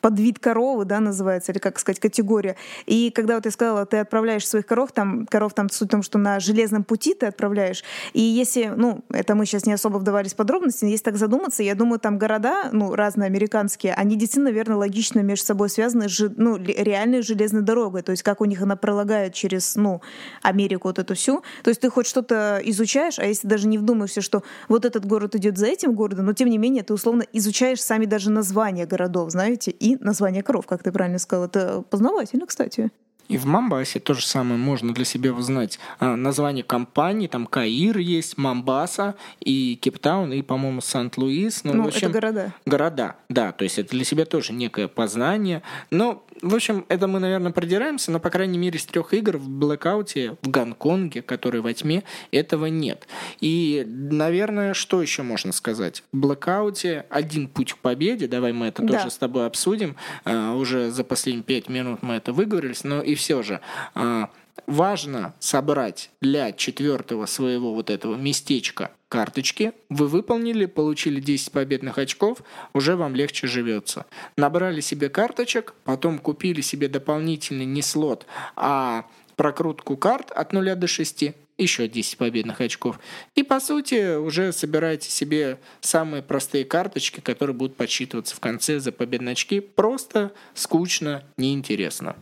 подвид 0.01 0.39
коровы, 0.39 0.85
да, 0.85 0.99
называется, 0.99 1.51
или 1.51 1.59
как 1.59 1.79
сказать, 1.79 1.99
категория. 1.99 2.55
И 2.85 3.11
когда 3.11 3.35
вот 3.35 3.45
я 3.45 3.51
сказала, 3.51 3.85
ты 3.85 3.97
отправляешь 3.97 4.47
своих 4.47 4.65
коров, 4.65 4.91
там, 4.91 5.25
коров 5.25 5.53
там 5.53 5.69
суть 5.69 5.87
в 5.87 5.91
том, 5.91 6.03
что 6.03 6.17
на 6.17 6.39
железном 6.39 6.83
пути 6.83 7.13
ты 7.13 7.25
отправляешь. 7.25 7.83
И 8.13 8.21
если, 8.21 8.71
ну, 8.75 9.03
это 9.09 9.35
мы 9.35 9.45
сейчас 9.45 9.65
не 9.65 9.73
особо 9.73 9.97
вдавались 9.97 10.33
в 10.33 10.35
подробности, 10.35 10.83
но 10.83 10.91
если 10.91 11.05
так 11.05 11.17
задуматься, 11.17 11.63
я 11.63 11.75
думаю, 11.75 11.99
там 11.99 12.17
города, 12.17 12.69
ну, 12.71 12.95
разные 12.95 13.27
американские, 13.27 13.93
они 13.93 14.15
действительно, 14.15 14.49
наверное, 14.57 14.77
логично 14.77 15.19
между 15.19 15.45
собой 15.45 15.69
связаны, 15.69 16.07
ну, 16.35 16.57
реальной 16.57 17.21
железной 17.21 17.61
дорогой, 17.61 18.01
то 18.01 18.11
есть 18.11 18.23
как 18.23 18.41
у 18.41 18.45
них 18.45 18.61
она 18.61 18.75
пролагает 18.75 19.33
через, 19.33 19.75
ну, 19.75 20.01
Америку 20.41 20.87
вот 20.87 20.99
эту 20.99 21.13
всю. 21.13 21.43
То 21.63 21.69
есть 21.69 21.81
ты 21.81 21.89
хоть 21.89 22.07
что-то 22.07 22.59
изучаешь, 22.63 23.19
а 23.19 23.25
если 23.25 23.47
даже 23.47 23.67
не 23.67 23.77
вдумаешься, 23.77 24.21
что 24.21 24.43
вот 24.67 24.85
этот 24.85 25.05
город 25.05 25.35
идет 25.35 25.57
за 25.57 25.67
этим 25.67 25.93
городом, 25.93 26.25
но 26.25 26.33
тем 26.33 26.49
не 26.49 26.57
менее 26.57 26.83
ты 26.83 26.93
условно 26.93 27.23
изучаешь 27.33 27.81
сами 27.81 28.05
даже 28.05 28.31
названия 28.31 28.85
городов, 28.85 29.31
знаете, 29.31 29.71
и 29.71 29.97
название 30.03 30.41
коров, 30.41 30.65
как 30.65 30.81
ты 30.81 30.91
правильно 30.91 31.19
сказал. 31.19 31.45
Это 31.45 31.83
познавательно, 31.89 32.47
кстати. 32.47 32.89
И 33.27 33.37
в 33.37 33.45
Мамбасе 33.45 33.99
то 33.99 34.13
же 34.13 34.25
самое 34.25 34.59
можно 34.59 34.93
для 34.93 35.05
себя 35.05 35.33
узнать. 35.33 35.79
А, 35.99 36.15
название 36.15 36.63
компании, 36.63 37.27
там 37.27 37.45
Каир 37.45 37.97
есть, 37.97 38.37
Мамбаса 38.37 39.15
и 39.39 39.77
Кейптаун, 39.81 40.31
и, 40.33 40.41
по-моему, 40.41 40.81
Сант-Луис. 40.81 41.63
Ну, 41.63 41.73
ну 41.73 41.83
в 41.83 41.87
общем, 41.87 42.09
это 42.09 42.19
города. 42.19 42.53
Города, 42.65 43.15
да. 43.29 43.51
То 43.51 43.63
есть 43.63 43.79
это 43.79 43.91
для 43.91 44.05
себя 44.05 44.25
тоже 44.25 44.53
некое 44.53 44.87
познание. 44.87 45.61
Но, 45.91 46.23
в 46.41 46.55
общем, 46.55 46.85
это 46.89 47.07
мы, 47.07 47.19
наверное, 47.19 47.51
продираемся, 47.51 48.11
но, 48.11 48.19
по 48.19 48.29
крайней 48.29 48.57
мере, 48.57 48.77
из 48.77 48.85
трех 48.85 49.13
игр 49.13 49.37
в 49.37 49.49
Блэкауте, 49.49 50.37
в 50.41 50.49
Гонконге, 50.49 51.21
который 51.21 51.61
во 51.61 51.73
тьме, 51.73 52.03
этого 52.31 52.67
нет. 52.67 53.07
И, 53.39 53.83
наверное, 53.87 54.73
что 54.73 55.01
еще 55.01 55.23
можно 55.23 55.51
сказать? 55.51 56.03
В 56.11 56.17
Блэкауте 56.17 57.05
один 57.09 57.47
путь 57.47 57.73
к 57.73 57.77
победе, 57.77 58.27
давай 58.27 58.53
мы 58.53 58.67
это 58.67 58.81
да. 58.83 58.97
тоже 58.97 59.11
с 59.11 59.17
тобой 59.17 59.45
обсудим. 59.45 59.95
А, 60.25 60.53
уже 60.53 60.91
за 60.91 61.03
последние 61.03 61.43
пять 61.43 61.69
минут 61.69 62.01
мы 62.01 62.15
это 62.15 62.33
выговорились, 62.33 62.83
но 62.83 63.01
и 63.01 63.15
все 63.15 63.41
же 63.43 63.61
а, 63.95 64.29
важно 64.65 65.33
собрать 65.39 66.09
для 66.21 66.51
четвертого 66.51 67.25
своего 67.25 67.73
вот 67.73 67.89
этого 67.89 68.15
местечка 68.15 68.91
карточки, 69.09 69.73
вы 69.89 70.07
выполнили, 70.07 70.65
получили 70.65 71.19
10 71.19 71.51
победных 71.51 71.97
очков, 71.97 72.39
уже 72.73 72.95
вам 72.95 73.15
легче 73.15 73.47
живется. 73.47 74.05
Набрали 74.35 74.81
себе 74.81 75.09
карточек, 75.09 75.73
потом 75.83 76.19
купили 76.19 76.61
себе 76.61 76.87
дополнительный 76.87 77.65
не 77.65 77.81
слот, 77.81 78.25
а 78.55 79.05
прокрутку 79.35 79.97
карт 79.97 80.31
от 80.31 80.51
0 80.51 80.75
до 80.75 80.87
6, 80.87 81.33
еще 81.57 81.87
10 81.87 82.17
победных 82.17 82.61
очков. 82.61 82.99
И 83.35 83.43
по 83.43 83.59
сути 83.59 84.17
уже 84.17 84.51
собираете 84.51 85.09
себе 85.09 85.59
самые 85.81 86.21
простые 86.21 86.65
карточки, 86.65 87.19
которые 87.19 87.55
будут 87.55 87.77
подсчитываться 87.77 88.35
в 88.35 88.39
конце 88.39 88.79
за 88.79 88.91
победные 88.91 89.33
очки. 89.33 89.59
Просто, 89.59 90.31
скучно, 90.53 91.23
неинтересно. 91.37 92.15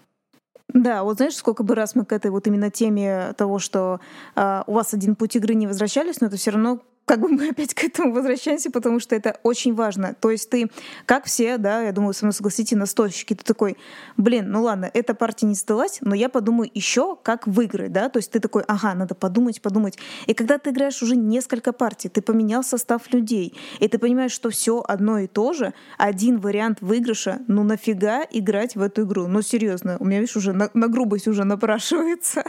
Да, 0.73 1.03
вот 1.03 1.17
знаешь, 1.17 1.35
сколько 1.35 1.63
бы 1.63 1.75
раз 1.75 1.95
мы 1.95 2.05
к 2.05 2.11
этой 2.11 2.31
вот 2.31 2.47
именно 2.47 2.69
теме 2.69 3.33
того, 3.37 3.59
что 3.59 3.99
э, 4.35 4.63
у 4.67 4.73
вас 4.73 4.93
один 4.93 5.15
путь 5.15 5.35
игры 5.35 5.53
не 5.53 5.67
возвращались, 5.67 6.21
но 6.21 6.27
это 6.27 6.37
все 6.37 6.51
равно 6.51 6.81
как 7.05 7.19
бы 7.19 7.29
мы 7.29 7.49
опять 7.51 7.73
к 7.73 7.83
этому 7.83 8.11
возвращаемся, 8.11 8.71
потому 8.71 8.99
что 8.99 9.15
это 9.15 9.39
очень 9.43 9.73
важно. 9.73 10.15
То 10.19 10.31
есть 10.31 10.49
ты, 10.49 10.69
как 11.05 11.25
все, 11.25 11.57
да, 11.57 11.81
я 11.81 11.91
думаю, 11.91 12.13
со 12.13 12.25
мной 12.25 12.33
согласитесь, 12.33 12.75
настольщики, 12.77 13.35
ты 13.35 13.43
такой, 13.43 13.77
блин, 14.17 14.51
ну 14.51 14.63
ладно, 14.63 14.89
эта 14.93 15.13
партия 15.13 15.45
не 15.45 15.55
сдалась, 15.55 15.99
но 16.01 16.15
я 16.15 16.29
подумаю 16.29 16.69
еще, 16.73 17.15
как 17.23 17.47
выиграть, 17.47 17.91
да, 17.91 18.09
то 18.09 18.17
есть 18.17 18.31
ты 18.31 18.39
такой, 18.39 18.63
ага, 18.67 18.93
надо 18.93 19.15
подумать, 19.15 19.61
подумать. 19.61 19.97
И 20.25 20.33
когда 20.33 20.57
ты 20.57 20.71
играешь 20.71 21.01
уже 21.01 21.15
несколько 21.15 21.71
партий, 21.71 22.09
ты 22.09 22.21
поменял 22.21 22.63
состав 22.63 23.11
людей, 23.13 23.55
и 23.79 23.87
ты 23.87 23.97
понимаешь, 23.97 24.31
что 24.31 24.49
все 24.49 24.83
одно 24.85 25.19
и 25.19 25.27
то 25.27 25.53
же, 25.53 25.73
один 25.97 26.39
вариант 26.39 26.79
выигрыша, 26.81 27.41
ну 27.47 27.63
нафига 27.63 28.23
играть 28.31 28.75
в 28.75 28.81
эту 28.81 29.03
игру? 29.03 29.27
Ну 29.27 29.41
серьезно, 29.41 29.97
у 29.99 30.05
меня, 30.05 30.19
видишь, 30.19 30.35
уже 30.35 30.53
на, 30.53 30.69
на 30.73 30.87
грубость 30.87 31.27
уже 31.27 31.43
напрашивается. 31.43 32.43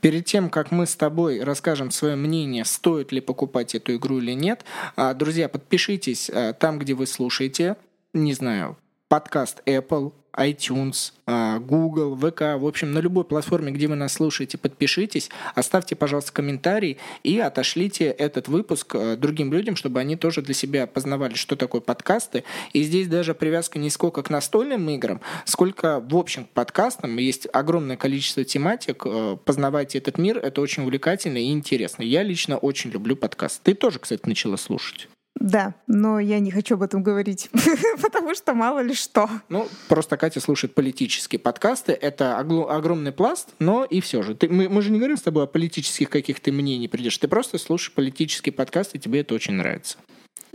Перед 0.00 0.26
тем, 0.26 0.48
как 0.48 0.70
мы 0.70 0.86
с 0.86 0.96
тобой 0.96 1.42
расскажем 1.42 1.90
свое 1.90 2.16
мнение, 2.16 2.64
стоит 2.64 3.12
ли 3.12 3.20
покупать 3.20 3.74
эту 3.74 3.96
игру 3.96 4.18
или 4.18 4.32
нет, 4.32 4.64
а, 4.96 5.12
друзья, 5.14 5.48
подпишитесь 5.48 6.30
а, 6.30 6.52
там, 6.52 6.78
где 6.78 6.94
вы 6.94 7.06
слушаете, 7.06 7.76
не 8.12 8.32
знаю, 8.32 8.76
подкаст 9.08 9.62
Apple, 9.66 10.12
iTunes, 10.38 11.12
а, 11.26 11.58
Google, 11.58 12.16
ВК, 12.16 12.56
в 12.56 12.66
общем, 12.66 12.92
на 12.92 13.00
любой 13.00 13.24
платформе, 13.24 13.72
где 13.72 13.86
вы 13.88 13.96
нас 13.96 14.14
слушаете, 14.14 14.56
подпишитесь, 14.56 15.30
оставьте, 15.54 15.96
пожалуйста, 15.96 16.32
комментарий 16.32 16.98
и 17.22 17.38
отошлите 17.38 18.06
этот 18.06 18.48
выпуск 18.48 18.94
а, 18.94 19.16
другим 19.16 19.52
людям, 19.52 19.76
чтобы 19.76 20.00
они 20.00 20.16
тоже 20.16 20.40
для 20.40 20.54
себя 20.54 20.86
познавали, 20.86 21.34
что 21.34 21.56
такое 21.56 21.80
подкасты. 21.80 22.44
И 22.72 22.82
здесь 22.82 23.08
даже 23.08 23.34
привязка 23.34 23.78
не 23.78 23.90
сколько 23.90 24.22
к 24.22 24.30
настольным 24.30 24.88
играм, 24.88 25.20
сколько 25.44 26.00
в 26.00 26.16
общем 26.16 26.44
к 26.44 26.50
подкастам. 26.50 27.16
Есть 27.16 27.46
огромное 27.52 27.96
количество 27.96 28.44
тематик. 28.44 29.02
А, 29.04 29.36
познавайте 29.36 29.98
этот 29.98 30.18
мир, 30.18 30.38
это 30.38 30.60
очень 30.60 30.84
увлекательно 30.84 31.38
и 31.38 31.50
интересно. 31.50 32.02
Я 32.02 32.22
лично 32.22 32.56
очень 32.56 32.90
люблю 32.90 33.16
подкаст. 33.16 33.60
Ты 33.62 33.74
тоже, 33.74 33.98
кстати, 33.98 34.22
начала 34.26 34.56
слушать. 34.56 35.08
Да, 35.40 35.74
но 35.86 36.18
я 36.18 36.40
не 36.40 36.50
хочу 36.50 36.74
об 36.74 36.82
этом 36.82 37.02
говорить, 37.02 37.48
потому 38.02 38.34
что 38.34 38.54
мало 38.54 38.80
ли 38.80 38.94
что. 38.94 39.28
Ну, 39.48 39.68
просто 39.88 40.16
Катя 40.16 40.40
слушает 40.40 40.74
политические 40.74 41.38
подкасты. 41.38 41.92
Это 41.92 42.36
огромный 42.38 43.12
пласт, 43.12 43.50
но 43.60 43.84
и 43.84 44.00
все 44.00 44.22
же. 44.22 44.34
Ты, 44.34 44.48
мы, 44.48 44.68
мы 44.68 44.82
же 44.82 44.90
не 44.90 44.98
говорим 44.98 45.16
с 45.16 45.22
тобой 45.22 45.44
о 45.44 45.46
политических 45.46 46.10
каких-то 46.10 46.50
мнений 46.50 46.88
придешь. 46.88 47.16
Ты 47.18 47.28
просто 47.28 47.58
слушаешь 47.58 47.92
политические 47.92 48.52
подкасты, 48.52 48.98
и 48.98 49.00
тебе 49.00 49.20
это 49.20 49.34
очень 49.34 49.54
нравится. 49.54 49.98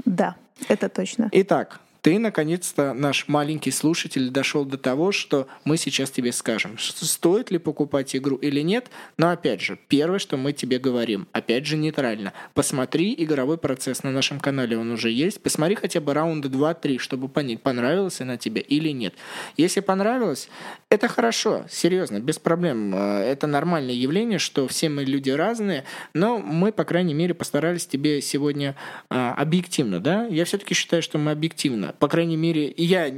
Да, 0.04 0.36
это 0.68 0.90
точно. 0.90 1.30
Итак, 1.32 1.80
ты, 2.04 2.20
наконец-то, 2.20 2.93
наш 2.93 3.30
маленький 3.30 3.72
слушатель, 3.72 4.30
дошел 4.30 4.66
до 4.66 4.78
того, 4.78 5.14
что 5.14 5.47
мы 5.64 5.78
сейчас 5.78 6.12
тебе 6.12 6.34
скажем, 6.34 6.78
стоит 6.78 7.49
ли 7.49 7.58
покупать 7.58 8.14
игру 8.14 8.36
или 8.36 8.60
нет. 8.60 8.89
Но 9.18 9.30
опять 9.30 9.62
же, 9.62 9.80
первое, 9.88 10.20
что 10.20 10.36
мы 10.36 10.51
тебе 10.51 10.80
говорим, 10.80 11.30
опять 11.32 11.66
же 11.66 11.78
нейтрально, 11.78 12.34
посмотри 12.54 13.16
игровой 13.18 13.58
процесс 13.58 14.04
на 14.04 14.12
нашем 14.12 14.41
канале, 14.41 14.78
он 14.78 14.91
уже 14.91 15.12
есть. 15.12 15.41
Посмотри 15.41 15.76
хотя 15.76 16.01
бы 16.01 16.14
раунды 16.14 16.49
2-3, 16.49 16.97
чтобы 16.97 17.30
понять, 17.30 17.62
понравилась 17.62 18.20
она 18.20 18.36
тебе 18.36 18.60
или 18.60 18.89
нет. 18.89 19.14
Если 19.56 19.80
понравилось, 19.80 20.49
это 20.89 21.08
хорошо, 21.08 21.64
серьезно, 21.70 22.20
без 22.20 22.38
проблем. 22.38 22.93
Э, 22.93 23.24
это 23.24 23.47
нормальное 23.47 23.93
явление, 23.93 24.39
что 24.39 24.68
все 24.68 24.89
мы 24.89 25.06
люди 25.06 25.30
разные, 25.30 25.86
но 26.14 26.38
мы, 26.38 26.74
по 26.74 26.84
крайней 26.84 27.14
мере, 27.14 27.34
постарались 27.34 27.88
тебе 27.88 28.22
сегодня 28.22 28.76
а, 29.10 29.34
объективно, 29.36 30.01
да? 30.01 30.26
Я 30.26 30.43
все-таки 30.43 30.74
считаю, 30.74 31.01
что 31.01 31.18
мы 31.18 31.32
объективно 31.32 31.93
по 32.00 32.08
крайней 32.08 32.38
мере, 32.38 32.74
я, 32.78 33.14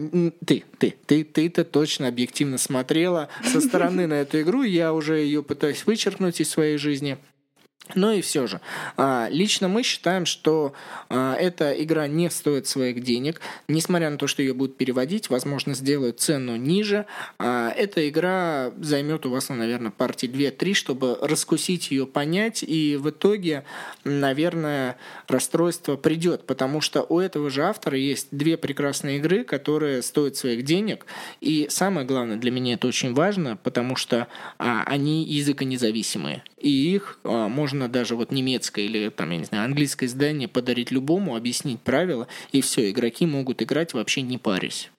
ты, 0.45 0.63
ты, 0.77 0.95
ты, 1.05 1.23
ты-то 1.23 1.63
точно 1.63 2.07
объективно 2.07 2.57
смотрела 2.57 3.29
со 3.43 3.61
стороны 3.61 4.07
на 4.07 4.15
эту 4.15 4.41
игру, 4.41 4.63
я 4.63 4.93
уже 4.93 5.17
ее 5.19 5.43
пытаюсь 5.43 5.85
вычеркнуть 5.85 6.41
из 6.41 6.49
своей 6.49 6.77
жизни. 6.77 7.17
Но 7.93 8.11
и 8.11 8.21
все 8.21 8.47
же, 8.47 8.61
а, 8.97 9.27
лично 9.29 9.67
мы 9.67 9.83
считаем, 9.83 10.25
что 10.25 10.73
а, 11.09 11.35
эта 11.35 11.71
игра 11.71 12.07
не 12.07 12.31
стоит 12.31 12.65
своих 12.65 13.03
денег, 13.03 13.39
несмотря 13.67 14.09
на 14.09 14.17
то, 14.17 14.25
что 14.25 14.41
ее 14.41 14.53
будут 14.53 14.75
переводить, 14.75 15.29
возможно, 15.29 15.75
сделают 15.75 16.19
цену 16.19 16.55
ниже. 16.55 17.05
А, 17.37 17.69
эта 17.69 18.09
игра 18.09 18.71
займет 18.81 19.27
у 19.27 19.29
вас, 19.29 19.49
ну, 19.49 19.55
наверное, 19.55 19.91
партии 19.91 20.27
2-3, 20.27 20.73
чтобы 20.73 21.17
раскусить 21.21 21.91
ее, 21.91 22.07
понять, 22.07 22.63
и 22.63 22.97
в 22.99 23.11
итоге, 23.11 23.63
наверное, 24.03 24.97
расстройство 25.27 25.95
придет, 25.95 26.47
потому 26.47 26.81
что 26.81 27.05
у 27.07 27.19
этого 27.19 27.51
же 27.51 27.63
автора 27.63 27.97
есть 27.97 28.29
две 28.31 28.57
прекрасные 28.57 29.17
игры, 29.17 29.43
которые 29.43 30.01
стоят 30.01 30.37
своих 30.37 30.63
денег, 30.63 31.05
и 31.39 31.67
самое 31.69 32.07
главное 32.07 32.37
для 32.37 32.49
меня 32.49 32.73
это 32.73 32.87
очень 32.87 33.13
важно, 33.13 33.57
потому 33.57 33.95
что 33.95 34.27
они 34.57 35.23
языконезависимые, 35.23 36.43
и 36.59 36.69
их 36.95 37.19
можно 37.23 37.74
можно 37.75 37.89
даже 37.89 38.15
вот 38.15 38.31
немецкое 38.31 38.85
или 38.85 39.09
там, 39.09 39.31
я 39.31 39.37
не 39.37 39.43
знаю, 39.43 39.65
английское 39.65 40.05
издание 40.05 40.47
подарить 40.47 40.91
любому, 40.91 41.35
объяснить 41.35 41.81
правила, 41.81 42.27
и 42.51 42.61
все, 42.61 42.89
игроки 42.89 43.25
могут 43.25 43.61
играть 43.61 43.93
вообще 43.93 44.21
не 44.21 44.37
парясь. 44.37 44.89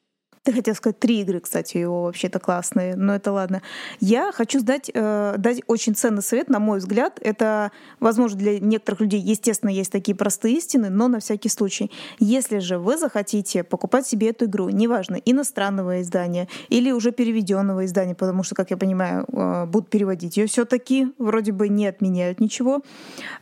Ты 0.47 0.53
хотел 0.53 0.77
сказать 0.77 1.01
три 1.01 1.23
игры, 1.23 1.41
кстати, 1.41 1.77
его 1.77 2.05
вообще-то 2.05 2.39
классные, 2.39 2.95
но 2.95 3.17
это 3.17 3.33
ладно. 3.33 3.63
Я 3.99 4.31
хочу 4.31 4.61
сдать, 4.61 4.89
э, 4.95 5.35
дать 5.39 5.61
очень 5.67 5.97
ценный 5.97 6.23
совет, 6.23 6.49
на 6.49 6.61
мой 6.61 6.79
взгляд. 6.79 7.19
Это, 7.21 7.73
возможно, 7.99 8.39
для 8.39 8.61
некоторых 8.61 9.01
людей, 9.01 9.21
естественно, 9.21 9.71
есть 9.71 9.91
такие 9.91 10.17
простые 10.17 10.59
истины, 10.59 10.89
но 10.89 11.09
на 11.09 11.19
всякий 11.19 11.49
случай. 11.49 11.91
Если 12.21 12.61
же 12.61 12.79
вы 12.79 12.97
захотите 12.97 13.65
покупать 13.65 14.07
себе 14.07 14.31
эту 14.31 14.45
игру, 14.45 14.69
неважно, 14.69 15.17
иностранного 15.17 16.01
издания 16.01 16.47
или 16.69 16.93
уже 16.93 17.11
переведенного 17.11 17.85
издания, 17.85 18.15
потому 18.15 18.45
что, 18.45 18.55
как 18.55 18.71
я 18.71 18.77
понимаю, 18.77 19.27
э, 19.27 19.67
будут 19.67 19.91
переводить 19.91 20.37
ее 20.37 20.47
все-таки, 20.47 21.09
вроде 21.19 21.51
бы 21.51 21.69
не 21.69 21.89
отменяют 21.89 22.39
ничего. 22.39 22.83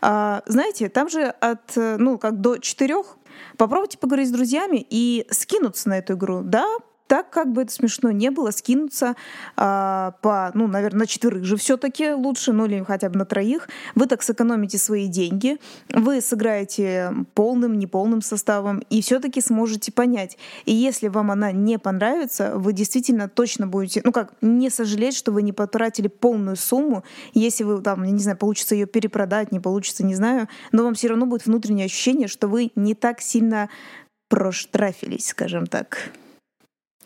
А, 0.00 0.42
знаете, 0.46 0.88
там 0.88 1.10
же 1.10 1.24
от, 1.24 1.76
э, 1.76 1.96
ну, 1.98 2.16
как 2.16 2.40
до 2.40 2.56
четырех 2.56 3.18
Попробуйте 3.56 3.98
поговорить 3.98 4.28
с 4.28 4.32
друзьями 4.32 4.84
и 4.88 5.26
скинуться 5.30 5.88
на 5.88 5.98
эту 5.98 6.14
игру. 6.14 6.42
Да, 6.42 6.66
так, 7.06 7.30
как 7.30 7.52
бы 7.52 7.62
это 7.62 7.72
смешно 7.72 8.10
не 8.10 8.30
было, 8.30 8.50
скинуться 8.50 9.14
а, 9.56 10.12
по, 10.22 10.50
ну, 10.54 10.66
наверное, 10.66 11.00
на 11.00 11.06
четверых 11.06 11.44
же 11.44 11.56
все-таки 11.56 12.12
лучше, 12.12 12.52
ну 12.52 12.64
или 12.66 12.82
хотя 12.82 13.10
бы 13.10 13.18
на 13.18 13.24
троих. 13.24 13.68
Вы 13.94 14.06
так 14.06 14.22
сэкономите 14.22 14.78
свои 14.78 15.06
деньги, 15.06 15.58
вы 15.90 16.20
сыграете 16.20 17.12
полным, 17.34 17.78
неполным 17.78 18.22
составом 18.22 18.78
и 18.90 19.02
все-таки 19.02 19.40
сможете 19.40 19.92
понять. 19.92 20.38
И 20.64 20.72
если 20.72 21.08
вам 21.08 21.30
она 21.30 21.52
не 21.52 21.78
понравится, 21.78 22.52
вы 22.56 22.72
действительно 22.72 23.28
точно 23.28 23.66
будете, 23.66 24.00
ну 24.04 24.12
как, 24.12 24.32
не 24.40 24.70
сожалеть, 24.70 25.16
что 25.16 25.30
вы 25.30 25.42
не 25.42 25.52
потратили 25.52 26.08
полную 26.08 26.56
сумму. 26.56 27.04
Если 27.34 27.64
вы 27.64 27.82
там, 27.82 28.04
не 28.04 28.22
знаю, 28.22 28.38
получится 28.38 28.74
ее 28.74 28.86
перепродать, 28.86 29.52
не 29.52 29.60
получится, 29.60 30.04
не 30.04 30.14
знаю, 30.14 30.48
но 30.72 30.84
вам 30.84 30.94
все 30.94 31.08
равно 31.08 31.26
будет 31.26 31.44
внутреннее 31.46 31.86
ощущение, 31.86 32.28
что 32.28 32.48
вы 32.48 32.72
не 32.76 32.94
так 32.94 33.20
сильно 33.20 33.68
проштрафились, 34.28 35.28
скажем 35.28 35.66
так 35.66 36.10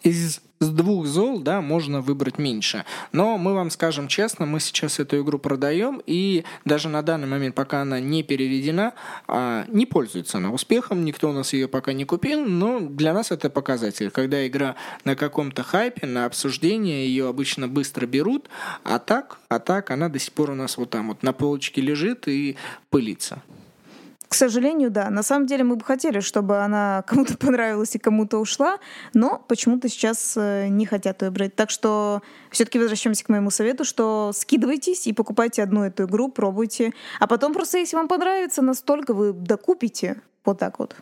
из 0.02 0.40
двух 0.60 1.06
зол, 1.06 1.40
да, 1.40 1.60
можно 1.60 2.00
выбрать 2.00 2.38
меньше. 2.38 2.84
Но 3.12 3.38
мы 3.38 3.54
вам 3.54 3.70
скажем 3.70 4.08
честно, 4.08 4.46
мы 4.46 4.60
сейчас 4.60 4.98
эту 4.98 5.20
игру 5.22 5.38
продаем, 5.38 6.02
и 6.06 6.44
даже 6.64 6.88
на 6.88 7.02
данный 7.02 7.28
момент, 7.28 7.54
пока 7.54 7.82
она 7.82 8.00
не 8.00 8.22
переведена, 8.22 8.94
а, 9.26 9.64
не 9.68 9.86
пользуется 9.86 10.38
она 10.38 10.50
успехом, 10.50 11.04
никто 11.04 11.30
у 11.30 11.32
нас 11.32 11.52
ее 11.52 11.68
пока 11.68 11.92
не 11.92 12.04
купил, 12.04 12.44
но 12.44 12.80
для 12.80 13.14
нас 13.14 13.30
это 13.30 13.50
показатель. 13.50 14.10
Когда 14.10 14.46
игра 14.46 14.74
на 15.04 15.16
каком-то 15.16 15.62
хайпе, 15.62 16.06
на 16.06 16.24
обсуждение, 16.24 17.06
ее 17.06 17.28
обычно 17.28 17.68
быстро 17.68 18.06
берут, 18.06 18.48
а 18.84 18.98
так, 18.98 19.38
а 19.48 19.58
так 19.60 19.90
она 19.90 20.08
до 20.08 20.18
сих 20.18 20.32
пор 20.32 20.50
у 20.50 20.54
нас 20.54 20.76
вот 20.76 20.90
там 20.90 21.08
вот 21.08 21.22
на 21.22 21.32
полочке 21.32 21.80
лежит 21.80 22.26
и 22.26 22.56
пылится. 22.90 23.42
К 24.28 24.34
сожалению, 24.34 24.90
да. 24.90 25.08
На 25.08 25.22
самом 25.22 25.46
деле 25.46 25.64
мы 25.64 25.76
бы 25.76 25.84
хотели, 25.84 26.20
чтобы 26.20 26.58
она 26.58 27.02
кому-то 27.06 27.36
понравилась 27.36 27.94
и 27.94 27.98
кому-то 27.98 28.38
ушла, 28.38 28.78
но 29.14 29.42
почему-то 29.48 29.88
сейчас 29.88 30.34
э, 30.36 30.68
не 30.68 30.84
хотят 30.84 31.22
ее 31.22 31.30
брать. 31.30 31.56
Так 31.56 31.70
что 31.70 32.22
все-таки 32.50 32.78
возвращаемся 32.78 33.24
к 33.24 33.30
моему 33.30 33.50
совету, 33.50 33.84
что 33.84 34.32
скидывайтесь 34.34 35.06
и 35.06 35.12
покупайте 35.12 35.62
одну 35.62 35.82
эту 35.82 36.04
игру, 36.04 36.28
пробуйте. 36.28 36.92
А 37.20 37.26
потом 37.26 37.54
просто, 37.54 37.78
если 37.78 37.96
вам 37.96 38.08
понравится, 38.08 38.60
настолько 38.60 39.14
вы 39.14 39.32
докупите. 39.32 40.20
Вот 40.44 40.58
так 40.58 40.78
вот. 40.78 40.94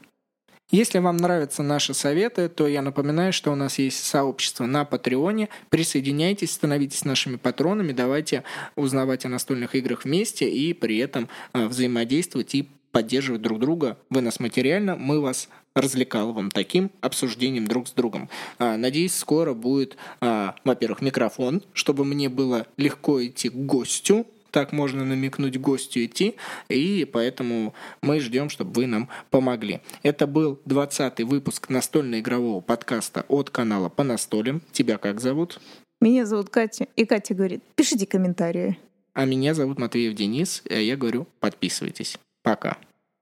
Если 0.70 0.98
вам 0.98 1.16
нравятся 1.16 1.62
наши 1.62 1.94
советы, 1.94 2.48
то 2.48 2.66
я 2.66 2.82
напоминаю, 2.82 3.32
что 3.32 3.52
у 3.52 3.54
нас 3.54 3.78
есть 3.78 4.04
сообщество 4.04 4.66
на 4.66 4.84
Патреоне. 4.84 5.48
Присоединяйтесь, 5.70 6.52
становитесь 6.52 7.04
нашими 7.04 7.36
патронами, 7.36 7.92
давайте 7.92 8.42
узнавать 8.74 9.24
о 9.24 9.28
настольных 9.28 9.76
играх 9.76 10.04
вместе 10.04 10.50
и 10.50 10.72
при 10.72 10.98
этом 10.98 11.28
э, 11.52 11.66
взаимодействовать 11.66 12.56
и 12.56 12.68
поддерживать 12.96 13.42
друг 13.42 13.58
друга. 13.58 13.98
Вы 14.08 14.22
нас 14.22 14.40
материально, 14.40 14.96
мы 14.96 15.20
вас 15.20 15.50
развлекал 15.74 16.32
вам 16.32 16.50
таким 16.50 16.90
обсуждением 17.02 17.66
друг 17.66 17.88
с 17.88 17.92
другом. 17.92 18.30
А, 18.58 18.78
надеюсь, 18.78 19.14
скоро 19.14 19.52
будет, 19.52 19.98
а, 20.22 20.54
во-первых, 20.64 21.02
микрофон, 21.02 21.62
чтобы 21.74 22.06
мне 22.06 22.30
было 22.30 22.66
легко 22.78 23.22
идти 23.22 23.50
к 23.50 23.52
гостю, 23.52 24.26
так 24.50 24.72
можно 24.72 25.04
намекнуть 25.04 25.60
гостю 25.60 26.06
идти, 26.06 26.36
и 26.70 27.04
поэтому 27.04 27.74
мы 28.00 28.18
ждем, 28.18 28.48
чтобы 28.48 28.72
вы 28.72 28.86
нам 28.86 29.10
помогли. 29.28 29.82
Это 30.02 30.26
был 30.26 30.58
20-й 30.64 31.24
выпуск 31.24 31.68
настольно-игрового 31.68 32.62
подкаста 32.62 33.26
от 33.28 33.50
канала 33.50 33.90
«По 33.90 34.04
настолям». 34.04 34.62
Тебя 34.72 34.96
как 34.96 35.20
зовут? 35.20 35.60
Меня 36.00 36.24
зовут 36.24 36.48
Катя, 36.48 36.88
и 36.96 37.04
Катя 37.04 37.34
говорит, 37.34 37.62
пишите 37.74 38.06
комментарии. 38.06 38.78
А 39.12 39.26
меня 39.26 39.52
зовут 39.52 39.78
Матвеев 39.78 40.14
Денис, 40.14 40.62
и 40.64 40.82
я 40.82 40.96
говорю, 40.96 41.26
подписывайтесь. 41.40 42.18
Пока. 42.46 42.76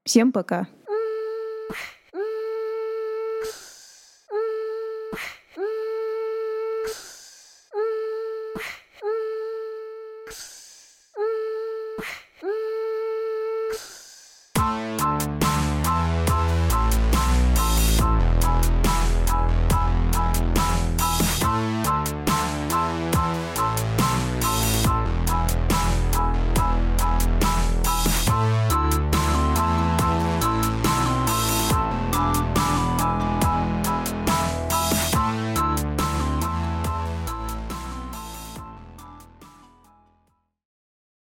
Всем 0.05 0.33
пока. 0.33 0.67